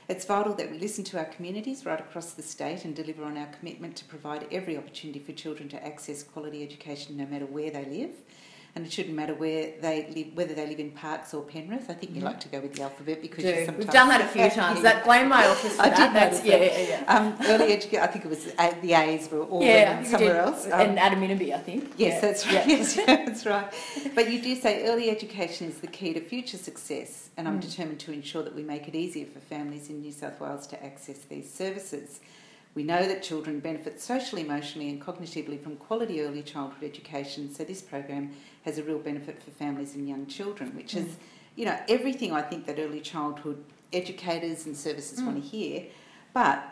It's 0.08 0.24
vital 0.24 0.54
that 0.54 0.70
we 0.70 0.78
listen 0.78 1.04
to 1.04 1.18
our 1.18 1.26
communities 1.26 1.84
right 1.84 2.00
across 2.00 2.32
the 2.32 2.42
state 2.42 2.86
and 2.86 2.96
deliver 2.96 3.24
on 3.24 3.36
our 3.36 3.48
commitment 3.48 3.94
to 3.96 4.06
provide 4.06 4.46
every 4.50 4.78
opportunity 4.78 5.18
for 5.18 5.32
children 5.32 5.68
to 5.68 5.86
access 5.86 6.22
quality 6.22 6.62
education 6.62 7.18
no 7.18 7.26
matter 7.26 7.44
where 7.44 7.70
they 7.70 7.84
live 7.84 8.14
and 8.78 8.86
it 8.86 8.92
shouldn't 8.92 9.16
matter 9.16 9.34
where 9.34 9.72
they 9.80 10.06
live, 10.14 10.36
whether 10.36 10.54
they 10.54 10.64
live 10.64 10.78
in 10.78 10.92
Parkes 10.92 11.34
or 11.34 11.42
Penrith. 11.42 11.90
I 11.90 11.94
think 11.94 12.12
you 12.12 12.18
mm-hmm. 12.18 12.26
like 12.26 12.38
to 12.40 12.48
go 12.48 12.60
with 12.60 12.74
the 12.74 12.82
alphabet 12.82 13.20
because 13.20 13.44
we've 13.76 13.90
done 13.90 14.08
that 14.08 14.20
a 14.20 14.26
few 14.28 14.48
times. 14.50 14.82
That 14.82 15.04
blame 15.04 15.28
my 15.28 15.48
office 15.48 15.74
for 15.76 15.82
I 15.82 15.88
that. 15.88 16.14
That's, 16.14 16.44
yeah, 16.44 16.56
yeah, 16.58 16.88
yeah. 16.88 17.12
Um, 17.12 17.36
early 17.46 17.72
education. 17.72 18.04
I 18.04 18.06
think 18.06 18.24
it 18.24 18.28
was 18.28 18.44
the 18.44 18.92
A's 18.92 19.28
were 19.32 19.42
all 19.42 19.64
yeah, 19.64 20.04
somewhere 20.04 20.36
else. 20.36 20.66
Um, 20.66 20.72
and 20.74 20.96
Adaminaby, 20.98 21.52
I 21.52 21.58
think. 21.58 21.92
Yes, 21.96 22.20
that's 22.20 22.46
right. 22.46 22.66
Yes, 22.68 22.94
that's 22.94 23.44
right. 23.46 23.74
But 24.14 24.30
you 24.30 24.40
do 24.40 24.54
say 24.54 24.86
early 24.86 25.10
education 25.10 25.68
is 25.68 25.78
the 25.78 25.88
key 25.88 26.14
to 26.14 26.20
future 26.20 26.56
success, 26.56 27.30
and 27.36 27.48
I'm 27.48 27.58
mm. 27.58 27.62
determined 27.62 27.98
to 28.00 28.12
ensure 28.12 28.44
that 28.44 28.54
we 28.54 28.62
make 28.62 28.86
it 28.86 28.94
easier 28.94 29.26
for 29.26 29.40
families 29.40 29.90
in 29.90 30.02
New 30.02 30.12
South 30.12 30.38
Wales 30.40 30.68
to 30.68 30.84
access 30.84 31.18
these 31.24 31.52
services. 31.52 32.20
We 32.78 32.84
know 32.84 33.08
that 33.08 33.24
children 33.24 33.58
benefit 33.58 34.00
socially, 34.00 34.42
emotionally, 34.42 34.88
and 34.88 35.02
cognitively 35.02 35.60
from 35.60 35.74
quality 35.74 36.20
early 36.20 36.44
childhood 36.44 36.84
education, 36.84 37.52
so 37.52 37.64
this 37.64 37.82
program 37.82 38.30
has 38.64 38.78
a 38.78 38.82
real 38.82 38.98
benefit 38.98 39.42
for 39.42 39.50
families 39.50 39.94
and 39.94 40.08
young 40.08 40.26
children, 40.26 40.74
which 40.74 40.94
mm. 40.94 41.06
is, 41.06 41.16
you 41.56 41.64
know, 41.64 41.78
everything 41.88 42.32
I 42.32 42.42
think 42.42 42.66
that 42.66 42.78
early 42.78 43.00
childhood 43.00 43.62
educators 43.92 44.66
and 44.66 44.76
services 44.76 45.20
mm. 45.20 45.26
want 45.26 45.42
to 45.42 45.48
hear. 45.48 45.86
But 46.32 46.64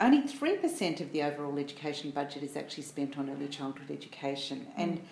only 0.00 0.22
3% 0.22 1.00
of 1.00 1.12
the 1.12 1.22
overall 1.22 1.58
education 1.58 2.10
budget 2.10 2.42
is 2.42 2.56
actually 2.56 2.82
spent 2.82 3.18
on 3.18 3.30
early 3.30 3.48
childhood 3.48 3.90
education. 3.90 4.66
Mm. 4.76 4.82
And 4.82 5.02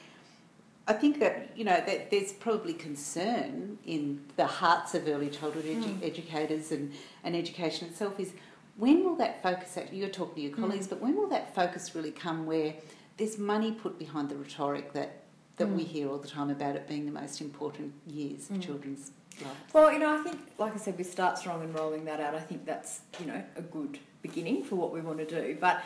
I 0.87 0.93
think 0.95 1.21
that, 1.21 1.51
you 1.57 1.65
know, 1.65 1.81
that 1.87 2.11
there's 2.11 2.33
probably 2.33 2.75
concern 2.75 3.79
in 3.87 4.21
the 4.37 4.47
hearts 4.47 4.95
of 4.95 5.07
early 5.07 5.31
childhood 5.31 5.65
edu- 5.65 6.01
mm. 6.01 6.03
educators 6.03 6.73
and, 6.73 6.93
and 7.23 7.37
education 7.37 7.89
itself 7.89 8.19
is 8.19 8.33
when 8.77 9.05
will 9.05 9.17
that 9.17 9.43
focus, 9.43 9.79
you're 9.93 10.09
talking 10.09 10.35
to 10.37 10.41
your 10.41 10.53
mm. 10.53 10.61
colleagues, 10.61 10.87
but 10.87 11.01
when 11.01 11.17
will 11.17 11.29
that 11.29 11.55
focus 11.55 11.95
really 11.95 12.11
come 12.11 12.47
where 12.47 12.75
there's 13.19 13.39
money 13.39 13.73
put 13.73 13.99
behind 13.99 14.31
the 14.31 14.37
rhetoric 14.37 14.93
that 14.95 15.20
that 15.61 15.69
mm. 15.69 15.77
we 15.77 15.85
hear 15.85 16.09
all 16.09 16.19
the 16.19 16.29
time 16.29 16.51
about 16.51 16.75
it 16.75 16.89
being 16.89 17.07
the 17.07 17.13
most 17.13 17.41
important 17.41 17.93
years 18.07 18.51
of 18.51 18.57
mm. 18.57 18.63
children's 18.63 19.13
lives. 19.41 19.57
Well, 19.73 19.93
you 19.93 19.99
know, 19.99 20.19
I 20.19 20.23
think, 20.23 20.39
like 20.59 20.75
I 20.75 20.79
said, 20.79 20.99
we 20.99 21.05
start 21.05 21.39
strong 21.39 21.63
and 21.63 21.75
rolling 21.75 22.05
that 22.07 22.21
out. 22.21 22.35
I 22.35 22.41
think 22.41 22.67
that's, 22.67 23.01
you 23.21 23.27
know, 23.27 23.43
a 23.57 23.63
good 23.63 23.99
beginning 24.23 24.65
for 24.65 24.75
what 24.77 24.93
we 24.93 25.01
want 25.01 25.19
to 25.19 25.27
do. 25.27 25.57
But 25.61 25.83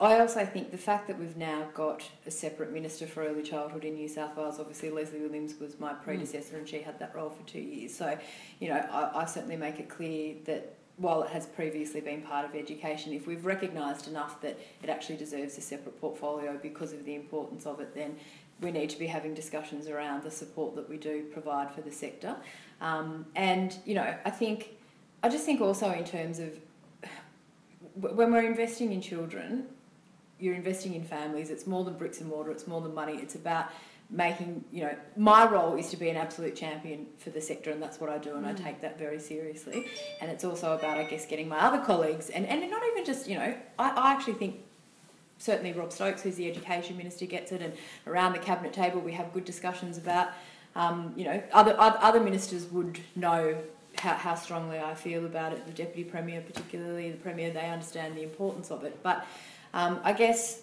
I 0.00 0.20
also 0.20 0.44
think 0.46 0.70
the 0.70 0.78
fact 0.78 1.08
that 1.08 1.18
we've 1.18 1.36
now 1.36 1.68
got 1.74 2.02
a 2.26 2.30
separate 2.30 2.72
minister 2.72 3.06
for 3.06 3.24
early 3.24 3.42
childhood 3.42 3.84
in 3.84 3.94
New 3.94 4.08
South 4.08 4.36
Wales, 4.36 4.60
obviously 4.60 4.90
Leslie 4.90 5.20
Williams 5.20 5.54
was 5.60 5.78
my 5.78 5.92
mm. 5.92 6.02
predecessor 6.02 6.54
mm. 6.54 6.58
and 6.60 6.68
she 6.68 6.80
had 6.80 6.98
that 7.00 7.14
role 7.14 7.30
for 7.30 7.46
two 7.48 7.60
years. 7.60 7.94
So, 7.94 8.16
you 8.60 8.68
know, 8.68 8.76
I, 8.76 9.22
I 9.22 9.24
certainly 9.26 9.56
make 9.56 9.80
it 9.80 9.88
clear 9.88 10.36
that 10.44 10.74
while 10.98 11.22
it 11.22 11.30
has 11.30 11.46
previously 11.46 12.00
been 12.00 12.22
part 12.22 12.44
of 12.44 12.54
education, 12.56 13.12
if 13.12 13.26
we've 13.26 13.44
recognised 13.44 14.08
enough 14.08 14.40
that 14.40 14.58
it 14.82 14.88
actually 14.88 15.16
deserves 15.16 15.56
a 15.56 15.60
separate 15.60 16.00
portfolio 16.00 16.58
because 16.60 16.92
of 16.92 17.04
the 17.04 17.14
importance 17.14 17.66
of 17.66 17.80
it, 17.80 17.94
then 17.94 18.16
we 18.60 18.70
need 18.70 18.90
to 18.90 18.98
be 18.98 19.06
having 19.06 19.34
discussions 19.34 19.86
around 19.88 20.22
the 20.22 20.30
support 20.30 20.74
that 20.76 20.88
we 20.88 20.96
do 20.96 21.24
provide 21.32 21.70
for 21.70 21.80
the 21.80 21.92
sector. 21.92 22.36
Um, 22.80 23.26
and, 23.34 23.76
you 23.84 23.94
know, 23.94 24.14
I 24.24 24.30
think, 24.30 24.70
I 25.22 25.28
just 25.28 25.44
think 25.44 25.60
also 25.60 25.90
in 25.92 26.04
terms 26.04 26.38
of 26.38 26.58
when 27.94 28.32
we're 28.32 28.46
investing 28.46 28.92
in 28.92 29.00
children, 29.00 29.66
you're 30.38 30.54
investing 30.54 30.94
in 30.94 31.02
families, 31.02 31.50
it's 31.50 31.66
more 31.66 31.84
than 31.84 31.94
bricks 31.94 32.20
and 32.20 32.28
mortar, 32.28 32.50
it's 32.50 32.66
more 32.66 32.80
than 32.80 32.94
money, 32.94 33.14
it's 33.14 33.34
about 33.34 33.70
making, 34.10 34.64
you 34.72 34.82
know, 34.82 34.96
my 35.16 35.46
role 35.48 35.76
is 35.76 35.90
to 35.90 35.96
be 35.96 36.08
an 36.08 36.16
absolute 36.16 36.56
champion 36.56 37.06
for 37.18 37.30
the 37.30 37.40
sector, 37.40 37.70
and 37.70 37.82
that's 37.82 38.00
what 38.00 38.08
I 38.08 38.18
do, 38.18 38.36
and 38.36 38.46
mm. 38.46 38.50
I 38.50 38.54
take 38.54 38.80
that 38.80 38.98
very 38.98 39.18
seriously. 39.18 39.84
And 40.20 40.30
it's 40.30 40.44
also 40.44 40.72
about, 40.72 40.96
I 40.96 41.04
guess, 41.04 41.26
getting 41.26 41.48
my 41.48 41.58
other 41.58 41.84
colleagues, 41.84 42.30
and, 42.30 42.46
and 42.46 42.60
not 42.70 42.82
even 42.92 43.04
just, 43.04 43.28
you 43.28 43.34
know, 43.34 43.54
I, 43.78 43.90
I 43.90 44.12
actually 44.12 44.34
think 44.34 44.60
certainly 45.38 45.72
Rob 45.72 45.92
Stokes, 45.92 46.22
who's 46.22 46.36
the 46.36 46.50
education 46.50 46.96
minister, 46.96 47.26
gets 47.26 47.52
it, 47.52 47.62
and 47.62 47.72
around 48.06 48.32
the 48.32 48.38
cabinet 48.38 48.72
table 48.72 49.00
we 49.00 49.12
have 49.12 49.32
good 49.32 49.44
discussions 49.44 49.96
about. 49.96 50.28
Um, 50.76 51.12
you 51.16 51.24
know, 51.24 51.42
other 51.52 51.74
other 51.78 52.20
ministers 52.20 52.66
would 52.66 53.00
know 53.16 53.56
how, 53.96 54.14
how 54.14 54.34
strongly 54.34 54.78
I 54.78 54.94
feel 54.94 55.24
about 55.24 55.52
it. 55.52 55.64
The 55.66 55.72
deputy 55.72 56.04
premier, 56.04 56.40
particularly 56.40 57.10
the 57.10 57.16
premier, 57.16 57.50
they 57.50 57.68
understand 57.68 58.16
the 58.16 58.22
importance 58.22 58.70
of 58.70 58.84
it. 58.84 59.02
But 59.02 59.26
um, 59.74 60.00
I 60.04 60.12
guess 60.12 60.62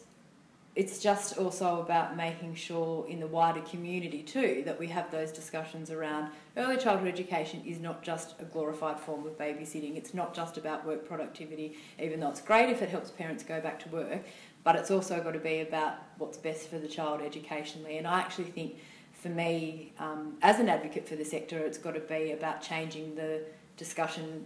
it's 0.75 0.99
just 0.99 1.37
also 1.37 1.79
about 1.79 2.17
making 2.17 2.53
sure 2.53 3.07
in 3.07 3.21
the 3.21 3.27
wider 3.27 3.61
community 3.61 4.21
too 4.21 4.61
that 4.65 4.77
we 4.77 4.87
have 4.87 5.09
those 5.09 5.31
discussions 5.31 5.89
around 5.89 6.29
early 6.57 6.75
childhood 6.75 7.07
education 7.07 7.63
is 7.65 7.79
not 7.79 8.03
just 8.03 8.35
a 8.41 8.43
glorified 8.43 8.99
form 8.99 9.25
of 9.25 9.37
babysitting. 9.37 9.95
It's 9.95 10.13
not 10.13 10.33
just 10.33 10.57
about 10.57 10.85
work 10.85 11.07
productivity, 11.07 11.77
even 12.01 12.19
though 12.19 12.29
it's 12.29 12.41
great 12.41 12.69
if 12.69 12.81
it 12.81 12.89
helps 12.89 13.09
parents 13.09 13.41
go 13.43 13.61
back 13.61 13.79
to 13.83 13.89
work 13.89 14.25
but 14.65 14.75
it's 14.75 14.91
also 14.91 15.21
got 15.21 15.31
to 15.33 15.39
be 15.39 15.61
about 15.61 15.93
what's 16.17 16.37
best 16.37 16.69
for 16.69 16.77
the 16.79 16.87
child 16.87 17.21
educationally. 17.21 17.97
And 17.99 18.05
I 18.07 18.19
actually 18.19 18.45
think, 18.45 18.75
for 19.13 19.29
me, 19.29 19.93
um, 19.99 20.33
as 20.41 20.59
an 20.59 20.67
advocate 20.67 21.07
for 21.07 21.15
the 21.15 21.23
sector, 21.23 21.59
it's 21.59 21.77
got 21.77 21.93
to 21.93 21.99
be 22.01 22.31
about 22.31 22.61
changing 22.61 23.15
the 23.15 23.43
discussion 23.77 24.45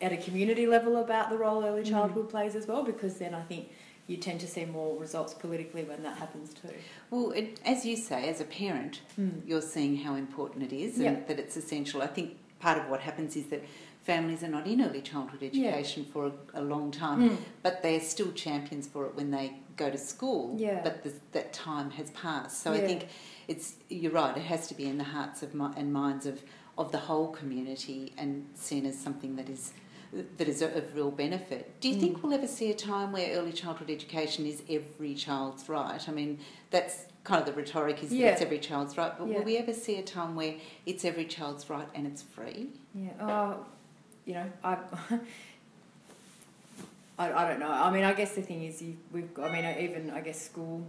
at 0.00 0.10
a 0.10 0.16
community 0.16 0.66
level 0.66 0.96
about 0.96 1.28
the 1.30 1.36
role 1.36 1.62
early 1.64 1.84
childhood 1.84 2.30
plays 2.30 2.56
as 2.56 2.66
well, 2.66 2.82
because 2.82 3.16
then 3.18 3.34
I 3.34 3.42
think 3.42 3.68
you 4.06 4.16
tend 4.16 4.40
to 4.40 4.48
see 4.48 4.64
more 4.64 4.98
results 4.98 5.34
politically 5.34 5.84
when 5.84 6.02
that 6.02 6.16
happens 6.16 6.54
too. 6.54 6.74
Well, 7.10 7.30
it, 7.32 7.60
as 7.64 7.84
you 7.84 7.96
say, 7.96 8.28
as 8.30 8.40
a 8.40 8.44
parent, 8.44 9.02
you're 9.46 9.60
seeing 9.62 9.96
how 9.98 10.14
important 10.14 10.64
it 10.64 10.74
is 10.74 10.96
and 10.96 11.04
Yeah. 11.04 11.24
that 11.28 11.38
it's 11.38 11.56
essential. 11.58 12.00
I 12.02 12.06
think 12.06 12.36
part 12.58 12.78
of 12.78 12.88
what 12.88 13.00
happens 13.00 13.36
is 13.36 13.46
that 13.48 13.62
families 14.02 14.42
are 14.42 14.48
not 14.48 14.66
in 14.66 14.80
early 14.82 15.00
childhood 15.00 15.40
Yeah. 15.52 15.68
education 15.70 16.04
for 16.04 16.26
a, 16.26 16.60
a 16.60 16.62
long 16.62 16.90
time, 16.90 17.38
but 17.62 17.82
they're 17.82 18.00
still 18.00 18.32
champions 18.32 18.86
for 18.86 19.06
it 19.06 19.14
when 19.14 19.30
they 19.30 19.54
go 19.76 19.90
to 19.90 19.98
school. 19.98 20.54
Yeah. 20.58 20.80
But 20.82 21.02
the, 21.04 21.12
that 21.32 21.52
time 21.52 21.90
has 21.92 22.10
passed. 22.10 22.62
So 22.62 22.72
I 22.72 22.80
think 22.80 23.06
it's 23.48 23.74
you're 23.88 24.12
right. 24.12 24.36
It 24.36 24.42
has 24.42 24.66
to 24.68 24.74
be 24.74 24.86
in 24.86 24.98
the 24.98 25.04
hearts 25.04 25.42
of 25.42 25.54
mi- 25.54 25.72
and 25.76 25.92
minds 25.92 26.26
of 26.26 26.42
of 26.78 26.90
the 26.90 26.98
whole 26.98 27.28
community 27.28 28.12
and 28.16 28.46
seen 28.54 28.86
as 28.86 28.98
something 28.98 29.36
that 29.36 29.48
is 29.48 29.72
that 30.38 30.48
is 30.48 30.60
of 30.62 30.94
real 30.94 31.10
benefit. 31.10 31.80
Do 31.80 31.88
you 31.88 31.96
Mm. 31.96 32.00
think 32.00 32.22
we'll 32.22 32.34
ever 32.34 32.46
see 32.46 32.70
a 32.70 32.74
time 32.74 33.12
where 33.12 33.34
early 33.38 33.52
childhood 33.52 33.88
education 33.90 34.44
is 34.46 34.62
every 34.68 35.14
child's 35.14 35.68
right? 35.68 36.06
I 36.08 36.12
mean, 36.12 36.38
that's 36.70 37.06
kind 37.24 37.40
of 37.40 37.46
the 37.46 37.52
rhetoric 37.52 38.02
is 38.02 38.10
that 38.10 38.16
Yeah. 38.16 38.32
it's 38.32 38.42
every 38.42 38.58
child's 38.58 38.96
right, 38.98 39.12
but 39.18 39.26
Yeah. 39.28 39.38
will 39.38 39.44
we 39.44 39.56
ever 39.56 39.72
see 39.72 39.96
a 39.96 40.02
time 40.02 40.34
where 40.34 40.54
it's 40.86 41.04
every 41.04 41.24
child's 41.24 41.70
right 41.70 41.88
and 41.94 42.06
it's 42.06 42.20
free? 42.20 42.70
Yeah. 42.94 43.10
Oh, 43.20 43.64
you 44.26 44.34
know, 44.34 44.46
I, 44.62 44.76
I, 47.18 47.32
I 47.32 47.48
don't 47.48 47.60
know. 47.60 47.70
I 47.70 47.90
mean, 47.90 48.04
I 48.04 48.12
guess 48.12 48.34
the 48.34 48.42
thing 48.42 48.64
is, 48.64 48.80
you, 48.82 48.96
we've. 49.12 49.32
got- 49.34 49.50
I 49.50 49.60
mean, 49.60 49.78
even 49.84 50.10
I 50.10 50.20
guess 50.20 50.40
school. 50.40 50.86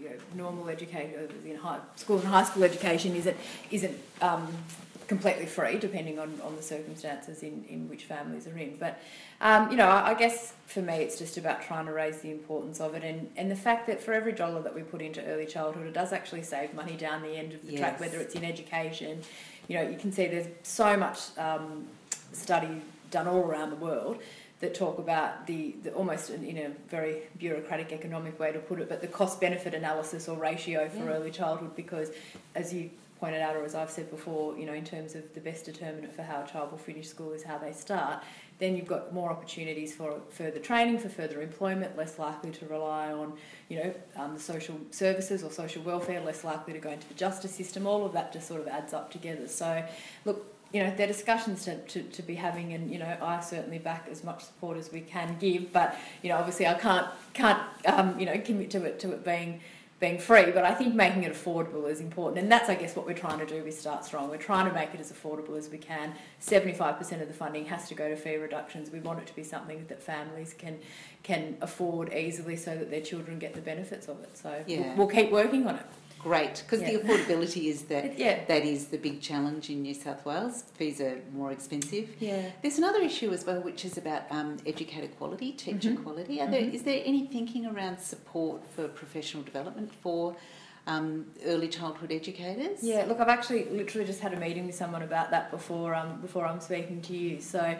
You 0.00 0.08
know, 0.08 0.16
normal 0.34 0.68
education, 0.70 1.28
in 1.44 1.54
high 1.56 1.78
school 1.96 2.18
and 2.18 2.26
high 2.26 2.44
school 2.44 2.64
education 2.64 3.14
isn't 3.14 3.36
isn't 3.70 3.98
um, 4.22 4.48
completely 5.06 5.44
free, 5.44 5.78
depending 5.78 6.18
on, 6.18 6.40
on 6.42 6.56
the 6.56 6.62
circumstances 6.62 7.42
in, 7.42 7.62
in 7.68 7.90
which 7.90 8.04
families 8.04 8.46
are 8.46 8.56
in. 8.56 8.76
But 8.80 8.98
um, 9.42 9.70
you 9.70 9.76
know, 9.76 9.86
I, 9.86 10.12
I 10.12 10.14
guess 10.14 10.54
for 10.66 10.80
me, 10.80 10.94
it's 10.94 11.18
just 11.18 11.36
about 11.36 11.60
trying 11.62 11.84
to 11.84 11.92
raise 11.92 12.22
the 12.22 12.30
importance 12.30 12.80
of 12.80 12.94
it, 12.94 13.04
and, 13.04 13.28
and 13.36 13.50
the 13.50 13.56
fact 13.56 13.86
that 13.88 14.00
for 14.02 14.14
every 14.14 14.32
dollar 14.32 14.62
that 14.62 14.74
we 14.74 14.80
put 14.80 15.02
into 15.02 15.22
early 15.26 15.44
childhood, 15.44 15.86
it 15.86 15.92
does 15.92 16.10
actually 16.14 16.42
save 16.42 16.72
money 16.72 16.96
down 16.96 17.20
the 17.20 17.36
end 17.36 17.52
of 17.52 17.60
the 17.66 17.76
track, 17.76 18.00
whether 18.00 18.18
it's 18.18 18.34
in 18.34 18.44
education. 18.44 19.20
You 19.72 19.78
know, 19.78 19.88
you 19.88 19.96
can 19.96 20.12
see 20.12 20.26
there's 20.26 20.48
so 20.64 20.98
much 20.98 21.18
um, 21.38 21.86
study 22.32 22.82
done 23.10 23.26
all 23.26 23.38
around 23.38 23.70
the 23.70 23.76
world 23.76 24.18
that 24.60 24.74
talk 24.74 24.98
about 24.98 25.46
the, 25.46 25.74
the 25.82 25.90
almost 25.94 26.28
in, 26.28 26.44
in 26.44 26.58
a 26.58 26.68
very 26.90 27.22
bureaucratic 27.38 27.90
economic 27.90 28.38
way 28.38 28.52
to 28.52 28.58
put 28.58 28.80
it, 28.80 28.90
but 28.90 29.00
the 29.00 29.06
cost 29.06 29.40
benefit 29.40 29.72
analysis 29.72 30.28
or 30.28 30.36
ratio 30.36 30.90
for 30.90 31.04
Yeah. 31.04 31.14
early 31.16 31.30
childhood 31.30 31.74
because, 31.74 32.10
as 32.54 32.74
you 32.74 32.90
pointed 33.18 33.40
out, 33.40 33.56
or 33.56 33.64
as 33.64 33.74
I've 33.74 33.90
said 33.90 34.10
before, 34.10 34.58
you 34.58 34.66
know, 34.66 34.74
in 34.74 34.84
terms 34.84 35.14
of 35.14 35.32
the 35.32 35.40
best 35.40 35.64
determinant 35.64 36.14
for 36.14 36.22
how 36.22 36.42
a 36.42 36.46
child 36.46 36.70
will 36.70 36.76
finish 36.76 37.08
school 37.08 37.32
is 37.32 37.42
how 37.42 37.56
they 37.56 37.72
start, 37.72 38.22
then 38.62 38.76
you've 38.76 38.86
got 38.86 39.12
more 39.12 39.30
opportunities 39.30 39.92
for 39.92 40.20
further 40.30 40.60
training, 40.60 40.98
for 40.98 41.08
further 41.08 41.42
employment, 41.42 41.96
less 41.96 42.18
likely 42.18 42.52
to 42.52 42.66
rely 42.66 43.12
on, 43.12 43.32
you 43.68 43.76
know, 43.76 43.94
um, 44.16 44.34
the 44.34 44.40
social 44.40 44.78
services 44.92 45.42
or 45.42 45.50
social 45.50 45.82
welfare, 45.82 46.20
less 46.20 46.44
likely 46.44 46.72
to 46.72 46.78
go 46.78 46.90
into 46.90 47.08
the 47.08 47.14
justice 47.14 47.52
system. 47.52 47.86
All 47.86 48.06
of 48.06 48.12
that 48.12 48.32
just 48.32 48.46
sort 48.46 48.60
of 48.60 48.68
adds 48.68 48.94
up 48.94 49.10
together. 49.10 49.48
So, 49.48 49.84
look, 50.24 50.46
you 50.72 50.82
know, 50.82 50.94
they're 50.96 51.06
discussions 51.06 51.64
to, 51.64 51.76
to, 51.78 52.02
to 52.02 52.22
be 52.22 52.34
having, 52.34 52.72
and 52.72 52.90
you 52.90 52.98
know, 52.98 53.16
I 53.20 53.40
certainly 53.40 53.78
back 53.78 54.06
as 54.10 54.24
much 54.24 54.44
support 54.44 54.78
as 54.78 54.90
we 54.90 55.00
can 55.00 55.36
give. 55.38 55.72
But 55.72 55.98
you 56.22 56.30
know, 56.30 56.36
obviously, 56.36 56.66
I 56.66 56.74
can't 56.74 57.06
can't 57.34 57.60
um, 57.86 58.18
you 58.18 58.26
know 58.26 58.38
commit 58.38 58.70
to 58.70 58.84
it 58.84 58.98
to 59.00 59.12
it 59.12 59.24
being 59.24 59.60
being 60.02 60.18
free. 60.18 60.50
But 60.50 60.64
I 60.64 60.74
think 60.74 60.94
making 60.94 61.22
it 61.22 61.32
affordable 61.32 61.88
is 61.88 62.00
important, 62.00 62.42
and 62.42 62.50
that's 62.52 62.68
I 62.68 62.74
guess 62.74 62.94
what 62.94 63.06
we're 63.06 63.14
trying 63.14 63.38
to 63.38 63.46
do 63.46 63.62
with 63.62 63.78
Start 63.78 64.04
Strong. 64.04 64.28
We're 64.28 64.36
trying 64.36 64.66
to 64.66 64.74
make 64.74 64.92
it 64.92 65.00
as 65.00 65.10
affordable 65.12 65.56
as 65.56 65.70
we 65.70 65.78
can. 65.78 66.12
Seventy 66.40 66.74
five 66.74 66.98
percent 66.98 67.22
of 67.22 67.28
the 67.28 67.34
funding 67.34 67.64
has 67.66 67.88
to 67.88 67.94
go 67.94 68.08
to 68.10 68.16
fee 68.16 68.36
reductions. 68.36 68.90
We 68.90 68.98
want 69.00 69.20
it 69.20 69.26
to 69.28 69.34
be 69.34 69.44
something 69.44 69.86
that 69.88 70.02
families 70.02 70.54
can 70.58 70.80
can 71.22 71.56
afford 71.62 72.12
easily, 72.12 72.56
so 72.56 72.76
that 72.76 72.90
their 72.90 73.00
children 73.00 73.38
get 73.38 73.54
the 73.54 73.60
benefits 73.62 74.08
of 74.08 74.20
it. 74.24 74.36
So 74.36 74.62
Yeah. 74.66 74.80
we'll, 74.88 74.96
we'll 75.06 75.06
keep 75.16 75.30
working 75.30 75.66
on 75.68 75.76
it. 75.76 75.86
Great, 76.22 76.62
because 76.64 76.80
Yeah. 76.82 76.92
the 76.92 76.98
affordability 77.00 77.64
is 77.66 77.82
that 77.82 78.16
Yeah. 78.26 78.44
that 78.46 78.64
is 78.64 78.86
the 78.86 78.96
big 78.98 79.20
challenge 79.20 79.70
in 79.70 79.82
New 79.82 79.94
South 79.94 80.24
Wales. 80.24 80.62
Fees 80.74 81.00
are 81.00 81.18
more 81.34 81.50
expensive. 81.50 82.10
Yeah. 82.20 82.50
There's 82.62 82.78
another 82.78 83.00
issue 83.00 83.32
as 83.32 83.44
well, 83.44 83.60
which 83.60 83.84
is 83.84 83.98
about 83.98 84.22
um, 84.30 84.56
educator 84.64 85.08
quality, 85.08 85.52
teacher 85.52 85.90
Mhm. 85.90 86.02
quality. 86.04 86.40
Are 86.40 86.48
there, 86.50 86.62
Mhm. 86.62 86.74
is 86.74 86.82
there 86.84 87.02
any 87.04 87.26
thinking 87.26 87.66
around 87.66 87.98
support 87.98 88.60
for 88.74 88.86
professional 88.88 89.42
development 89.42 89.90
for 90.00 90.36
um, 90.86 91.26
early 91.46 91.68
childhood 91.68 92.10
educators? 92.10 92.82
Yeah, 92.82 93.04
look, 93.06 93.20
I've 93.20 93.28
actually 93.28 93.66
literally 93.66 94.04
just 94.06 94.20
had 94.20 94.32
a 94.34 94.40
meeting 94.40 94.66
with 94.66 94.74
someone 94.74 95.02
about 95.02 95.30
that 95.30 95.50
before 95.50 95.94
um, 95.94 96.20
before 96.20 96.44
I'm 96.44 96.60
speaking 96.60 97.00
to 97.02 97.16
you. 97.16 97.40
So 97.40 97.76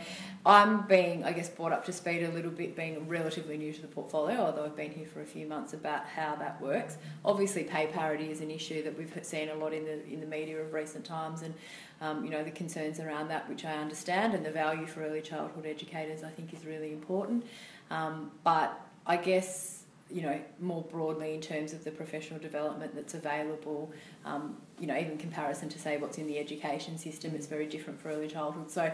I'm 0.47 0.87
being, 0.87 1.25
I 1.25 1.33
guess, 1.33 1.49
brought 1.49 1.73
up 1.73 1.85
to 1.87 1.93
speed 1.93 2.23
a 2.23 2.31
little 2.31 2.51
bit, 2.51 2.77
being 2.77 3.09
relatively 3.09 3.57
new 3.57 3.73
to 3.73 3.83
the 3.83 3.89
portfolio, 3.89 4.39
although 4.41 4.65
I've 4.65 4.77
been 4.77 4.93
here 4.93 5.07
for 5.07 5.21
a 5.21 5.27
few 5.27 5.47
months, 5.47 5.73
about 5.73 6.07
how 6.07 6.37
that 6.37 6.61
works. 6.61 6.97
Obviously, 7.25 7.65
pay 7.65 7.89
parity 7.89 8.31
is 8.31 8.41
an 8.41 8.51
issue 8.51 8.85
that 8.85 8.97
we've 8.97 9.13
seen 9.23 9.49
a 9.49 9.55
lot 9.55 9.73
in 9.73 9.85
the 9.85 10.07
in 10.07 10.21
the 10.21 10.27
media 10.27 10.61
of 10.61 10.73
recent 10.73 11.05
times, 11.05 11.43
and 11.43 11.55
um, 12.01 12.25
you 12.25 12.31
know 12.31 12.45
the 12.45 12.53
concerns 12.53 13.01
around 13.01 13.29
that, 13.29 13.49
which 13.49 13.65
I 13.65 13.75
understand, 13.75 14.35
and 14.35 14.47
the 14.47 14.53
value 14.53 14.87
for 14.87 15.03
early 15.03 15.23
childhood 15.23 15.67
educators, 15.67 16.23
I 16.23 16.31
think, 16.31 16.55
is 16.55 16.65
really 16.65 16.93
important. 16.93 17.45
Um, 17.91 18.31
but 18.45 18.81
I 19.07 19.17
guess 19.17 19.82
you 20.13 20.23
know, 20.23 20.39
more 20.61 20.83
broadly 20.83 21.35
in 21.35 21.41
terms 21.41 21.73
of 21.73 21.85
the 21.85 21.91
professional 21.91 22.39
development 22.39 22.95
that's 22.95 23.15
available, 23.15 23.93
um, 24.25 24.57
you 24.79 24.87
know, 24.87 24.97
even 24.97 25.17
comparison 25.19 25.69
to 25.69 25.79
say 25.79 25.97
what's 25.97 26.19
in 26.19 26.27
the 26.27 26.39
education 26.39 26.99
system 26.99 27.35
is 27.35 27.47
very 27.47 27.67
different 27.67 28.01
for 28.01 28.11
early 28.11 28.29
childhood. 28.29 28.71
So 28.71 28.93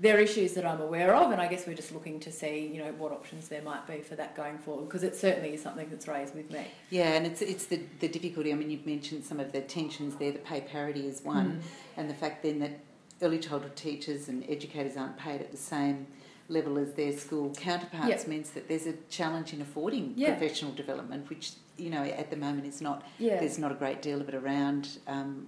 there 0.00 0.16
are 0.16 0.20
issues 0.20 0.54
that 0.54 0.66
I'm 0.66 0.80
aware 0.80 1.14
of, 1.14 1.30
and 1.30 1.40
I 1.40 1.46
guess 1.46 1.66
we're 1.66 1.76
just 1.76 1.92
looking 1.92 2.18
to 2.20 2.32
see, 2.32 2.66
you 2.66 2.82
know, 2.82 2.92
what 2.92 3.12
options 3.12 3.48
there 3.48 3.62
might 3.62 3.86
be 3.86 4.00
for 4.00 4.16
that 4.16 4.34
going 4.34 4.58
forward, 4.58 4.88
because 4.88 5.02
it 5.02 5.14
certainly 5.14 5.54
is 5.54 5.62
something 5.62 5.88
that's 5.90 6.08
raised 6.08 6.34
with 6.34 6.50
me. 6.50 6.66
Yeah, 6.90 7.12
and 7.12 7.26
it's 7.26 7.40
it's 7.40 7.66
the, 7.66 7.80
the 8.00 8.08
difficulty. 8.08 8.52
I 8.52 8.56
mean, 8.56 8.70
you've 8.70 8.86
mentioned 8.86 9.24
some 9.24 9.38
of 9.38 9.52
the 9.52 9.60
tensions 9.60 10.16
there. 10.16 10.32
The 10.32 10.38
pay 10.38 10.60
parity 10.60 11.06
is 11.06 11.22
one, 11.22 11.60
and 11.96 12.10
the 12.10 12.14
fact 12.14 12.42
then 12.42 12.58
that 12.60 12.80
early 13.20 13.38
childhood 13.38 13.76
teachers 13.76 14.28
and 14.28 14.44
educators 14.48 14.96
aren't 14.96 15.16
paid 15.16 15.40
at 15.40 15.52
the 15.52 15.56
same 15.56 16.06
level 16.48 16.78
as 16.78 16.92
their 16.94 17.12
school 17.12 17.50
counterparts 17.54 18.24
Yeah. 18.24 18.28
means 18.28 18.50
that 18.50 18.68
there's 18.68 18.86
a 18.86 18.94
challenge 19.08 19.52
in 19.52 19.60
affording 19.60 20.14
Yeah. 20.16 20.36
professional 20.36 20.72
development, 20.72 21.28
which 21.28 21.52
you 21.78 21.90
know 21.90 22.02
at 22.04 22.30
the 22.30 22.36
moment 22.36 22.66
is 22.66 22.80
not. 22.80 23.02
Yeah. 23.18 23.38
There's 23.40 23.58
not 23.58 23.72
a 23.72 23.74
great 23.74 24.02
deal 24.02 24.20
of 24.20 24.28
it 24.28 24.34
around 24.34 24.98
um, 25.06 25.46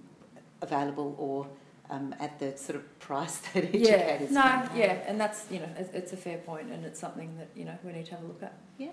available 0.61 1.15
or 1.17 1.47
um, 1.89 2.15
at 2.19 2.39
the 2.39 2.57
sort 2.57 2.75
of 2.77 2.99
price 2.99 3.37
that 3.53 3.73
Yeah, 3.73 3.91
educators. 3.93 4.31
no, 4.31 4.41
can 4.41 4.67
pay. 4.69 4.79
yeah, 4.79 4.93
and 5.07 5.19
that's 5.19 5.45
you 5.51 5.59
know 5.59 5.69
it's, 5.77 5.93
it's 5.93 6.13
a 6.13 6.17
fair 6.17 6.37
point, 6.39 6.71
and 6.71 6.85
it's 6.85 6.99
something 6.99 7.37
that 7.37 7.49
you 7.55 7.65
know 7.65 7.77
we 7.83 7.91
need 7.93 8.05
to 8.05 8.11
have 8.15 8.23
a 8.23 8.27
look 8.27 8.43
at. 8.43 8.57
Yeah. 8.77 8.89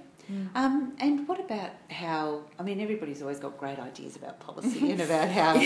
Um, 0.54 0.92
and 1.00 1.26
what 1.26 1.40
about 1.40 1.70
how? 1.90 2.42
I 2.58 2.62
mean, 2.62 2.80
everybody's 2.80 3.20
always 3.22 3.40
got 3.40 3.58
great 3.58 3.78
ideas 3.80 4.14
about 4.16 4.38
policy 4.38 4.90
and 4.92 5.00
about 5.00 5.28
how 5.28 5.60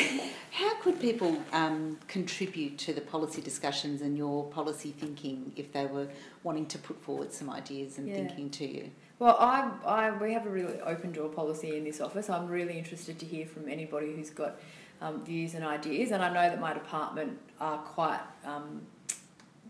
how 0.51 0.74
could 0.81 0.99
people 1.01 1.37
um, 1.53 1.99
contribute 2.09 2.79
to 2.79 2.95
the 2.95 3.03
policy 3.03 3.43
discussions 3.43 4.01
and 4.03 4.16
your 4.16 4.45
policy 4.47 4.93
thinking 4.93 5.53
if 5.57 5.72
they 5.72 5.85
were 5.87 6.09
wanting 6.43 6.66
to 6.66 6.79
put 6.79 7.01
forward 7.03 7.33
some 7.33 7.51
ideas 7.51 7.99
and 7.99 8.09
Yeah. 8.09 8.16
thinking 8.16 8.51
to 8.51 8.66
you? 8.66 8.91
Well, 9.18 9.37
I, 9.41 9.70
I, 9.87 10.11
we 10.11 10.35
have 10.35 10.45
a 10.47 10.51
really 10.51 10.79
open 10.81 11.12
door 11.12 11.31
policy 11.31 11.74
in 11.77 11.85
this 11.85 12.03
office. 12.03 12.29
I'm 12.29 12.49
really 12.49 12.77
interested 12.79 13.18
to 13.20 13.24
hear 13.27 13.47
from 13.47 13.66
anybody 13.66 14.14
who's 14.14 14.29
got 14.29 14.61
um, 15.01 15.25
views 15.25 15.55
and 15.55 15.65
ideas, 15.65 16.11
and 16.11 16.23
I 16.23 16.29
know 16.29 16.49
that 16.51 16.61
my 16.61 16.73
department 16.73 17.39
are 17.61 17.79
quite, 17.79 18.21
um, 18.45 18.83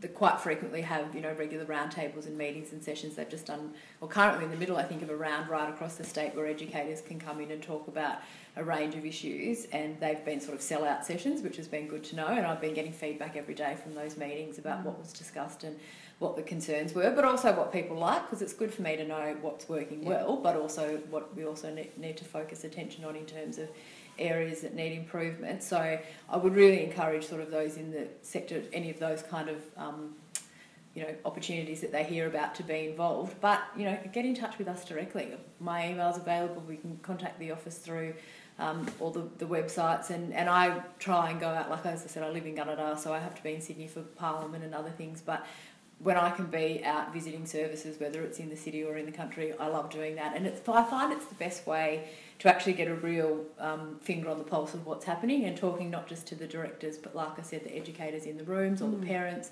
they 0.00 0.08
quite 0.08 0.40
frequently 0.40 0.82
have 0.82 1.14
you 1.14 1.20
know 1.20 1.32
regular 1.32 1.64
roundtables 1.64 2.26
and 2.26 2.36
meetings 2.36 2.72
and 2.72 2.82
sessions. 2.82 3.16
They've 3.16 3.28
just 3.28 3.46
done, 3.46 3.72
well, 4.00 4.08
currently 4.08 4.44
in 4.44 4.50
the 4.50 4.56
middle, 4.56 4.76
I 4.76 4.82
think, 4.82 5.02
of 5.02 5.10
a 5.10 5.16
round 5.16 5.48
right 5.48 5.68
across 5.68 5.96
the 5.96 6.04
state 6.04 6.34
where 6.34 6.46
educators 6.46 7.00
can 7.00 7.18
come 7.18 7.40
in 7.40 7.50
and 7.50 7.62
talk 7.62 7.88
about 7.88 8.18
a 8.56 8.64
range 8.64 8.94
of 8.94 9.04
issues, 9.04 9.66
and 9.66 9.98
they've 10.00 10.24
been 10.24 10.40
sort 10.40 10.54
of 10.54 10.62
sell-out 10.62 11.04
sessions, 11.04 11.42
which 11.42 11.56
has 11.56 11.68
been 11.68 11.88
good 11.88 12.04
to 12.04 12.16
know. 12.16 12.26
And 12.26 12.46
I've 12.46 12.60
been 12.60 12.74
getting 12.74 12.92
feedback 12.92 13.36
every 13.36 13.54
day 13.54 13.76
from 13.82 13.94
those 13.94 14.16
meetings 14.16 14.58
about 14.58 14.84
what 14.84 14.98
was 14.98 15.12
discussed 15.12 15.64
and 15.64 15.78
what 16.18 16.36
the 16.36 16.42
concerns 16.42 16.94
were, 16.94 17.10
but 17.10 17.24
also 17.24 17.54
what 17.54 17.70
people 17.70 17.98
like, 17.98 18.22
because 18.22 18.40
it's 18.40 18.54
good 18.54 18.72
for 18.72 18.80
me 18.80 18.96
to 18.96 19.06
know 19.06 19.36
what's 19.42 19.68
working 19.68 20.02
well, 20.02 20.36
but 20.36 20.56
also 20.56 20.96
what 21.10 21.36
we 21.36 21.44
also 21.44 21.70
need 21.98 22.16
to 22.16 22.24
focus 22.24 22.64
attention 22.64 23.04
on 23.04 23.14
in 23.16 23.26
terms 23.26 23.58
of 23.58 23.68
areas 24.18 24.60
that 24.62 24.74
need 24.74 24.96
improvement. 24.96 25.62
So 25.62 25.98
I 26.28 26.36
would 26.36 26.54
really 26.54 26.82
encourage 26.84 27.26
sort 27.26 27.40
of 27.40 27.50
those 27.50 27.76
in 27.76 27.90
the 27.90 28.08
sector, 28.22 28.62
any 28.72 28.90
of 28.90 28.98
those 28.98 29.22
kind 29.22 29.48
of 29.48 29.56
um, 29.76 30.14
you 30.94 31.02
know 31.02 31.14
opportunities 31.24 31.80
that 31.82 31.92
they 31.92 32.04
hear 32.04 32.26
about 32.26 32.54
to 32.56 32.62
be 32.62 32.88
involved. 32.88 33.40
But 33.40 33.62
you 33.76 33.84
know, 33.84 33.98
get 34.12 34.24
in 34.24 34.34
touch 34.34 34.58
with 34.58 34.68
us 34.68 34.84
directly. 34.84 35.28
My 35.60 35.90
email's 35.90 36.16
available. 36.16 36.62
We 36.66 36.76
can 36.76 36.98
contact 37.02 37.38
the 37.38 37.50
office 37.52 37.78
through. 37.78 38.14
Um, 38.58 38.86
all 39.00 39.10
the, 39.10 39.28
the 39.36 39.44
websites 39.44 40.08
and, 40.08 40.32
and 40.32 40.48
I 40.48 40.80
try 40.98 41.28
and 41.28 41.38
go 41.38 41.46
out 41.46 41.68
like 41.68 41.84
as 41.84 42.02
I 42.04 42.06
said 42.06 42.22
I 42.22 42.30
live 42.30 42.46
in 42.46 42.54
Gunnedah 42.54 42.98
so 42.98 43.12
I 43.12 43.18
have 43.18 43.34
to 43.34 43.42
be 43.42 43.52
in 43.52 43.60
Sydney 43.60 43.86
for 43.86 44.00
Parliament 44.00 44.64
and 44.64 44.74
other 44.74 44.88
things 44.88 45.20
but 45.20 45.44
when 45.98 46.16
I 46.16 46.30
can 46.30 46.46
be 46.46 46.82
out 46.84 47.12
visiting 47.12 47.46
services, 47.46 47.98
whether 47.98 48.22
it's 48.22 48.38
in 48.38 48.50
the 48.50 48.56
city 48.56 48.84
or 48.84 48.96
in 48.96 49.06
the 49.06 49.12
country, 49.12 49.54
I 49.58 49.68
love 49.68 49.90
doing 49.90 50.16
that. 50.16 50.36
And 50.36 50.46
it's, 50.46 50.66
I 50.68 50.84
find 50.84 51.12
it's 51.12 51.24
the 51.26 51.34
best 51.36 51.66
way 51.66 52.08
to 52.38 52.48
actually 52.48 52.74
get 52.74 52.88
a 52.88 52.94
real 52.94 53.44
um, 53.58 53.98
finger 54.00 54.28
on 54.28 54.38
the 54.38 54.44
pulse 54.44 54.74
of 54.74 54.84
what's 54.86 55.04
happening 55.04 55.44
and 55.44 55.56
talking 55.56 55.90
not 55.90 56.06
just 56.06 56.26
to 56.28 56.34
the 56.34 56.46
directors, 56.46 56.98
but 56.98 57.14
like 57.14 57.38
I 57.38 57.42
said, 57.42 57.64
the 57.64 57.74
educators 57.74 58.24
in 58.24 58.36
the 58.36 58.44
rooms 58.44 58.82
or 58.82 58.90
the 58.90 59.04
parents. 59.04 59.50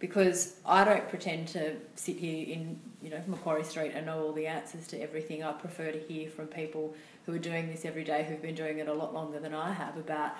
Because 0.00 0.56
I 0.66 0.84
don't 0.84 1.08
pretend 1.08 1.48
to 1.48 1.76
sit 1.94 2.16
here 2.16 2.46
in 2.46 2.78
you 3.00 3.10
know 3.10 3.22
Macquarie 3.26 3.64
Street 3.64 3.92
and 3.94 4.06
know 4.06 4.20
all 4.20 4.32
the 4.32 4.46
answers 4.46 4.86
to 4.88 5.00
everything. 5.00 5.42
I 5.44 5.52
prefer 5.52 5.92
to 5.92 5.98
hear 5.98 6.28
from 6.28 6.48
people 6.48 6.94
who 7.24 7.32
are 7.32 7.38
doing 7.38 7.68
this 7.70 7.84
every 7.84 8.04
day, 8.04 8.26
who've 8.28 8.42
been 8.42 8.56
doing 8.56 8.78
it 8.78 8.88
a 8.88 8.92
lot 8.92 9.14
longer 9.14 9.38
than 9.38 9.54
I 9.54 9.72
have, 9.72 9.96
about 9.96 10.32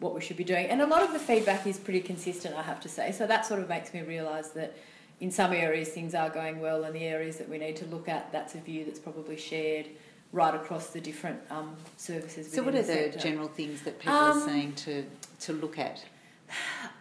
what 0.00 0.14
we 0.14 0.20
should 0.20 0.38
be 0.38 0.44
doing. 0.44 0.66
And 0.66 0.80
a 0.80 0.86
lot 0.86 1.02
of 1.02 1.12
the 1.12 1.18
feedback 1.18 1.66
is 1.66 1.78
pretty 1.78 2.00
consistent, 2.00 2.56
I 2.56 2.62
have 2.62 2.80
to 2.80 2.88
say. 2.88 3.12
So 3.12 3.26
that 3.26 3.46
sort 3.46 3.60
of 3.60 3.68
makes 3.68 3.94
me 3.94 4.00
realise 4.00 4.48
that 4.48 4.76
in 5.20 5.30
some 5.30 5.52
areas 5.52 5.90
things 5.90 6.14
are 6.14 6.30
going 6.30 6.58
well, 6.58 6.82
and 6.82 6.94
the 6.96 7.04
areas 7.04 7.36
that 7.36 7.48
we 7.48 7.58
need 7.58 7.76
to 7.76 7.86
look 7.86 8.08
at, 8.08 8.32
that's 8.32 8.56
a 8.56 8.58
view 8.58 8.84
that's 8.84 8.98
probably 8.98 9.36
shared 9.36 9.86
right 10.32 10.54
across 10.54 10.88
the 10.88 11.00
different 11.00 11.38
um, 11.50 11.76
services. 11.96 12.50
So, 12.50 12.62
what 12.62 12.74
are 12.74 12.78
the, 12.82 12.84
sector. 12.84 13.18
general 13.18 13.48
things 13.48 13.82
that 13.82 13.98
people 13.98 14.14
Um, 14.16 14.38
are 14.42 14.46
saying 14.46 14.72
to, 14.74 15.04
to 15.40 15.52
look 15.52 15.78
at? 15.78 16.02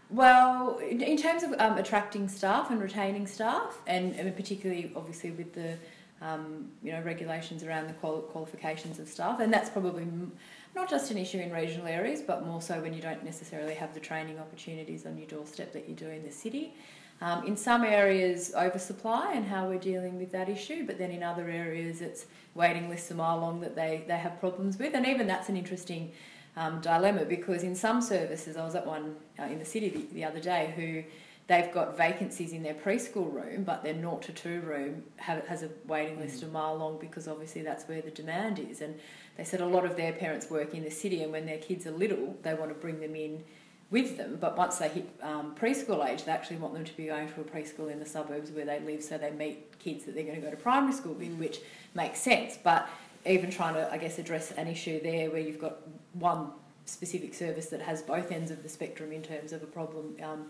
Well, 0.10 0.78
in, 0.80 1.02
in 1.02 1.18
terms 1.18 1.44
of 1.44 1.54
um, 1.58 1.78
attracting 1.78 2.28
staff 2.28 2.70
and 2.70 2.82
retaining 2.82 3.28
staff, 3.28 3.78
and, 3.88 4.14
and 4.16 4.36
particularly 4.36 4.92
obviously 4.96 5.32
with 5.32 5.54
the 5.54 5.78
um, 6.22 6.70
you 6.84 6.92
know 6.92 7.02
regulations 7.02 7.64
around 7.64 7.88
the 7.88 7.94
quali- 7.94 8.22
qualifications 8.24 9.00
of 9.00 9.08
staff, 9.08 9.40
and 9.40 9.52
that's 9.54 9.70
probably 9.70 10.04
m- 10.04 10.32
not 10.76 10.90
just 10.90 11.12
an 11.12 11.18
issue 11.18 11.40
in 11.40 11.52
regional 11.52 11.88
areas, 11.88 12.22
but 12.22 12.46
more 12.46 12.62
so 12.62 12.80
when 12.82 12.94
you 12.94 13.02
don't 13.02 13.24
necessarily 13.24 13.74
have 13.74 13.94
the 13.94 14.00
training 14.00 14.38
opportunities 14.40 15.06
on 15.06 15.18
your 15.18 15.28
doorstep 15.28 15.72
that 15.74 15.88
you 15.88 15.96
do 15.96 16.08
in 16.08 16.24
the 16.24 16.32
city. 16.32 16.74
Um, 17.22 17.46
in 17.46 17.56
some 17.56 17.84
areas, 17.84 18.52
oversupply 18.56 19.34
and 19.36 19.46
how 19.46 19.68
we're 19.68 19.78
dealing 19.78 20.18
with 20.18 20.32
that 20.32 20.50
issue, 20.50 20.88
but 20.88 20.98
then 20.98 21.12
in 21.12 21.22
other 21.22 21.48
areas, 21.48 22.02
it's 22.02 22.26
waiting 22.56 22.90
lists 22.90 23.12
a 23.12 23.14
mile 23.14 23.38
long 23.38 23.62
that 23.62 23.76
they, 23.76 24.04
they 24.08 24.18
have 24.18 24.40
problems 24.40 24.80
with, 24.80 24.96
and 24.96 25.06
even 25.06 25.28
that's 25.28 25.48
an 25.48 25.56
interesting 25.56 26.12
um, 26.58 26.82
dilemma 26.82 27.24
because 27.26 27.62
in 27.64 27.76
some 27.76 28.02
services, 28.02 28.58
I 28.58 28.66
was 28.66 28.74
at 28.74 28.88
one 28.88 29.16
uh, 29.40 29.44
in 29.44 29.60
the 29.60 29.66
city 29.66 29.90
the, 29.90 30.08
the 30.14 30.26
other 30.26 30.40
day 30.40 30.74
who 30.76 31.04
they've 31.48 31.72
got 31.72 31.98
vacancies 31.98 32.54
in 32.54 32.64
their 32.64 32.74
preschool 32.74 33.32
room, 33.32 33.64
but 33.64 33.84
their 33.84 33.94
0 33.94 34.18
to 34.24 34.32
2 34.32 34.62
room 34.62 35.04
have, 35.18 35.46
has 35.48 35.64
a 35.64 35.70
waiting 35.86 36.20
list 36.20 36.44
a 36.44 36.48
mile 36.48 36.76
long 36.78 36.98
because 37.00 37.28
obviously 37.28 37.62
that's 37.62 37.86
where 37.86 38.02
the 38.02 38.12
demand 38.12 38.58
is. 38.58 38.82
And 38.82 39.00
they 39.38 39.44
said 39.44 39.62
a 39.62 39.66
lot 39.66 39.86
of 39.86 39.96
their 39.96 40.14
parents 40.14 40.50
work 40.50 40.74
in 40.74 40.84
the 40.84 40.92
city, 40.92 41.24
and 41.24 41.32
when 41.32 41.46
their 41.46 41.58
kids 41.58 41.86
are 41.86 41.92
little, 41.92 42.36
they 42.42 42.54
want 42.54 42.70
to 42.70 42.76
bring 42.76 43.00
them 43.00 43.16
in 43.16 43.44
with 43.92 44.18
them. 44.18 44.38
But 44.40 44.58
once 44.58 44.78
they 44.78 44.90
hit 44.90 45.10
um, 45.22 45.54
preschool 45.54 46.08
age, 46.08 46.24
they 46.24 46.32
actually 46.32 46.58
want 46.58 46.74
them 46.74 46.86
to 46.86 46.98
be 46.98 47.08
going 47.08 47.32
to 47.34 47.42
a 47.42 47.44
preschool 47.44 47.92
in 47.92 48.00
the 48.00 48.06
suburbs 48.06 48.50
where 48.52 48.66
they 48.66 48.80
live 48.80 49.04
so 49.04 49.18
they 49.18 49.32
meet 49.32 49.78
kids 49.80 50.06
that 50.06 50.16
they're 50.16 50.24
going 50.24 50.38
to 50.38 50.42
go 50.42 50.50
to 50.50 50.58
primary 50.58 50.94
school 50.94 51.14
with, 51.14 51.34
which 51.34 51.60
makes 51.94 52.20
sense. 52.20 52.58
But 52.64 52.90
even 53.26 53.52
trying 53.52 53.76
to, 53.76 53.92
I 53.92 53.98
guess, 53.98 54.18
address 54.18 54.52
an 54.52 54.68
issue 54.68 55.02
there 55.02 55.30
where 55.30 55.42
you've 55.42 55.60
got 55.60 55.78
one 56.14 56.52
specific 56.86 57.34
service 57.34 57.68
that 57.68 57.82
has 57.82 58.02
both 58.02 58.32
ends 58.32 58.50
of 58.50 58.64
the 58.64 58.70
spectrum 58.70 59.12
in 59.12 59.22
terms 59.22 59.54
of 59.54 59.62
a 59.62 59.68
problem 59.68 60.16
um, 60.24 60.46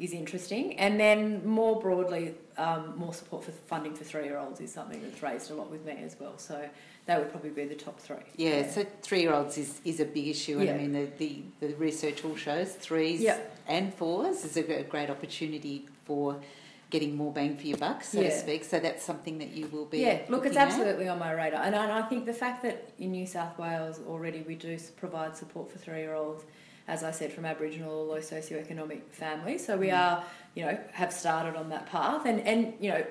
is 0.00 0.12
interesting. 0.12 0.78
And 0.78 0.98
then 0.98 1.46
more 1.46 1.80
broadly, 1.80 2.34
um, 2.56 2.94
more 2.96 3.12
support 3.12 3.44
for 3.44 3.52
funding 3.52 3.94
for 3.94 4.04
three 4.04 4.24
year 4.24 4.38
olds 4.38 4.60
is 4.60 4.72
something 4.72 5.00
that's 5.02 5.22
raised 5.22 5.50
a 5.50 5.54
lot 5.54 5.70
with 5.70 5.84
me 5.84 5.98
as 6.02 6.16
well. 6.18 6.38
So 6.38 6.68
that 7.06 7.18
would 7.18 7.30
probably 7.30 7.50
be 7.50 7.66
the 7.66 7.74
top 7.74 8.00
three. 8.00 8.16
Yeah, 8.36 8.68
so 8.68 8.86
three 9.02 9.20
year 9.20 9.34
olds 9.34 9.58
is, 9.58 9.80
is 9.84 10.00
a 10.00 10.04
big 10.04 10.28
issue, 10.28 10.58
and 10.58 10.70
I 10.70 10.74
mean, 10.74 10.92
the, 10.92 11.08
the, 11.18 11.42
the 11.66 11.74
research 11.74 12.24
all 12.24 12.36
shows 12.36 12.72
threes 12.72 13.20
Yeah. 13.20 13.38
and 13.68 13.92
fours 13.94 14.44
is 14.44 14.56
a 14.56 14.82
great 14.82 15.10
opportunity 15.10 15.86
for 16.04 16.36
getting 16.88 17.16
more 17.16 17.32
bang 17.32 17.56
for 17.56 17.66
your 17.66 17.78
buck, 17.78 18.02
so 18.02 18.20
to 18.22 18.30
speak. 18.30 18.64
So 18.64 18.80
that's 18.80 19.04
something 19.04 19.38
that 19.38 19.50
you 19.50 19.66
will 19.68 19.84
be. 19.84 19.98
Yeah, 19.98 20.22
look, 20.28 20.44
it's 20.44 20.56
looking 20.56 20.56
at. 20.56 20.68
absolutely 20.68 21.08
on 21.08 21.18
my 21.18 21.32
radar, 21.32 21.62
and 21.62 21.76
I, 21.76 21.84
and 21.84 21.92
I 21.92 22.02
think 22.02 22.26
the 22.26 22.32
fact 22.32 22.62
that 22.62 22.90
in 22.98 23.12
New 23.12 23.26
South 23.26 23.58
Wales 23.58 24.00
already 24.08 24.42
we 24.42 24.54
do 24.54 24.78
provide 24.96 25.36
support 25.36 25.70
for 25.70 25.78
three-year-olds, 25.78 26.44
as 26.90 27.04
I 27.04 27.12
said, 27.12 27.32
from 27.32 27.44
Aboriginal 27.44 27.92
or 28.00 28.04
low 28.14 28.18
socioeconomic 28.18 29.02
families. 29.12 29.64
So 29.64 29.76
we 29.76 29.88
Mm. 29.88 29.98
are, 30.02 30.24
you 30.56 30.62
know, 30.66 30.76
have 30.92 31.12
started 31.12 31.54
on 31.56 31.66
that 31.70 31.86
path, 31.86 32.22
and 32.26 32.38
and 32.50 32.74
you 32.80 32.90
know, 32.92 33.02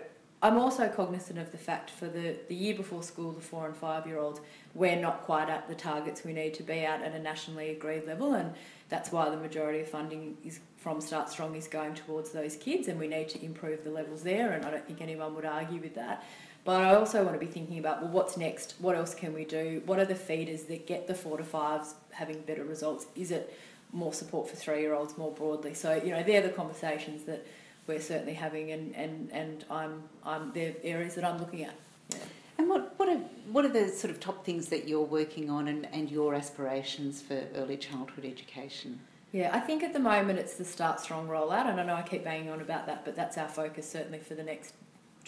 I'm 0.42 0.58
also 0.58 0.88
cognizant 1.02 1.38
of 1.40 1.52
the 1.56 1.58
fact 1.70 1.90
for 2.00 2.08
the 2.08 2.36
the 2.50 2.56
year 2.56 2.76
before 2.76 3.04
school, 3.04 3.32
the 3.32 3.42
four 3.52 3.66
and 3.70 3.76
five-year-olds, 3.76 4.40
we're 4.82 5.02
not 5.08 5.18
quite 5.30 5.50
at 5.50 5.68
the 5.72 5.76
targets 5.76 6.24
we 6.24 6.34
need 6.34 6.54
to 6.56 6.64
be 6.64 6.80
at 6.92 7.02
at 7.08 7.14
a 7.20 7.22
nationally 7.32 7.70
agreed 7.78 8.06
level, 8.06 8.34
and 8.34 8.54
that's 8.90 9.10
why 9.14 9.30
the 9.30 9.38
majority 9.48 9.80
of 9.86 9.88
funding 9.88 10.38
is 10.44 10.60
from 10.84 11.02
Start 11.02 11.30
Strong 11.30 11.56
is 11.56 11.68
going 11.68 11.94
towards 11.94 12.30
those 12.32 12.56
kids, 12.56 12.88
and 12.90 13.00
we 13.00 13.08
need 13.08 13.28
to 13.30 13.40
improve 13.50 13.80
the 13.84 13.94
levels 14.00 14.22
there. 14.24 14.52
And 14.54 14.66
I 14.66 14.70
don't 14.72 14.86
think 14.88 15.02
anyone 15.02 15.32
would 15.36 15.46
argue 15.46 15.82
with 15.82 15.96
that. 15.96 16.24
But 16.66 16.82
I 16.84 16.96
also 16.96 17.24
want 17.24 17.36
to 17.40 17.46
be 17.48 17.52
thinking 17.52 17.80
about 17.80 18.02
well, 18.02 18.12
what's 18.12 18.36
next? 18.38 18.76
What 18.80 18.96
else 18.96 19.14
can 19.16 19.34
we 19.34 19.46
do? 19.46 19.82
What 19.86 19.98
are 20.00 20.06
the 20.06 20.22
feeders 20.30 20.64
that 20.64 20.86
get 20.86 21.08
the 21.08 21.16
four 21.16 21.38
to 21.38 21.44
fives 21.44 21.96
having 22.12 22.42
better 22.42 22.66
results? 22.66 23.08
Is 23.16 23.32
it 23.32 23.58
more 23.92 24.14
support 24.14 24.50
for 24.50 24.56
three 24.56 24.82
year 24.82 24.94
olds 24.94 25.18
more 25.18 25.32
broadly? 25.32 25.74
So 25.74 26.02
you 26.04 26.12
know, 26.12 26.24
they're 26.24 26.42
the 26.42 26.50
conversations 26.50 27.24
that 27.24 27.46
we're 27.88 28.02
certainly 28.02 28.34
having, 28.34 28.72
and 28.72 28.96
and 28.96 29.30
and 29.32 29.66
I'm 29.70 30.04
I'm 30.24 30.52
they're 30.54 30.76
areas 30.84 31.16
that 31.16 31.26
I'm 31.26 31.40
looking 31.40 31.64
at. 31.64 31.76
Yeah. 32.12 32.18
And 32.60 32.68
what, 32.68 32.94
what, 32.98 33.08
are, 33.08 33.20
what 33.54 33.64
are 33.64 33.70
the 33.70 33.88
sort 33.88 34.12
of 34.12 34.20
top 34.20 34.44
things 34.44 34.68
that 34.68 34.86
you're 34.86 35.06
working 35.06 35.50
on 35.50 35.70
and, 35.70 35.88
and 35.94 36.12
your 36.12 36.36
aspirations 36.36 37.22
for 37.22 37.42
early 37.56 37.78
childhood 37.78 38.26
education? 38.26 39.00
Yeah, 39.32 39.52
I 39.54 39.62
think 39.62 39.82
at 39.82 39.94
the 39.94 40.00
moment 40.00 40.40
it's 40.40 40.56
the 40.56 40.66
Start 40.66 41.00
Strong 41.00 41.30
rollout, 41.30 41.68
and 41.68 41.80
I 41.80 41.86
know 41.86 41.94
I 41.94 42.02
keep 42.02 42.26
banging 42.26 42.50
on 42.50 42.60
about 42.60 42.86
that, 42.88 43.06
but 43.06 43.16
that's 43.16 43.38
our 43.38 43.48
focus 43.48 43.90
certainly 43.90 44.20
for 44.20 44.34
the 44.34 44.44
next 44.44 44.74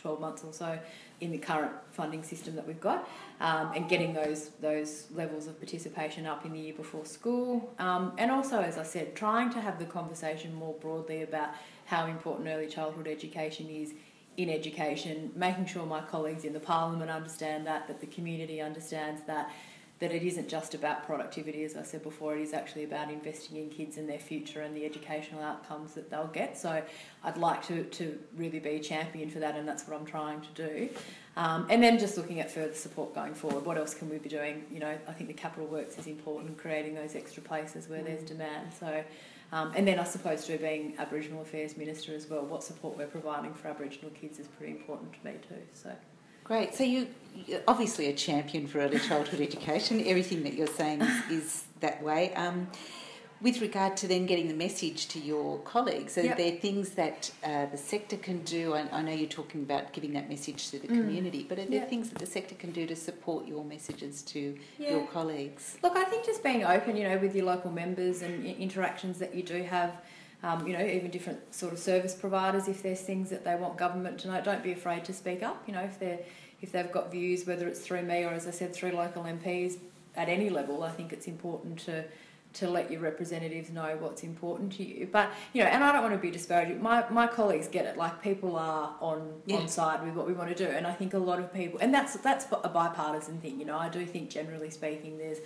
12 0.02 0.20
months 0.20 0.44
or 0.44 0.54
so 0.54 0.78
in 1.20 1.32
the 1.32 1.38
current 1.38 1.72
funding 1.92 2.24
system 2.24 2.56
that 2.56 2.68
we've 2.68 2.82
got, 2.82 3.08
um, 3.40 3.72
and 3.76 3.88
getting 3.88 4.14
those 4.14 4.50
those 4.62 5.06
levels 5.14 5.48
of 5.48 5.58
participation 5.60 6.26
up 6.26 6.46
in 6.46 6.54
the 6.54 6.60
year 6.60 6.74
before 6.74 7.06
school, 7.06 7.74
um, 7.80 8.14
and 8.18 8.32
also, 8.32 8.60
as 8.60 8.78
I 8.78 8.84
said, 8.84 9.16
trying 9.16 9.50
to 9.52 9.62
have 9.62 9.80
the 9.80 9.86
conversation 9.86 10.54
more 10.54 10.74
broadly 10.82 11.22
about 11.22 11.50
how 11.86 12.08
important 12.08 12.48
early 12.48 12.68
childhood 12.68 13.08
education 13.08 13.70
is 13.70 13.94
in 14.38 14.50
education, 14.50 15.32
making 15.36 15.66
sure 15.66 15.86
my 15.86 16.02
colleagues 16.02 16.46
in 16.46 16.54
the 16.54 16.60
parliament 16.60 17.12
understand 17.12 17.68
that, 17.68 17.88
that 17.88 18.00
the 18.00 18.08
community 18.08 18.62
understands 18.62 19.22
that, 19.28 19.52
that 20.02 20.12
it 20.12 20.24
isn't 20.24 20.50
just 20.50 20.74
about 20.74 21.06
productivity, 21.06 21.64
as 21.64 21.78
I 21.78 21.84
said 21.84 22.02
before, 22.02 22.36
it 22.36 22.42
is 22.42 22.54
actually 22.54 22.86
about 22.86 23.12
investing 23.12 23.58
in 23.58 23.70
kids 23.70 23.98
and 23.98 24.10
their 24.10 24.20
future 24.20 24.62
and 24.62 24.76
the 24.76 24.84
educational 24.84 25.44
outcomes 25.44 25.94
that 25.94 26.10
they'll 26.10 26.26
get. 26.34 26.58
So 26.58 26.82
I'd 27.24 27.38
like 27.38 27.62
to, 27.68 27.84
to 27.84 28.20
really 28.36 28.60
be 28.60 28.70
a 28.70 28.80
champion 28.80 29.30
for 29.30 29.38
that, 29.40 29.56
and 29.56 29.68
that's 29.68 29.88
what 29.88 29.96
I'm 29.96 30.06
trying 30.06 30.42
to 30.42 30.68
do. 30.68 30.90
Um, 31.38 31.68
and 31.70 31.84
then 31.84 32.00
just 32.00 32.18
looking 32.18 32.40
at 32.40 32.50
further 32.50 32.74
support 32.74 33.14
going 33.14 33.36
forward. 33.36 33.64
What 33.64 33.78
else 33.78 33.94
can 33.94 34.10
we 34.10 34.18
be 34.18 34.28
doing? 34.28 34.66
You 34.72 34.80
know, 34.80 34.98
I 35.08 35.12
think 35.12 35.28
the 35.28 35.36
capital 35.36 35.68
works 35.68 36.00
is 36.00 36.08
important, 36.08 36.58
creating 36.58 36.96
those 36.96 37.16
extra 37.16 37.44
places 37.44 37.88
where 37.88 38.02
there's 38.02 38.24
demand. 38.24 38.74
So, 38.74 39.04
um, 39.52 39.72
and 39.76 39.88
then 39.88 40.00
I 40.00 40.04
suppose 40.04 40.48
through 40.48 40.58
being 40.58 40.96
Aboriginal 40.98 41.44
Affairs 41.44 41.78
Minister 41.78 42.16
as 42.16 42.28
well, 42.28 42.42
what 42.42 42.64
support 42.64 42.98
we're 42.98 43.06
providing 43.06 43.54
for 43.54 43.68
Aboriginal 43.68 44.10
kids 44.20 44.40
is 44.40 44.48
pretty 44.48 44.72
important 44.72 45.14
to 45.14 45.20
me 45.24 45.36
too. 45.48 45.62
So. 45.74 45.92
Great. 46.52 46.76
So 46.76 46.84
you, 46.84 47.08
you're 47.48 47.62
obviously 47.66 48.08
a 48.08 48.14
champion 48.14 48.68
for 48.68 48.80
early 48.80 49.00
childhood 49.00 49.40
education. 49.40 50.04
Everything 50.06 50.44
that 50.44 50.54
you're 50.54 50.68
saying 50.68 51.02
is, 51.02 51.32
is 51.32 51.64
that 51.80 52.04
way. 52.04 52.34
Um, 52.34 52.68
with 53.40 53.62
regard 53.62 53.96
to 53.98 54.08
then 54.10 54.26
getting 54.26 54.50
the 54.50 54.54
message 54.54 55.08
to 55.08 55.20
your 55.20 55.60
colleagues, 55.60 56.18
are 56.18 56.24
Yep. 56.26 56.36
there 56.38 56.52
things 56.52 56.90
that 56.90 57.32
uh, 57.46 57.68
the 57.68 57.78
sector 57.78 58.18
can 58.18 58.44
do? 58.44 58.74
I, 58.74 58.82
I 58.92 59.02
know 59.02 59.14
you're 59.14 59.30
talking 59.30 59.62
about 59.62 59.94
giving 59.94 60.12
that 60.12 60.28
message 60.28 60.72
to 60.72 60.80
the 60.80 60.90
Mm. 60.90 61.00
community, 61.00 61.46
but 61.48 61.58
are 61.58 61.64
there 61.64 61.80
Yeah. 61.84 61.86
things 61.86 62.10
that 62.10 62.20
the 62.20 62.26
sector 62.26 62.56
can 62.56 62.72
do 62.72 62.86
to 62.86 62.98
support 62.98 63.48
your 63.48 63.64
messages 63.64 64.22
to 64.24 64.58
Yeah. 64.78 64.90
your 64.92 65.08
colleagues? 65.08 65.78
Look, 65.82 65.96
I 65.96 66.04
think 66.04 66.26
just 66.26 66.44
being 66.44 66.66
open, 66.66 66.98
you 66.98 67.08
know, 67.08 67.18
with 67.18 67.34
your 67.34 67.46
local 67.46 67.72
members 67.72 68.22
and 68.24 68.46
interactions 68.46 69.20
that 69.20 69.34
you 69.34 69.42
do 69.42 69.64
have, 69.64 70.02
um, 70.44 70.68
you 70.68 70.74
know, 70.76 70.84
even 70.84 71.12
different 71.12 71.54
sort 71.54 71.72
of 71.74 71.80
service 71.80 72.16
providers, 72.16 72.68
if 72.68 72.82
there's 72.82 73.02
things 73.02 73.30
that 73.30 73.44
they 73.44 73.56
want 73.56 73.78
government 73.78 74.20
to 74.20 74.28
know, 74.28 74.42
don't 74.42 74.64
be 74.64 74.72
afraid 74.72 75.06
to 75.06 75.14
speak 75.14 75.44
up. 75.44 75.62
You 75.68 75.74
know, 75.74 75.82
if 75.82 76.00
they're 76.00 76.20
if 76.62 76.72
they've 76.72 76.92
got 76.92 77.12
views, 77.12 77.46
whether 77.48 77.68
it's 77.68 77.80
through 77.80 78.04
me 78.04 78.24
or 78.24 78.30
as 78.32 78.48
I 78.48 78.52
said 78.52 78.74
through 78.74 78.92
local 78.92 79.24
MPs 79.24 79.78
at 80.16 80.30
any 80.30 80.50
level, 80.50 80.84
I 80.84 80.92
think 80.92 81.12
it's 81.14 81.28
important 81.28 81.80
to 81.82 82.04
to 82.54 82.70
let 82.70 82.92
your 82.92 83.00
representatives 83.00 83.70
know 83.70 83.96
what's 84.00 84.24
important 84.24 84.74
to 84.74 84.84
you. 84.84 85.08
But 85.10 85.32
you 85.54 85.64
know, 85.64 85.70
and 85.70 85.84
I 85.84 85.94
don't 85.94 86.02
want 86.02 86.14
to 86.16 86.20
be 86.20 86.32
disparaging. 86.32 86.82
My 86.82 87.08
my 87.10 87.28
colleagues 87.28 87.68
get 87.68 87.86
it. 87.86 87.98
Like 87.98 88.22
people 88.22 88.58
are 88.58 88.96
on 89.00 89.42
Yeah. 89.46 89.58
on 89.58 89.68
side 89.68 90.04
with 90.04 90.16
what 90.16 90.28
we 90.28 90.34
want 90.34 90.56
to 90.56 90.66
do, 90.68 90.70
and 90.70 90.86
I 90.86 90.94
think 90.94 91.14
a 91.14 91.20
lot 91.20 91.40
of 91.40 91.54
people, 91.54 91.80
and 91.80 91.94
that's 91.94 92.14
that's 92.16 92.46
a 92.64 92.70
bipartisan 92.70 93.40
thing. 93.40 93.60
You 93.60 93.66
know, 93.66 93.78
I 93.78 93.90
do 93.90 94.06
think 94.06 94.30
generally 94.30 94.70
speaking, 94.70 95.18
there's 95.18 95.38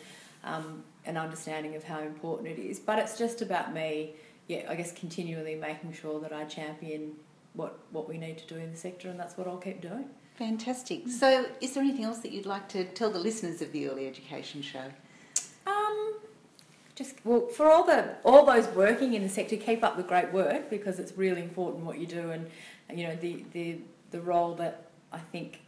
um, 0.44 0.84
an 1.06 1.18
understanding 1.18 1.76
of 1.76 1.84
how 1.84 2.00
important 2.00 2.48
it 2.48 2.60
is. 2.60 2.80
But 2.80 3.00
it's 3.00 3.18
just 3.18 3.42
about 3.42 3.74
me. 3.74 4.16
Yeah, 4.48 4.66
I 4.70 4.76
guess 4.76 4.92
continually 4.92 5.56
making 5.56 5.94
sure 5.94 6.20
that 6.20 6.32
I 6.32 6.46
champion 6.46 7.14
what 7.54 7.80
what 7.92 8.08
we 8.08 8.18
need 8.18 8.38
to 8.40 8.48
do 8.48 8.56
in 8.56 8.72
the 8.72 8.78
sector, 8.78 9.10
and 9.10 9.20
that's 9.20 9.38
what 9.38 9.48
I'll 9.48 9.58
keep 9.58 9.82
doing. 9.82 10.06
Fantastic. 10.36 11.08
So, 11.08 11.46
is 11.62 11.74
there 11.74 11.84
anything 11.84 12.04
else 12.04 12.20
that 12.20 12.32
you'd 12.32 12.46
like 12.46 12.68
to 12.70 12.84
tell 12.84 13.10
the 13.10 13.20
listeners 13.20 13.62
of 13.62 13.72
the 13.72 13.90
Early 13.90 14.06
Education 14.06 14.62
Show? 14.62 14.92
Um, 15.66 16.16
just 16.94 17.16
well 17.24 17.48
for 17.48 17.70
all 17.70 17.86
the 17.86 18.16
all 18.24 18.46
those 18.46 18.68
working 18.70 19.14
in 19.14 19.24
the 19.24 19.30
sector, 19.30 19.56
keep 19.56 19.84
up 19.84 19.98
the 19.98 20.04
great 20.04 20.32
work 20.32 20.70
because 20.70 21.00
it's 21.00 21.18
really 21.18 21.42
important 21.42 21.86
what 21.86 21.98
you 21.98 22.06
do, 22.06 22.32
and 22.32 22.50
you 22.94 23.08
know 23.08 23.16
the 23.16 23.46
the 23.54 23.80
the 24.12 24.22
role 24.22 24.56
that 24.56 24.90
I 25.12 25.20
think 25.20 25.60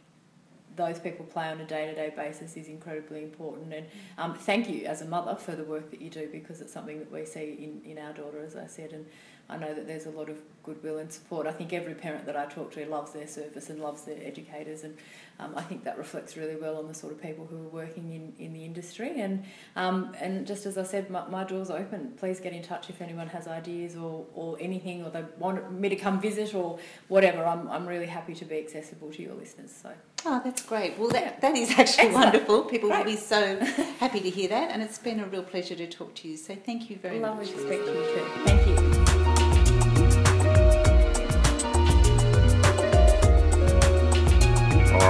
those 0.78 0.98
people 0.98 1.26
play 1.26 1.48
on 1.48 1.60
a 1.60 1.66
day 1.66 1.86
to 1.86 1.94
day 1.94 2.10
basis 2.16 2.56
is 2.56 2.68
incredibly 2.68 3.22
important. 3.22 3.74
And 3.74 3.86
um, 4.16 4.34
thank 4.34 4.70
you 4.70 4.86
as 4.86 5.02
a 5.02 5.04
mother 5.04 5.34
for 5.34 5.54
the 5.54 5.64
work 5.64 5.90
that 5.90 6.00
you 6.00 6.08
do 6.08 6.28
because 6.32 6.62
it's 6.62 6.72
something 6.72 6.98
that 7.00 7.12
we 7.12 7.26
see 7.26 7.58
in, 7.60 7.90
in 7.90 7.98
our 7.98 8.14
daughter, 8.14 8.42
as 8.42 8.56
I 8.56 8.66
said. 8.66 8.92
And 8.92 9.04
I 9.50 9.56
know 9.56 9.72
that 9.72 9.86
there's 9.86 10.06
a 10.06 10.10
lot 10.10 10.28
of 10.28 10.38
goodwill 10.62 10.98
and 10.98 11.10
support. 11.10 11.46
I 11.46 11.52
think 11.52 11.72
every 11.72 11.94
parent 11.94 12.26
that 12.26 12.36
I 12.36 12.44
talk 12.46 12.72
to 12.72 12.84
loves 12.86 13.12
their 13.12 13.26
service 13.26 13.70
and 13.70 13.80
loves 13.80 14.02
their 14.02 14.18
educators, 14.22 14.84
and 14.84 14.96
um, 15.40 15.54
I 15.56 15.62
think 15.62 15.84
that 15.84 15.96
reflects 15.96 16.36
really 16.36 16.56
well 16.56 16.76
on 16.76 16.86
the 16.88 16.94
sort 16.94 17.12
of 17.12 17.22
people 17.22 17.46
who 17.46 17.56
are 17.56 17.70
working 17.70 18.12
in, 18.12 18.44
in 18.44 18.52
the 18.52 18.64
industry. 18.64 19.20
And 19.20 19.44
um, 19.76 20.14
and 20.20 20.46
just 20.46 20.66
as 20.66 20.76
I 20.76 20.82
said, 20.82 21.08
my, 21.08 21.26
my 21.28 21.44
door's 21.44 21.70
open. 21.70 22.12
Please 22.18 22.40
get 22.40 22.52
in 22.52 22.62
touch 22.62 22.90
if 22.90 23.00
anyone 23.00 23.28
has 23.28 23.48
ideas 23.48 23.96
or, 23.96 24.26
or 24.34 24.58
anything, 24.60 25.04
or 25.04 25.10
they 25.10 25.24
want 25.38 25.72
me 25.72 25.88
to 25.88 25.96
come 25.96 26.20
visit 26.20 26.54
or 26.54 26.78
whatever. 27.08 27.44
I'm, 27.44 27.68
I'm 27.70 27.86
really 27.86 28.06
happy 28.06 28.34
to 28.34 28.44
be 28.44 28.58
accessible 28.58 29.10
to 29.12 29.22
your 29.22 29.34
listeners. 29.34 29.72
So. 29.82 29.90
Oh, 30.26 30.42
that's 30.44 30.62
great. 30.62 30.98
Well, 30.98 31.08
that, 31.10 31.40
that 31.40 31.56
is 31.56 31.70
actually 31.70 32.08
Excellent. 32.08 32.14
wonderful. 32.14 32.62
People 32.64 32.90
great. 32.90 33.06
will 33.06 33.12
be 33.12 33.16
so 33.16 33.58
happy 34.00 34.20
to 34.20 34.28
hear 34.28 34.48
that, 34.48 34.72
and 34.72 34.82
it's 34.82 34.98
been 34.98 35.20
a 35.20 35.26
real 35.26 35.44
pleasure 35.44 35.76
to 35.76 35.86
talk 35.86 36.14
to 36.16 36.28
you. 36.28 36.36
So 36.36 36.54
thank 36.54 36.90
you 36.90 36.98
very 36.98 37.20
Lovely 37.20 37.46
much. 37.46 37.56
Lovely 37.56 37.76
to 37.76 37.76
speak 37.76 37.86
to 37.86 37.92
you 37.92 38.04
too. 38.14 38.44
Thank 38.44 38.96
you. 38.96 38.97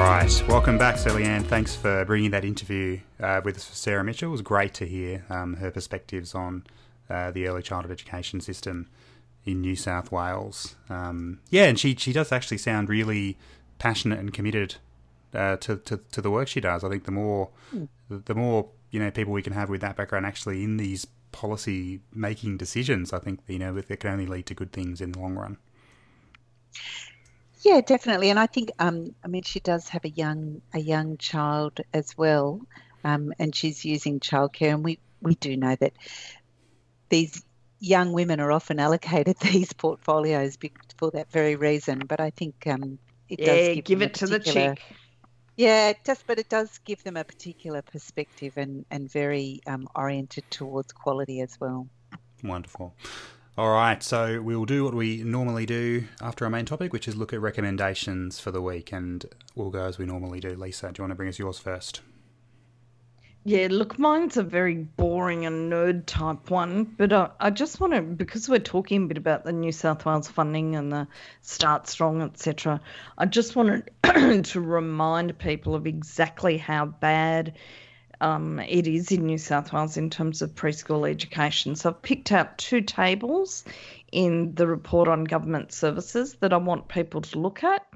Right, 0.09 0.45
welcome 0.49 0.79
back, 0.79 0.97
Ann. 1.07 1.45
Thanks 1.45 1.77
for 1.77 2.03
bringing 2.07 2.31
that 2.31 2.43
interview 2.43 3.01
uh, 3.21 3.43
with 3.45 3.61
Sarah 3.61 4.03
Mitchell. 4.03 4.29
It 4.29 4.33
was 4.33 4.41
great 4.41 4.73
to 4.75 4.87
hear 4.87 5.27
um, 5.29 5.57
her 5.57 5.71
perspectives 5.71 6.35
on 6.35 6.65
uh, 7.11 7.31
the 7.31 7.47
early 7.47 7.63
childhood 7.63 7.93
education 7.93 8.41
system 8.41 8.89
in 9.45 9.61
New 9.61 9.77
South 9.77 10.11
Wales. 10.11 10.77
Um, 10.89 11.41
yeah, 11.51 11.65
and 11.65 11.79
she 11.79 11.95
she 11.95 12.15
does 12.15 12.33
actually 12.33 12.57
sound 12.57 12.89
really 12.89 13.37
passionate 13.79 14.19
and 14.19 14.33
committed 14.33 14.77
uh, 15.35 15.57
to, 15.59 15.77
to, 15.77 16.01
to 16.13 16.23
the 16.23 16.31
work 16.31 16.49
she 16.49 16.63
does. 16.63 16.85
I 16.85 16.89
think 16.89 17.05
the 17.05 17.13
more 17.13 17.51
mm. 17.75 17.89
the 18.09 18.35
more 18.35 18.71
you 18.91 19.01
know 19.01 19.11
people 19.11 19.35
we 19.35 19.43
can 19.43 19.53
have 19.53 19.69
with 19.69 19.83
that 19.83 19.97
background 19.97 20.25
actually 20.25 20.65
in 20.65 20.79
these 20.79 21.07
policy 21.33 22.01
making 22.15 22.57
decisions, 22.57 23.13
I 23.13 23.19
think 23.19 23.41
you 23.47 23.59
know 23.59 23.77
it 23.77 24.01
can 24.01 24.13
only 24.13 24.27
lead 24.27 24.47
to 24.47 24.55
good 24.55 24.73
things 24.73 25.03
in 25.03 25.13
the 25.13 25.19
long 25.19 25.35
run. 25.35 25.59
Yeah, 27.65 27.81
definitely, 27.81 28.31
and 28.31 28.39
I 28.39 28.47
think 28.47 28.71
um, 28.79 29.15
I 29.25 29.29
mean 29.29 29.43
she 29.43 29.61
does 29.61 29.89
have 29.89 30.05
a 30.05 30.11
young 30.11 30.63
a 30.73 30.79
young 30.79 31.17
child 31.19 31.81
as 31.93 32.17
well, 32.17 32.61
um, 33.05 33.33
and 33.39 33.55
she's 33.55 33.85
using 33.85 34.21
childcare, 34.21 34.75
and 34.75 34.85
we 34.85 35.01
we 35.21 35.35
do 35.35 35.57
know 35.57 35.75
that 35.81 35.93
these 37.11 37.45
young 37.81 38.13
women 38.13 38.41
are 38.41 38.53
often 38.53 38.79
allocated 38.81 39.37
these 39.43 39.73
portfolios 39.73 40.57
for 40.99 41.11
that 41.13 41.31
very 41.33 41.57
reason. 41.57 42.01
But 42.07 42.21
I 42.21 42.31
think 42.31 42.67
um, 42.67 42.99
it 43.29 43.41
yeah, 43.41 43.45
does 43.45 43.69
give, 43.69 43.85
give 43.85 44.03
it 44.03 44.15
to 44.15 44.27
the 44.27 44.39
chick. 44.39 44.83
Yeah, 45.57 45.91
it 45.91 45.99
does, 46.05 46.23
but 46.27 46.39
it 46.39 46.49
does 46.49 46.79
give 46.87 47.03
them 47.03 47.17
a 47.17 47.25
particular 47.25 47.83
perspective 47.83 48.55
and 48.57 48.85
and 48.91 49.11
very 49.11 49.61
um, 49.67 49.89
oriented 49.97 50.45
towards 50.51 50.93
quality 50.93 51.41
as 51.41 51.57
well. 51.61 51.89
Wonderful. 52.43 52.95
All 53.59 53.71
right, 53.71 54.01
so 54.05 54.41
we'll 54.41 54.67
do 54.67 54.85
what 54.85 54.95
we 54.95 55.25
normally 55.25 55.67
do 55.67 56.05
after 56.23 56.45
our 56.45 56.51
main 56.51 56.65
topic, 56.65 56.93
which 56.93 57.09
is 57.09 57.17
look 57.17 57.33
at 57.33 57.41
recommendations 57.41 58.39
for 58.39 58.53
the 58.53 58.63
week, 58.63 58.93
and 58.93 59.27
we'll 59.57 59.71
go 59.71 59.83
as 59.83 59.99
we 59.99 60.07
normally 60.07 60.39
do. 60.39 60.55
Lisa, 60.55 60.93
do 60.93 61.01
you 61.01 61.03
want 61.03 61.11
to 61.11 61.17
bring 61.17 61.29
us 61.29 61.41
yours 61.41 61.59
first? 61.59 62.01
Yeah, 63.43 63.67
look, 63.69 63.99
mine's 63.99 64.37
a 64.37 64.45
very 64.45 64.77
boring 64.77 65.45
and 65.45 65.73
nerd 65.73 66.07
type 66.07 66.53
one, 66.53 66.85
but 66.85 67.13
I, 67.13 67.31
I 67.41 67.51
just 67.51 67.81
want 67.81 67.95
to, 67.95 68.03
because 68.03 68.49
we're 68.49 68.61
talking 68.61 69.03
a 69.03 69.07
bit 69.09 69.19
about 69.19 69.45
the 69.45 69.53
New 69.53 69.73
South 69.73 70.07
Wales 70.07 70.29
funding 70.29 70.77
and 70.77 70.93
the 70.93 71.09
Start 71.41 71.89
Strong, 71.89 72.23
etc., 72.23 72.81
I 73.19 73.27
just 73.27 73.57
wanted 73.57 73.91
to 74.45 74.61
remind 74.61 75.37
people 75.37 75.75
of 75.75 75.85
exactly 75.85 76.59
how 76.59 76.87
bad 76.87 77.55
um, 78.21 78.59
it 78.61 78.87
is 78.87 79.13
in 79.13 79.27
New 79.27 79.39
South 79.39 79.73
Wales 79.73 79.97
in 79.97 80.11
terms 80.11 80.43
of 80.43 80.55
preschool 80.55 81.09
education. 81.09 81.77
So 81.77 81.91
I've 81.91 82.03
picked 82.03 82.33
out 82.33 82.59
two 82.59 82.81
tables 82.81 83.65
in 84.13 84.55
the 84.55 84.67
report 84.67 85.09
on 85.09 85.25
government 85.25 85.73
services 85.73 86.35
that 86.41 86.53
I 86.53 86.57
want 86.57 86.89
people 86.89 87.21
to 87.23 87.39
look 87.39 87.63
at. 87.65 87.87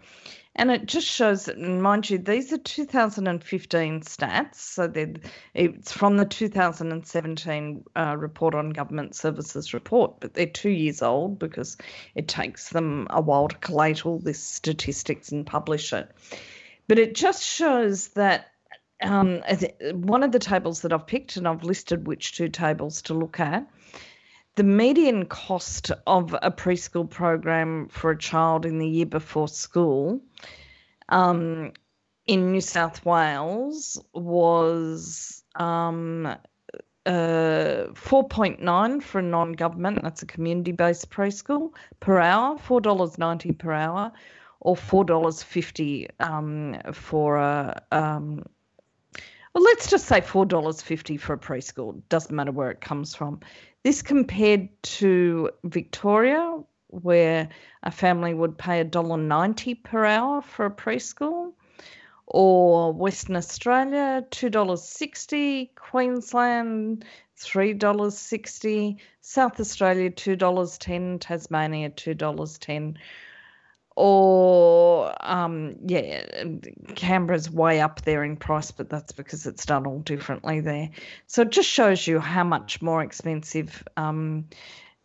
And 0.55 0.71
it 0.71 0.85
just 0.85 1.07
shows 1.07 1.47
that, 1.47 1.57
and 1.57 1.83
mind 1.83 2.11
you, 2.11 2.19
these 2.19 2.53
are 2.53 2.59
2015 2.59 4.03
stats. 4.03 4.57
So 4.57 4.93
it's 5.55 5.93
from 5.93 6.19
the 6.19 6.27
2017 6.27 7.85
uh, 7.97 8.17
report 8.19 8.55
on 8.55 8.71
government 8.71 9.17
services 9.17 9.73
report, 9.73 10.21
but 10.21 10.35
they're 10.35 10.45
two 10.45 10.71
years 10.71 11.01
old 11.01 11.39
because 11.39 11.79
it 12.15 12.29
takes 12.29 12.69
them 12.69 13.07
a 13.09 13.23
while 13.23 13.49
to 13.49 13.57
collate 13.57 14.05
all 14.05 14.19
this 14.19 14.43
statistics 14.43 15.33
and 15.33 15.47
publish 15.47 15.95
it. 15.95 16.11
But 16.87 16.99
it 16.99 17.15
just 17.15 17.43
shows 17.43 18.09
that 18.09 18.52
um, 19.03 19.43
one 19.93 20.23
of 20.23 20.33
the 20.33 20.39
tables 20.39 20.83
that 20.83 20.93
I've 20.93 21.07
picked, 21.07 21.37
and 21.37 21.47
I've 21.47 21.65
listed 21.65 22.07
which 22.07 22.37
two 22.37 22.49
tables 22.49 23.03
to 23.03 23.15
look 23.15 23.41
at. 23.41 23.67
The 24.55 24.65
median 24.65 25.27
cost 25.27 25.91
of 26.07 26.35
a 26.43 26.51
preschool 26.51 27.09
program 27.09 27.89
for 27.89 28.11
a 28.11 28.19
child 28.19 28.67
in 28.67 28.79
the 28.79 28.87
year 28.87 29.07
before 29.07 29.49
school 29.49 30.21
um, 31.09 31.73
in 32.27 32.53
New 32.53 32.61
South 32.61 33.05
Wales 33.05 33.99
was 34.13 35.43
um, 35.57 36.27
uh, 37.07 37.89
4.9 37.95 39.03
for 39.03 39.19
a 39.19 39.23
non 39.23 39.53
government, 39.53 40.03
that's 40.03 40.23
a 40.23 40.27
community 40.27 40.73
based 40.73 41.11
preschool, 41.11 41.71
per 42.01 42.19
hour, 42.19 42.59
$4.90 42.59 43.59
per 43.59 43.73
hour, 43.73 44.13
or 44.61 44.77
$4.50 44.77 46.09
um, 46.21 46.77
for 46.93 47.39
a 47.39 47.83
um, 47.91 48.45
well, 49.55 49.65
let's 49.65 49.91
just 49.91 50.07
say 50.07 50.21
$4.50 50.21 51.21
for 51.21 51.35
a 51.35 51.39
preschool. 51.39 52.01
Doesn't 52.09 52.35
matter 52.35 52.53
where 52.53 52.71
it 52.71 52.81
comes 52.81 53.15
from. 53.15 53.41
This 53.83 54.01
compared 54.03 54.69
to 54.83 55.51
Victoria, 55.65 56.61
where 56.89 57.49
a 57.83 57.91
family 57.91 58.33
would 58.35 58.57
pay 58.57 58.85
$1.90 58.85 59.83
per 59.83 60.05
hour 60.05 60.43
for 60.43 60.67
a 60.67 60.71
preschool, 60.71 61.53
or 62.27 62.93
Western 62.93 63.37
Australia, 63.37 64.25
$2.60, 64.31 65.75
Queensland, 65.75 67.05
$3.60, 67.39 68.97
South 69.21 69.61
Australia, 69.61 70.11
$2.10, 70.11 71.21
Tasmania, 71.21 71.91
$2.10 71.91 72.97
or 73.97 75.15
um, 75.21 75.77
yeah, 75.87 76.25
Canberra's 76.95 77.51
way 77.51 77.81
up 77.81 78.03
there 78.03 78.25
in 78.25 78.37
price, 78.37 78.71
but 78.71 78.89
that's 78.89 79.13
because 79.13 79.47
it's 79.47 79.67
done 79.67 79.87
all 79.87 80.01
differently 80.01 80.61
there. 80.61 80.91
So 81.27 81.43
it 81.43 81.51
just 81.51 81.69
shows 81.69 82.07
you 82.07 82.19
how 82.19 82.45
much 82.45 82.81
more 82.81 83.03
expensive 83.03 83.87
um, 83.97 84.47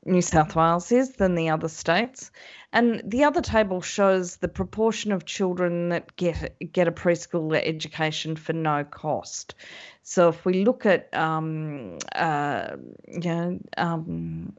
New 0.05 0.21
South 0.21 0.55
Wales 0.55 0.91
is 0.91 1.13
than 1.13 1.35
the 1.35 1.49
other 1.49 1.67
states. 1.67 2.31
And 2.73 3.01
the 3.05 3.23
other 3.23 3.41
table 3.41 3.81
shows 3.81 4.37
the 4.37 4.47
proportion 4.47 5.11
of 5.11 5.25
children 5.25 5.89
that 5.89 6.15
get 6.15 6.55
get 6.71 6.87
a 6.87 6.91
preschool 6.91 7.55
education 7.55 8.35
for 8.35 8.53
no 8.53 8.83
cost. 8.83 9.55
So 10.03 10.29
if 10.29 10.45
we 10.45 10.65
look 10.65 10.85
at 10.85 11.13
um, 11.13 11.97
uh, 12.15 12.75
you 13.07 13.19
know, 13.19 13.59
um, 13.77 14.53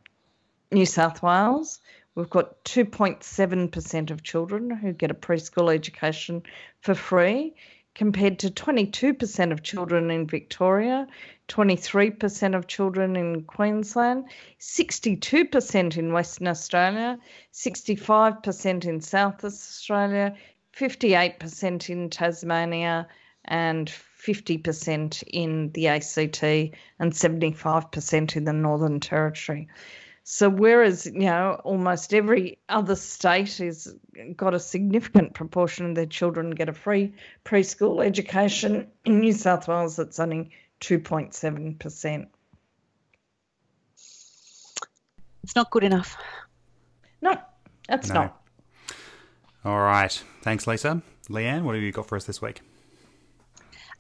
New 0.71 0.87
South 0.87 1.23
Wales, 1.23 1.81
We've 2.19 2.29
got 2.29 2.65
2.7% 2.65 4.11
of 4.11 4.25
children 4.25 4.71
who 4.71 4.93
get 4.93 5.13
a 5.13 5.15
preschool 5.15 5.73
education 5.73 6.43
for 6.81 6.97
free, 6.97 7.55
compared 7.95 8.41
to 8.41 8.51
22% 8.51 9.53
of 9.53 9.63
children 9.63 10.11
in 10.11 10.27
Victoria, 10.27 11.07
23% 11.47 12.57
of 12.57 12.67
children 12.67 13.15
in 13.15 13.45
Queensland, 13.45 14.25
62% 14.59 15.97
in 15.97 16.13
Western 16.13 16.49
Australia, 16.49 17.21
65% 17.53 18.85
in 18.85 19.01
South 19.01 19.45
Australia, 19.45 20.35
58% 20.77 21.89
in 21.89 22.11
Tasmania, 22.11 23.07
and 23.45 23.93
50% 24.21 25.23
in 25.29 25.71
the 25.71 25.87
ACT, 25.87 26.43
and 26.43 27.13
75% 27.13 28.37
in 28.37 28.45
the 28.45 28.53
Northern 28.53 28.99
Territory. 28.99 29.69
So 30.31 30.51
whereas 30.51 31.07
you 31.07 31.21
know 31.21 31.59
almost 31.65 32.13
every 32.13 32.59
other 32.69 32.97
state 32.97 33.57
has 33.57 33.95
got 34.37 34.53
a 34.53 34.61
significant 34.61 35.33
proportion 35.33 35.87
of 35.87 35.95
their 35.95 36.05
children 36.05 36.51
get 36.51 36.69
a 36.69 36.75
free 36.75 37.15
preschool 37.47 38.05
education, 38.05 38.89
in 39.07 39.21
New 39.21 39.33
South 39.33 39.67
Wales 39.67 39.99
it's 39.99 40.21
only 40.21 40.51
two 40.81 40.99
point 40.99 41.33
seven 41.33 41.77
percent. 41.77 42.29
It's 45.45 45.57
not 45.57 45.71
good 45.71 45.85
enough. 45.85 46.15
No, 47.23 47.35
that's 47.89 48.11
no. 48.11 48.15
not. 48.15 48.43
All 49.65 49.79
right. 49.81 50.13
Thanks, 50.43 50.67
Lisa. 50.67 51.01
Leanne, 51.31 51.63
what 51.63 51.75
have 51.75 51.83
you 51.83 51.91
got 51.91 52.07
for 52.07 52.17
us 52.17 52.25
this 52.25 52.43
week? 52.43 52.61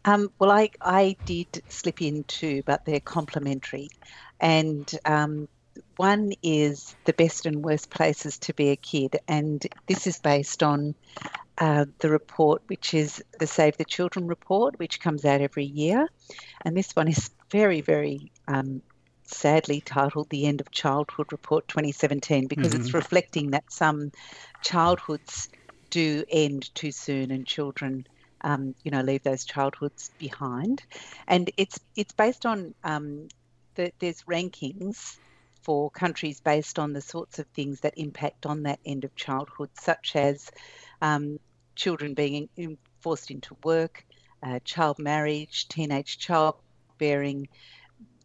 Um, 0.04 0.30
well, 0.38 0.50
I, 0.50 0.68
I 0.82 1.16
did 1.24 1.62
slip 1.70 2.02
in 2.02 2.24
two, 2.24 2.62
but 2.66 2.84
they're 2.84 3.00
complementary. 3.00 3.88
And 4.40 4.90
um, 5.06 5.48
one 5.98 6.32
is 6.42 6.94
the 7.04 7.12
best 7.12 7.44
and 7.44 7.64
worst 7.64 7.90
places 7.90 8.38
to 8.38 8.54
be 8.54 8.70
a 8.70 8.76
kid. 8.76 9.16
And 9.26 9.64
this 9.86 10.06
is 10.06 10.18
based 10.18 10.62
on 10.62 10.94
uh, 11.58 11.86
the 11.98 12.08
report, 12.08 12.62
which 12.68 12.94
is 12.94 13.22
the 13.38 13.46
Save 13.46 13.76
the 13.76 13.84
Children 13.84 14.28
report, 14.28 14.78
which 14.78 15.00
comes 15.00 15.24
out 15.24 15.40
every 15.40 15.64
year. 15.64 16.08
And 16.62 16.76
this 16.76 16.94
one 16.94 17.08
is 17.08 17.30
very, 17.50 17.80
very 17.80 18.30
um, 18.46 18.80
sadly 19.24 19.80
titled 19.80 20.30
The 20.30 20.46
End 20.46 20.60
of 20.60 20.70
Childhood 20.70 21.32
Report 21.32 21.66
2017 21.66 22.46
because 22.46 22.72
mm-hmm. 22.72 22.80
it's 22.80 22.94
reflecting 22.94 23.50
that 23.50 23.70
some 23.72 24.12
childhoods 24.62 25.48
do 25.90 26.24
end 26.30 26.72
too 26.74 26.92
soon 26.92 27.30
and 27.30 27.46
children. 27.46 28.06
Um, 28.42 28.76
you 28.84 28.92
know, 28.92 29.00
leave 29.00 29.24
those 29.24 29.44
childhoods 29.44 30.12
behind, 30.16 30.84
and 31.26 31.50
it's 31.56 31.80
it's 31.96 32.12
based 32.12 32.46
on 32.46 32.72
um, 32.84 33.26
the, 33.74 33.90
there's 33.98 34.22
rankings 34.22 35.18
for 35.68 35.90
countries 35.90 36.40
based 36.40 36.78
on 36.78 36.94
the 36.94 37.00
sorts 37.02 37.38
of 37.38 37.46
things 37.48 37.80
that 37.80 37.92
impact 37.98 38.46
on 38.46 38.62
that 38.62 38.80
end 38.86 39.04
of 39.04 39.14
childhood, 39.14 39.68
such 39.78 40.16
as 40.16 40.50
um, 41.02 41.38
children 41.76 42.14
being 42.14 42.48
in, 42.56 42.78
forced 43.00 43.30
into 43.30 43.54
work, 43.62 44.02
uh, 44.42 44.60
child 44.64 44.98
marriage, 44.98 45.68
teenage 45.68 46.16
childbearing, 46.16 47.48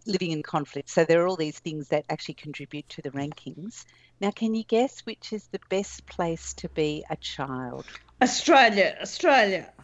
living 0.06 0.32
in 0.32 0.42
conflict. 0.42 0.90
So 0.90 1.04
there 1.04 1.22
are 1.22 1.28
all 1.28 1.36
these 1.36 1.60
things 1.60 1.90
that 1.90 2.06
actually 2.10 2.36
contribute 2.36 2.88
to 2.88 3.02
the 3.02 3.12
rankings. 3.12 3.84
Now, 4.22 4.32
can 4.32 4.56
you 4.56 4.64
guess 4.64 5.02
which 5.02 5.34
is 5.34 5.46
the 5.52 5.60
best 5.68 6.06
place 6.06 6.54
to 6.54 6.70
be 6.70 7.04
a 7.10 7.18
child? 7.18 7.84
Australia, 8.22 8.96
Australia. 9.02 9.70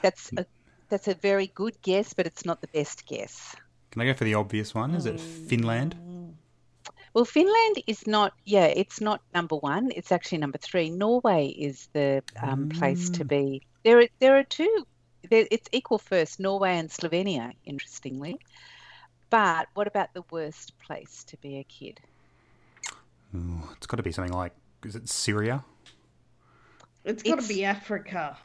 that's 0.00 0.32
a 0.38 0.46
that's 0.88 1.08
a 1.08 1.14
very 1.14 1.48
good 1.48 1.76
guess, 1.82 2.14
but 2.14 2.26
it's 2.26 2.46
not 2.46 2.62
the 2.62 2.68
best 2.68 3.06
guess. 3.06 3.54
Can 3.92 4.02
I 4.02 4.06
go 4.06 4.14
for 4.14 4.24
the 4.24 4.34
obvious 4.34 4.74
one? 4.74 4.94
Is 4.94 5.06
it 5.06 5.20
Finland? 5.20 5.94
Well, 7.14 7.26
Finland 7.26 7.82
is 7.86 8.06
not. 8.06 8.32
Yeah, 8.44 8.66
it's 8.66 9.00
not 9.00 9.20
number 9.34 9.56
one. 9.56 9.92
It's 9.94 10.10
actually 10.10 10.38
number 10.38 10.58
three. 10.58 10.90
Norway 10.90 11.48
is 11.48 11.88
the 11.92 12.22
um, 12.42 12.68
mm. 12.68 12.78
place 12.78 13.10
to 13.10 13.24
be. 13.24 13.62
There, 13.84 14.00
are, 14.00 14.08
there 14.18 14.38
are 14.38 14.44
two 14.44 14.86
it's 15.30 15.68
equal 15.72 15.98
first, 15.98 16.40
Norway 16.40 16.78
and 16.78 16.90
Slovenia, 16.90 17.52
interestingly. 17.64 18.38
But 19.30 19.68
what 19.74 19.86
about 19.86 20.12
the 20.14 20.24
worst 20.30 20.78
place 20.78 21.24
to 21.24 21.36
be 21.38 21.58
a 21.58 21.64
kid? 21.64 22.00
Ooh, 23.34 23.62
it's 23.76 23.86
got 23.86 23.96
to 23.96 24.02
be 24.02 24.12
something 24.12 24.32
like, 24.32 24.52
is 24.84 24.94
it 24.94 25.08
Syria? 25.08 25.64
It's 27.04 27.22
got 27.22 27.40
to 27.40 27.48
be 27.48 27.64
Africa. 27.64 28.36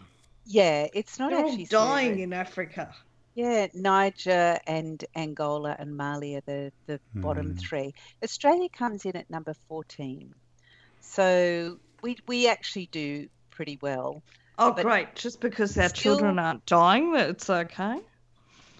Yeah, 0.45 0.87
it's 0.93 1.19
not 1.19 1.31
They're 1.31 1.45
actually 1.45 1.67
all 1.73 1.85
dying 1.87 2.11
Syria. 2.11 2.23
in 2.23 2.33
Africa. 2.33 2.95
Yeah, 3.37 3.67
Niger 3.75 4.57
and 4.65 5.05
Angola 5.15 5.75
and 5.77 5.95
Mali 5.95 6.37
are 6.37 6.41
the, 6.47 6.71
the 6.87 6.99
mm. 7.15 7.21
bottom 7.21 7.55
three. 7.55 7.93
Australia 8.23 8.67
comes 8.67 9.05
in 9.05 9.15
at 9.15 9.29
number 9.29 9.53
14. 9.69 10.33
So 11.01 11.77
we, 12.01 12.17
we 12.25 12.47
actually 12.47 12.87
do 12.91 13.27
pretty 13.51 13.77
well. 13.79 14.23
Oh, 14.57 14.73
but 14.73 14.81
great. 14.81 15.13
Just 15.13 15.39
because 15.39 15.77
our 15.77 15.89
still, 15.89 16.15
children 16.15 16.39
aren't 16.39 16.65
dying, 16.65 17.13
it's 17.15 17.47
okay? 17.47 17.99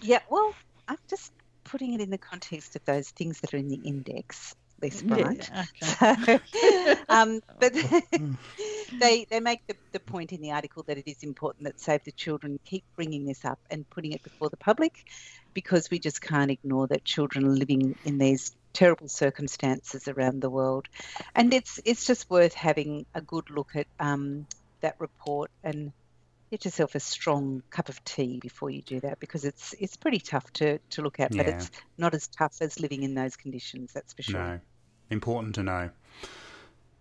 Yeah, 0.00 0.22
well, 0.28 0.52
I'm 0.88 0.98
just 1.08 1.30
putting 1.62 1.94
it 1.94 2.00
in 2.00 2.10
the 2.10 2.18
context 2.18 2.74
of 2.74 2.84
those 2.84 3.10
things 3.10 3.38
that 3.42 3.54
are 3.54 3.58
in 3.58 3.68
the 3.68 3.80
index. 3.84 4.56
Less 4.80 5.02
bright. 5.02 5.50
Yeah, 5.50 5.64
okay. 6.02 6.38
so, 6.52 6.94
um, 7.08 7.40
but 7.58 7.72
they 9.00 9.26
they 9.28 9.40
make 9.40 9.60
the, 9.66 9.76
the 9.92 10.00
point 10.00 10.32
in 10.32 10.40
the 10.40 10.52
article 10.52 10.84
that 10.86 10.98
it 10.98 11.08
is 11.08 11.22
important 11.22 11.64
that 11.64 11.80
Save 11.80 12.04
the 12.04 12.12
Children 12.12 12.58
keep 12.64 12.84
bringing 12.96 13.26
this 13.26 13.44
up 13.44 13.58
and 13.70 13.88
putting 13.90 14.12
it 14.12 14.22
before 14.22 14.50
the 14.50 14.56
public, 14.56 14.92
because 15.52 15.90
we 15.90 15.98
just 15.98 16.20
can't 16.20 16.50
ignore 16.50 16.86
that 16.88 17.04
children 17.04 17.44
are 17.44 17.56
living 17.56 17.96
in 18.04 18.18
these 18.18 18.52
terrible 18.72 19.08
circumstances 19.08 20.06
around 20.06 20.40
the 20.40 20.50
world, 20.50 20.86
and 21.34 21.52
it's 21.52 21.80
it's 21.84 22.06
just 22.06 22.30
worth 22.30 22.54
having 22.54 23.04
a 23.14 23.20
good 23.20 23.50
look 23.50 23.70
at 23.74 23.86
um, 23.98 24.46
that 24.80 24.94
report 25.00 25.50
and 25.64 25.92
get 26.50 26.64
yourself 26.64 26.94
a 26.94 27.00
strong 27.00 27.62
cup 27.70 27.88
of 27.88 28.02
tea 28.04 28.38
before 28.38 28.70
you 28.70 28.82
do 28.82 29.00
that 29.00 29.20
because 29.20 29.44
it's 29.44 29.74
it's 29.78 29.96
pretty 29.96 30.18
tough 30.18 30.50
to, 30.54 30.78
to 30.90 31.02
look 31.02 31.20
at, 31.20 31.34
yeah. 31.34 31.42
but 31.42 31.52
it's 31.52 31.70
not 31.96 32.14
as 32.14 32.28
tough 32.28 32.56
as 32.60 32.80
living 32.80 33.02
in 33.02 33.14
those 33.14 33.36
conditions, 33.36 33.92
that's 33.92 34.12
for 34.12 34.22
sure. 34.22 34.40
No. 34.40 34.60
Important 35.10 35.54
to 35.56 35.62
know. 35.62 35.90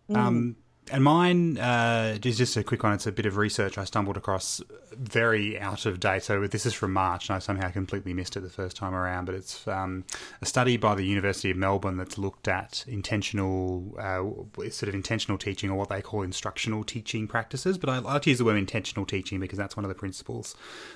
Mm. 0.10 0.18
Um, 0.18 0.56
and 0.92 1.04
mine 1.04 1.58
uh, 1.58 2.18
is 2.24 2.38
just 2.38 2.56
a 2.58 2.64
quick 2.64 2.84
one. 2.84 2.94
It's 2.94 3.08
a 3.08 3.12
bit 3.12 3.26
of 3.26 3.38
research 3.38 3.78
I 3.78 3.84
stumbled 3.84 4.18
across, 4.18 4.62
very 4.92 5.60
out 5.60 5.86
of 5.86 6.00
date. 6.00 6.24
So 6.24 6.48
this 6.48 6.66
is 6.66 6.74
from 6.74 6.94
March, 6.94 7.30
and 7.30 7.36
I 7.36 7.40
somehow 7.40 7.70
completely 7.72 8.14
missed 8.14 8.38
it 8.38 8.42
the 8.42 8.50
first 8.50 8.78
time 8.78 8.94
around. 8.94 9.26
But 9.26 9.36
it's 9.36 9.68
um, 9.68 10.06
a 10.42 10.46
study 10.46 10.78
by 10.78 10.96
the 10.96 11.04
University 11.04 11.52
of 11.52 11.58
Melbourne 11.58 11.98
that's 11.98 12.18
looked 12.18 12.48
at 12.48 12.86
intentional, 12.88 13.96
uh, 14.00 14.70
sort 14.70 14.90
of 14.90 14.96
intentional 14.96 15.38
teaching, 15.38 15.70
or 15.70 15.78
what 15.78 15.90
they 15.90 16.02
call 16.02 16.22
instructional 16.22 16.84
teaching 16.84 17.28
practices. 17.28 17.78
But 17.78 17.90
I 17.90 18.00
like 18.00 18.22
to 18.24 18.30
use 18.30 18.40
the 18.40 18.46
word 18.46 18.58
intentional 18.58 19.06
teaching 19.06 19.40
because 19.40 19.58
that's 19.58 19.76
one 19.76 19.86
of 19.86 19.90
the 19.90 19.96
principles 19.96 20.56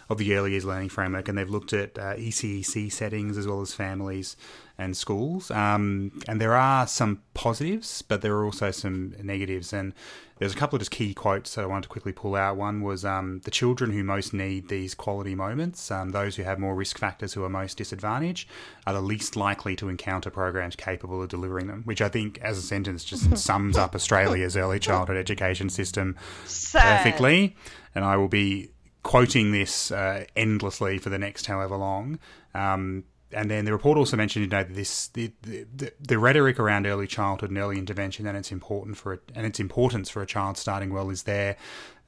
of 0.09 0.17
the 0.17 0.35
early 0.35 0.51
years 0.51 0.65
learning 0.65 0.89
framework. 0.89 1.27
And 1.27 1.37
they've 1.37 1.49
looked 1.49 1.73
at 1.73 1.97
uh, 1.97 2.15
ECEC 2.15 2.91
settings 2.91 3.37
as 3.37 3.47
well 3.47 3.61
as 3.61 3.73
families 3.73 4.35
and 4.81 4.97
schools. 4.97 5.51
Um, 5.51 6.19
and 6.27 6.41
there 6.41 6.55
are 6.55 6.87
some 6.87 7.21
positives, 7.35 8.01
but 8.01 8.21
there 8.21 8.33
are 8.35 8.43
also 8.43 8.71
some 8.71 9.15
negatives. 9.21 9.73
And 9.73 9.93
there's 10.39 10.53
a 10.53 10.57
couple 10.57 10.75
of 10.75 10.81
just 10.81 10.89
key 10.89 11.13
quotes 11.13 11.53
that 11.53 11.61
I 11.61 11.67
wanted 11.67 11.83
to 11.83 11.89
quickly 11.89 12.11
pull 12.11 12.35
out. 12.35 12.57
One 12.57 12.81
was 12.81 13.05
um, 13.05 13.41
the 13.43 13.51
children 13.51 13.91
who 13.91 14.03
most 14.03 14.33
need 14.33 14.69
these 14.69 14.95
quality 14.95 15.35
moments, 15.35 15.91
um, 15.91 16.09
those 16.09 16.35
who 16.35 16.43
have 16.43 16.57
more 16.57 16.73
risk 16.73 16.97
factors 16.97 17.33
who 17.33 17.43
are 17.43 17.49
most 17.49 17.77
disadvantaged, 17.77 18.49
are 18.87 18.93
the 18.93 19.01
least 19.01 19.35
likely 19.35 19.75
to 19.75 19.87
encounter 19.87 20.31
programs 20.31 20.75
capable 20.75 21.21
of 21.21 21.29
delivering 21.29 21.67
them, 21.67 21.83
which 21.85 22.01
I 22.01 22.09
think, 22.09 22.39
as 22.39 22.57
a 22.57 22.63
sentence, 22.63 23.03
just 23.03 23.37
sums 23.37 23.77
up 23.77 23.93
Australia's 23.93 24.57
early 24.57 24.79
childhood 24.79 25.17
education 25.17 25.69
system 25.69 26.17
Sad. 26.45 27.03
perfectly. 27.03 27.55
And 27.93 28.03
I 28.03 28.17
will 28.17 28.29
be 28.29 28.71
quoting 29.03 29.51
this 29.51 29.91
uh, 29.91 30.25
endlessly 30.35 30.97
for 30.97 31.09
the 31.11 31.19
next 31.19 31.45
however 31.45 31.77
long. 31.77 32.17
Um, 32.55 33.03
and 33.33 33.49
then 33.49 33.65
the 33.65 33.71
report 33.71 33.97
also 33.97 34.17
mentioned, 34.17 34.45
you 34.45 34.49
know, 34.49 34.63
this 34.63 35.07
the, 35.07 35.31
the, 35.41 35.91
the 35.99 36.19
rhetoric 36.19 36.59
around 36.59 36.85
early 36.85 37.07
childhood 37.07 37.49
and 37.49 37.59
early 37.59 37.77
intervention 37.77 38.25
and 38.25 38.37
its 38.37 38.51
important 38.51 38.97
for 38.97 39.13
it, 39.13 39.21
and 39.35 39.45
its 39.45 39.59
importance 39.59 40.09
for 40.09 40.21
a 40.21 40.25
child 40.25 40.57
starting 40.57 40.93
well 40.93 41.09
is 41.09 41.23
there 41.23 41.57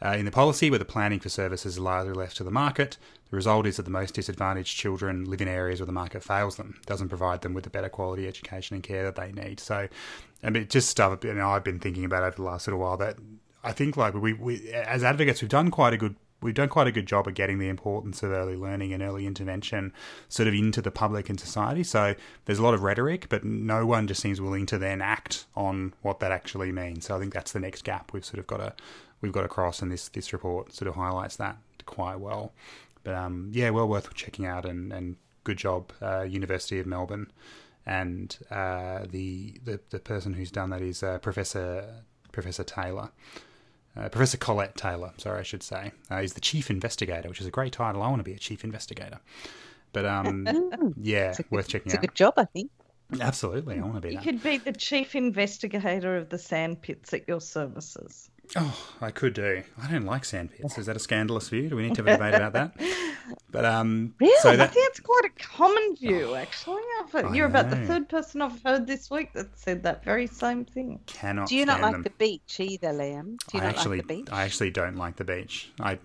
uh, 0.03 0.15
in 0.17 0.26
the 0.26 0.32
policy 0.32 0.69
where 0.69 0.80
the 0.80 0.86
planning 0.86 1.19
for 1.19 1.30
services 1.30 1.74
is 1.74 1.80
largely 1.80 2.13
left 2.13 2.38
to 2.38 2.43
the 2.43 2.51
market. 2.51 2.97
The 3.30 3.36
result 3.36 3.65
is 3.65 3.78
that 3.78 3.84
the 3.84 3.91
most 3.91 4.13
disadvantaged 4.13 4.78
children 4.78 5.26
live 5.26 5.41
in 5.41 5.47
areas 5.47 5.80
where 5.80 5.88
the 5.88 5.93
market 5.93 6.24
fails 6.24 6.57
them, 6.57 6.80
doesn't 6.86 7.09
provide 7.09 7.41
them 7.41 7.53
with 7.53 7.63
the 7.63 7.69
better 7.69 7.89
quality 7.89 8.28
education 8.28 8.76
and 8.76 8.84
care 8.84 9.03
that 9.03 9.15
they 9.15 9.32
need. 9.32 9.59
So, 9.59 9.88
I 10.43 10.49
mean, 10.49 10.67
just 10.67 10.89
stuff 10.89 11.24
you 11.24 11.34
know, 11.34 11.49
I've 11.49 11.63
been 11.63 11.80
thinking 11.80 12.05
about 12.05 12.24
over 12.24 12.36
the 12.36 12.43
last 12.43 12.67
little 12.67 12.80
while 12.80 12.97
that 12.97 13.17
I 13.63 13.71
think 13.71 13.95
like 13.95 14.13
we, 14.13 14.34
we 14.34 14.71
as 14.71 15.03
advocates 15.03 15.41
we've 15.41 15.49
done 15.49 15.71
quite 15.71 15.93
a 15.93 15.97
good 15.97 16.15
we've 16.44 16.54
done 16.54 16.70
quite 16.70 16.88
a 16.88 16.91
good 16.91 17.06
job 17.06 17.28
of 17.28 17.34
getting 17.34 17.60
the 17.60 17.70
importance 17.70 18.22
of 18.22 18.32
early 18.32 18.56
learning 18.56 18.94
and 18.94 19.02
early 19.02 19.26
intervention 19.26 19.94
sort 20.30 20.48
of 20.48 20.54
into 20.54 20.82
the 20.82 20.91
public 20.91 21.30
and 21.30 21.39
society. 21.39 21.84
So 21.84 22.16
there's 22.46 22.60
a 22.60 22.64
lot 22.64 22.74
of 22.74 22.84
rhetoric, 22.84 23.28
but 23.30 23.44
no 23.44 23.86
one 23.86 24.08
just 24.08 24.22
seems 24.22 24.41
willing 24.41 24.66
to 24.68 24.78
then 24.78 25.02
act 25.02 25.46
on 25.56 25.94
what 26.02 26.20
that 26.20 26.32
actually 26.32 26.72
means. 26.72 27.06
So 27.06 27.16
I 27.16 27.20
think 27.20 27.34
that's 27.34 27.52
the 27.54 27.60
next 27.60 27.84
gap 27.84 28.14
we've 28.14 28.26
sort 28.26 28.39
of 28.39 28.48
got 28.48 28.58
to 28.58 28.74
we've 29.22 29.32
got 29.32 29.44
to 29.44 29.48
cross, 29.48 29.82
and 29.82 29.91
this 29.91 30.10
this 30.10 30.34
report 30.34 30.74
sort 30.74 30.88
of 30.88 30.96
highlights 30.96 31.38
that 31.38 31.58
quite 31.86 32.20
well. 32.20 32.54
But 33.04 33.16
um, 33.16 33.50
yeah, 33.54 33.70
well 33.72 33.88
worth 33.88 34.14
checking 34.14 34.46
out, 34.46 34.66
and, 34.66 34.94
and 34.94 35.16
good 35.44 35.58
job, 35.58 35.91
uh, 36.02 36.22
University 36.22 36.80
of 36.80 36.86
Melbourne, 36.86 37.32
and 37.86 38.38
uh, 38.52 39.06
the, 39.10 39.56
the 39.64 39.80
the 39.89 40.00
person 40.00 40.34
who's 40.34 40.52
done 40.52 40.70
that 40.70 40.82
is 40.82 41.04
uh, 41.04 41.18
Professor 41.20 42.04
Professor 42.32 42.64
Tayler. 42.64 43.10
Uh, 43.96 44.10
Professor 44.10 44.38
Collette 44.38 44.76
Tayler, 44.76 45.20
sorry, 45.20 45.39
I 45.39 45.44
should 45.44 45.62
say, 45.62 45.91
uh, 46.10 46.18
is 46.18 46.34
the 46.34 46.41
chief 46.41 46.72
investigator, 46.72 47.30
which 47.30 47.39
is 47.39 47.46
a 47.46 47.52
great 47.52 47.74
title. 47.74 48.02
I 48.02 48.08
want 48.08 48.20
to 48.20 48.24
be 48.24 48.34
a 48.34 48.39
chief 48.39 48.64
investigator. 48.64 49.20
But 49.91 50.06
um, 50.06 50.94
yeah, 50.98 51.36
worth 51.52 51.68
checking 51.68 51.91
it's 51.91 51.96
out. 51.96 52.04
It's 52.04 52.04
a 52.04 52.08
good 52.08 52.16
job, 52.16 52.34
I 52.38 52.46
think. 52.46 52.72
Absolutely, 53.22 53.78
I 53.78 53.84
want 53.84 53.96
to 53.96 54.02
be. 54.02 54.10
You 54.10 54.16
that. 54.16 54.24
could 54.24 54.41
be 54.41 54.58
the 54.58 54.74
chief 54.74 55.16
investigator 55.16 56.18
of 56.18 56.30
the 56.30 56.39
sand 56.39 56.82
pits 56.82 57.14
at 57.14 57.28
your 57.28 57.41
services. 57.41 58.30
Oh, 58.56 58.94
I 59.02 59.10
could 59.10 59.34
do. 59.34 59.64
I 59.82 59.89
don't 59.89 60.06
like 60.06 60.26
sandpits. 60.26 60.78
Is 60.78 60.86
that 60.86 60.96
a 60.96 61.00
scandalous 61.00 61.50
view? 61.50 61.70
Do 61.70 61.76
we 61.76 61.84
need 61.84 61.96
to 61.96 62.04
have 62.04 62.08
a 62.08 62.18
debate 62.18 62.36
about 62.36 62.54
that? 62.54 62.76
But 63.50 63.66
um, 63.66 64.14
really, 64.20 64.34
so 64.41 64.56
that... 64.56 64.70
I 64.70 64.72
think 64.72 64.89
it's 64.89 65.00
quite 65.00 65.24
a 65.26 65.44
common 65.44 65.96
view. 65.96 66.32
Oh, 66.32 66.36
actually, 66.36 66.82
I've, 67.02 67.36
you're 67.36 67.48
about 67.48 67.70
the 67.70 67.78
third 67.88 68.10
person 68.10 68.41
I've 68.41 68.62
heard 68.64 68.86
this 68.86 69.10
week 69.10 69.34
that 69.34 69.58
said 69.58 69.84
that 69.84 70.04
very 70.04 70.28
same 70.28 70.66
thing. 70.66 71.00
Cannot. 71.08 71.48
Do 71.48 71.56
you 71.56 71.66
not 71.66 71.82
like 71.82 71.94
them. 71.94 72.04
the 72.04 72.10
beach 72.12 72.60
either, 72.60 72.89
Liam? 72.89 73.38
Do 73.48 73.58
you 73.58 73.62
I 73.62 73.68
not 73.68 73.76
actually, 73.76 73.98
like 73.98 74.08
the 74.08 74.16
beach? 74.16 74.30
I 74.32 74.44
actually 74.44 74.72
don't 74.72 74.98
like 74.98 75.16
the 75.16 75.24
beach. 75.24 75.72
I 75.80 75.98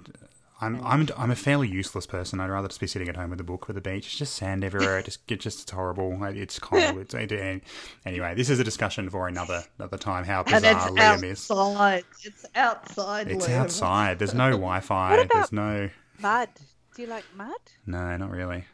I'm 0.60 0.84
I'm 0.84 1.08
I'm 1.16 1.30
a 1.30 1.36
fairly 1.36 1.68
useless 1.68 2.06
person. 2.06 2.40
I'd 2.40 2.50
rather 2.50 2.66
just 2.68 2.80
be 2.80 2.86
sitting 2.88 3.08
at 3.08 3.16
home 3.16 3.30
with 3.30 3.40
a 3.40 3.44
book 3.44 3.68
with 3.68 3.76
the 3.76 3.80
beach. 3.80 4.06
It's 4.06 4.16
just 4.16 4.34
sand 4.34 4.64
everywhere. 4.64 4.98
It 4.98 5.04
just 5.04 5.20
it 5.30 5.38
just 5.40 5.62
it's 5.62 5.70
horrible. 5.70 6.18
It's 6.24 6.58
cold. 6.60 6.98
It's, 6.98 7.14
it, 7.14 7.62
anyway, 8.04 8.34
this 8.34 8.50
is 8.50 8.58
a 8.58 8.64
discussion 8.64 9.08
for 9.08 9.28
another 9.28 9.62
another 9.78 9.98
time. 9.98 10.24
How 10.24 10.40
And 10.40 10.46
bizarre 10.46 10.88
it's 10.88 10.98
Liam 10.98 11.24
is. 11.24 11.50
outside. 11.50 12.04
It's 12.24 12.44
outside. 12.56 13.30
It's 13.30 13.46
Liam. 13.46 13.56
outside. 13.58 14.18
There's 14.18 14.34
no 14.44 14.50
Wi-Fi. 14.50 15.26
There's 15.32 15.52
no 15.52 15.90
Mud. 16.20 16.48
Do 16.96 17.02
you 17.02 17.08
like 17.08 17.24
mud? 17.36 17.52
no, 17.86 18.16
not 18.16 18.30
really. 18.32 18.64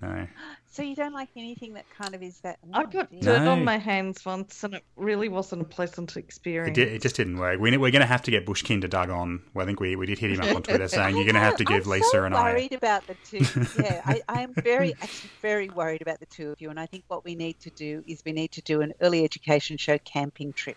No. 0.00 0.26
So 0.70 0.82
you 0.82 0.94
don't 0.94 1.12
like 1.12 1.30
anything 1.36 1.74
that 1.74 1.86
kind 1.90 2.14
of 2.14 2.22
is 2.22 2.38
that. 2.40 2.58
I 2.72 2.84
got 2.84 3.10
dear. 3.10 3.20
dirt 3.20 3.42
No. 3.44 3.52
on 3.52 3.64
my 3.64 3.78
hands 3.78 4.24
once, 4.24 4.62
and 4.62 4.74
it 4.74 4.84
really 4.96 5.28
wasn't 5.28 5.62
a 5.62 5.64
pleasant 5.64 6.16
It, 6.16 6.20
experience. 6.20 6.78
it 6.78 7.02
just 7.02 7.16
didn't 7.16 7.38
work. 7.38 7.58
We, 7.58 7.76
we're 7.76 7.90
going 7.90 8.00
to 8.02 8.06
have 8.06 8.22
to 8.22 8.30
get 8.30 8.46
Bushkin 8.46 8.80
to 8.82 8.88
Doug 8.88 9.10
on. 9.10 9.42
Well, 9.54 9.64
I 9.64 9.66
think 9.66 9.80
we, 9.80 9.96
we 9.96 10.06
did 10.06 10.18
hit 10.18 10.30
him 10.30 10.40
up 10.40 10.54
on 10.54 10.62
Twitter 10.62 10.86
saying 10.88 11.16
you're 11.16 11.24
going 11.24 11.34
to 11.34 11.40
have 11.40 11.56
to 11.56 11.64
give 11.64 11.84
I'm 11.86 11.90
Lisa 11.90 12.08
so 12.12 12.24
and 12.24 12.34
I. 12.34 12.38
I'm 12.48 12.54
worried 12.54 12.74
about 12.74 13.06
the 13.06 13.16
two. 13.24 13.38
Yeah, 13.82 14.02
I, 14.04 14.20
I 14.28 14.42
am 14.42 14.54
very, 14.54 14.92
actually 15.02 15.30
very 15.42 15.68
worried 15.70 16.02
about 16.02 16.20
the 16.20 16.26
two 16.26 16.50
of 16.50 16.60
you. 16.60 16.70
And 16.70 16.78
I 16.78 16.86
think 16.86 17.04
what 17.08 17.24
we 17.24 17.34
need 17.34 17.58
to 17.60 17.70
do 17.70 18.04
is 18.06 18.22
we 18.24 18.32
need 18.32 18.52
to 18.52 18.62
do 18.62 18.80
an 18.82 18.92
early 19.00 19.24
education 19.24 19.76
show 19.78 19.98
camping 19.98 20.52
trip. 20.52 20.76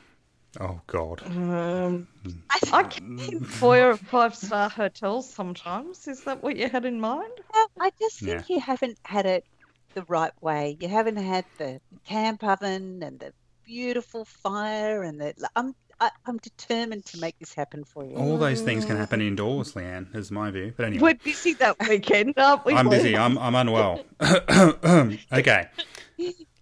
Oh 0.60 0.82
God. 0.88 1.22
Um, 1.26 2.08
I, 2.49 2.60
I 2.74 2.84
can 2.84 3.20
in 3.32 3.43
four 3.43 3.91
or 3.91 3.97
five 3.97 4.36
star 4.36 4.70
hotels 4.70 5.30
sometimes. 5.30 6.08
Is 6.08 6.24
that 6.26 6.43
what 6.43 6.58
you 6.58 6.68
had 6.68 6.86
in 6.86 6.99
mind? 6.99 7.32
I 7.80 7.91
just 7.99 8.20
think 8.20 8.49
Yeah. 8.49 8.56
you 8.56 8.60
haven't 8.60 8.99
had 9.04 9.26
it 9.26 9.45
the 9.93 10.04
right 10.04 10.34
way. 10.41 10.78
You 10.80 10.88
haven't 10.89 11.18
had 11.18 11.45
the 11.58 11.80
camp 12.06 12.43
oven 12.43 13.02
and 13.02 13.20
the 13.20 13.34
beautiful 13.66 14.26
fire 14.26 15.04
and 15.04 15.22
the. 15.22 15.34
I'm 15.56 15.74
I, 16.02 16.10
I'm 16.26 16.38
determined 16.39 17.06
to 17.06 17.20
make 17.20 17.38
this 17.38 17.54
happen 17.54 17.84
for 17.84 18.04
you. 18.04 18.16
All 18.16 18.38
those 18.39 18.62
things 18.62 18.86
can 18.86 18.97
happen 18.97 19.22
indoors, 19.22 19.74
Leanne, 19.74 20.14
is 20.16 20.32
my 20.32 20.49
view. 20.49 20.74
But 20.76 20.88
anyway. 20.88 21.14
We're 21.14 21.24
busy 21.24 21.54
that 21.54 21.78
weekend, 21.88 22.34
aren't 22.38 22.66
we? 22.66 22.74
I'm 22.74 22.89
busy. 22.89 23.16
I'm 23.16 23.38
I'm 23.38 23.54
unwell. 23.56 24.04
okay, 25.32 25.68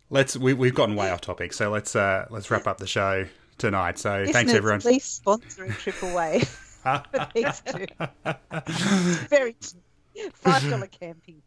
let's 0.10 0.36
we 0.36 0.54
we've 0.54 0.76
gotten 0.76 0.96
way 0.96 1.10
off 1.10 1.22
topic, 1.22 1.54
so 1.54 1.72
let's 1.72 1.96
uh 1.96 2.28
let's 2.30 2.52
wrap 2.52 2.68
up 2.68 2.78
the 2.78 2.88
show 2.88 3.26
tonight. 3.60 4.00
So 4.00 4.26
thanks 4.28 4.54
everyone. 4.54 4.82
Please 4.82 5.22
sponsoring 5.24 5.70
a 5.70 5.74
trip 5.74 6.02
away 6.02 6.40
for 6.42 7.28
these 7.36 7.62
two. 7.62 7.86
Very 9.30 9.54
cheap. 9.54 10.34
five 10.34 10.68
dollar 10.70 10.88
camping. 10.88 11.42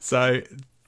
So 0.00 0.40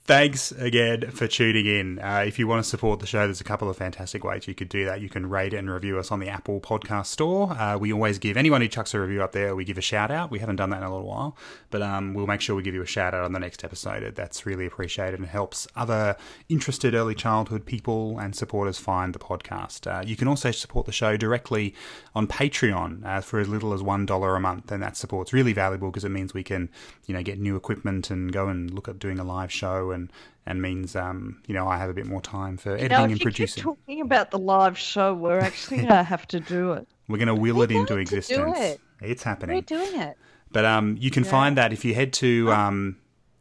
thanks 0.09 0.53
again 0.53 1.03
for 1.11 1.27
tuning 1.27 1.67
in. 1.67 1.99
Uh, 1.99 2.25
if 2.27 2.39
you 2.39 2.49
want 2.49 2.65
to 2.65 2.69
support 2.69 2.99
the 2.99 3.07
show, 3.07 3.27
there's 3.27 3.43
a 3.43 3.45
couple 3.45 3.69
of 3.69 3.77
fantastic 3.77 4.25
ways 4.25 4.49
you 4.49 4.55
could 4.55 4.71
do 4.71 4.87
that. 4.87 5.03
You 5.03 5.11
can 5.11 5.29
rate 5.29 5.53
and 5.53 5.71
review 5.71 5.99
us 5.99 6.11
on 6.11 6.19
the 6.19 6.31
Apple 6.31 6.63
Podcast 6.63 7.07
Store. 7.07 7.53
Uh, 7.53 7.77
we 7.77 7.93
always 7.93 8.19
give 8.19 8.39
anyone 8.39 8.63
who 8.63 8.69
chucks 8.69 8.95
a 8.95 9.01
review 9.01 9.23
up 9.23 9.33
there, 9.33 9.55
we 9.55 9.67
give 9.67 9.77
a 9.77 9.83
shout 9.83 10.11
out. 10.11 10.31
We 10.31 10.39
haven't 10.39 10.57
done 10.57 10.71
that 10.71 10.79
in 10.79 10.85
a 10.85 10.91
little 10.91 11.07
while, 11.07 11.37
but 11.69 11.83
um, 11.83 12.15
we'll 12.15 12.27
make 12.27 12.41
sure 12.41 12.57
we 12.57 12.63
give 12.63 12.73
you 12.73 12.81
a 12.81 12.87
shout 12.87 13.13
out 13.13 13.23
on 13.23 13.33
the 13.33 13.39
next 13.39 13.63
episode. 13.65 14.15
That's 14.17 14.47
really 14.47 14.65
appreciated 14.65 15.21
and 15.21 15.29
helps 15.29 15.69
other 15.77 16.17
interested 16.49 16.95
early 16.95 17.15
childhood 17.15 17.67
people 17.67 18.19
and 18.19 18.35
supporters 18.35 18.79
find 18.79 19.15
the 19.15 19.19
podcast. 19.19 19.87
Uh, 19.87 20.03
you 20.07 20.17
can 20.17 20.27
also 20.27 20.51
support 20.53 20.87
the 20.87 20.93
show 20.93 21.19
directly 21.19 21.75
on 22.15 22.27
Patreon 22.27 23.05
uh, 23.05 23.21
for 23.21 23.41
as 23.41 23.49
little 23.49 23.75
as 23.75 23.83
one 23.83 24.07
dollar 24.07 24.35
a 24.37 24.41
month, 24.41 24.73
and 24.73 24.83
that 24.83 24.97
support's 24.97 25.35
really 25.35 25.53
valuable 25.53 25.91
because 25.91 26.05
it 26.05 26.09
means 26.09 26.33
we 26.33 26.43
can, 26.43 26.71
you 27.05 27.13
know, 27.13 27.23
get 27.23 27.39
new 27.39 27.57
equipment 27.57 28.11
and 28.11 28.33
go 28.33 28.49
and 28.49 28.71
look 28.71 28.89
at 28.89 28.99
doing 28.99 29.19
a 29.19 29.25
live 29.25 29.53
show, 29.53 29.91
and 29.91 29.98
and 30.47 30.63
means, 30.63 30.97
um, 30.97 31.43
you 31.47 31.55
know, 31.55 31.69
I 31.69 31.77
have 31.77 31.91
a 31.91 31.95
bit 31.95 32.07
more 32.07 32.23
time 32.23 32.57
for 32.57 32.71
editing 32.73 32.91
Now, 32.91 33.05
and 33.05 33.13
if 33.13 33.19
you 33.19 33.27
keep 33.27 33.35
producing. 33.35 33.63
talking 33.63 34.01
about 34.01 34.31
the 34.31 34.39
live 34.39 34.79
show, 34.79 35.13
we're 35.13 35.41
actually 35.41 35.79
going 35.79 35.89
to 35.89 36.03
have 36.03 36.27
to 36.29 36.41
do 36.41 36.73
it. 36.73 36.89
We're 37.09 37.17
going 37.17 37.29
to 37.29 37.35
will 37.35 37.63
it 37.63 37.71
into 37.71 37.97
existence. 37.97 38.59
it. 38.59 38.81
It's 39.01 39.23
happening. 39.23 39.57
We're 39.57 39.63
doing 39.63 39.99
it. 39.99 40.19
But 40.53 40.67
um, 40.67 40.97
you 41.01 41.11
can 41.11 41.25
find 41.25 41.57
that 41.57 41.73
if 41.73 41.85
you 41.85 41.95
head 41.95 42.13
to 42.15 42.53
um, 42.53 42.97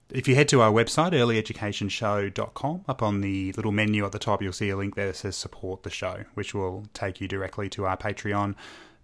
if 0.10 0.28
you 0.28 0.36
head 0.36 0.48
to 0.50 0.62
our 0.62 0.72
website 0.72 1.12
earlyeducationshow.com 1.12 2.86
up 2.88 3.02
on 3.02 3.22
the 3.22 3.52
little 3.54 3.72
menu 3.72 4.06
at 4.06 4.12
the 4.12 4.20
top 4.20 4.42
you'll 4.42 4.54
see 4.54 4.70
a 4.70 4.78
link 4.78 4.96
there 4.96 5.08
that 5.08 5.16
says 5.16 5.36
support 5.36 5.84
the 5.84 5.90
show 5.90 6.24
which 6.34 6.54
will 6.54 6.86
take 6.94 7.20
you 7.20 7.28
directly 7.28 7.70
to 7.70 7.86
our 7.86 7.98
Patreon 7.98 8.56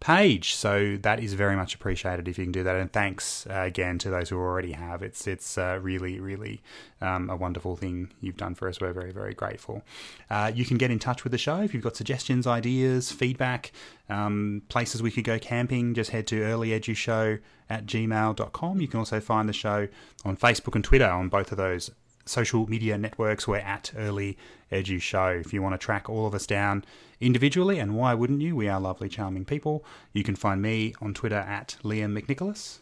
page. 0.03 0.53
So 0.53 0.97
that 1.01 1.21
is 1.21 1.33
very 1.33 1.55
much 1.55 1.73
appreciated 1.73 2.27
if 2.27 2.37
you 2.37 2.43
can 2.43 2.51
do 2.51 2.61
that. 2.63 2.75
And 2.75 2.91
thanks 2.91 3.47
uh, 3.49 3.61
again 3.61 3.97
to 3.99 4.09
those 4.09 4.29
who 4.29 4.37
already 4.37 4.73
have. 4.73 5.01
It's 5.01 5.25
it's 5.27 5.57
uh, 5.57 5.79
really 5.81 6.19
really 6.19 6.61
um, 7.01 7.29
a 7.29 7.35
wonderful 7.35 7.77
thing 7.77 8.11
you've 8.19 8.37
done 8.37 8.53
for 8.53 8.67
us. 8.67 8.81
We're 8.81 8.93
very 8.93 9.13
very 9.13 9.33
grateful. 9.33 9.81
Uh, 10.29 10.51
you 10.53 10.65
can 10.65 10.77
get 10.77 10.91
in 10.91 10.99
touch 10.99 11.23
with 11.23 11.31
the 11.31 11.37
show 11.37 11.61
if 11.61 11.73
you've 11.73 11.83
got 11.83 11.95
suggestions 11.95 12.45
ideas 12.45 13.11
feedback 13.11 13.71
um, 14.09 14.61
places 14.67 15.01
we 15.01 15.09
could 15.09 15.23
go 15.23 15.39
camping. 15.39 15.93
Just 15.93 16.11
head 16.11 16.27
to 16.27 16.41
earlyedushow 16.41 17.39
at 17.69 17.85
gmail.com 17.85 18.81
you 18.81 18.87
can 18.87 18.99
also 18.99 19.21
find 19.21 19.47
the 19.47 19.53
show 19.53 19.87
on 20.25 20.35
facebook 20.35 20.75
and 20.75 20.83
twitter 20.83 21.07
on 21.07 21.29
both 21.29 21.49
of 21.49 21.57
those 21.57 21.89
social 22.25 22.67
media 22.67 22.97
networks 22.97 23.47
we're 23.47 23.57
at 23.57 23.91
early 23.97 24.37
edu 24.71 25.01
show 25.01 25.27
if 25.27 25.53
you 25.53 25.61
want 25.61 25.73
to 25.73 25.77
track 25.77 26.09
all 26.09 26.25
of 26.25 26.33
us 26.33 26.45
down 26.47 26.83
individually 27.19 27.79
and 27.79 27.95
why 27.95 28.13
wouldn't 28.13 28.41
you 28.41 28.55
we 28.55 28.67
are 28.67 28.79
lovely 28.79 29.09
charming 29.09 29.43
people 29.45 29.83
you 30.13 30.23
can 30.23 30.35
find 30.35 30.61
me 30.61 30.93
on 31.01 31.13
twitter 31.13 31.35
at 31.35 31.75
liam 31.83 32.17
mcnicholas 32.17 32.79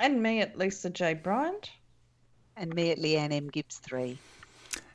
And 0.00 0.22
me 0.22 0.40
at 0.40 0.58
Lisa 0.58 0.90
J. 0.90 1.14
Bryant. 1.14 1.70
And 2.56 2.74
me 2.74 2.90
at 2.90 2.98
Leanne 2.98 3.32
M. 3.32 3.48
Gibbs 3.48 3.78
3. 3.78 4.16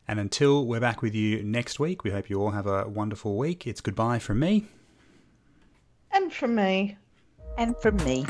and 0.08 0.20
until 0.20 0.66
we're 0.66 0.80
back 0.80 1.02
with 1.02 1.14
you 1.16 1.44
next 1.44 1.80
week 1.80 2.04
we 2.04 2.12
hope 2.12 2.30
you 2.30 2.42
all 2.42 2.52
have 2.52 2.68
a 2.68 2.88
wonderful 2.88 3.38
week 3.38 3.66
it's 3.68 3.82
goodbye 3.82 4.20
from 4.20 4.40
me 4.40 4.66
And 6.12 6.34
from 6.34 6.56
me. 6.56 6.98
And 7.58 7.76
from 7.82 7.98
me. 7.98 8.26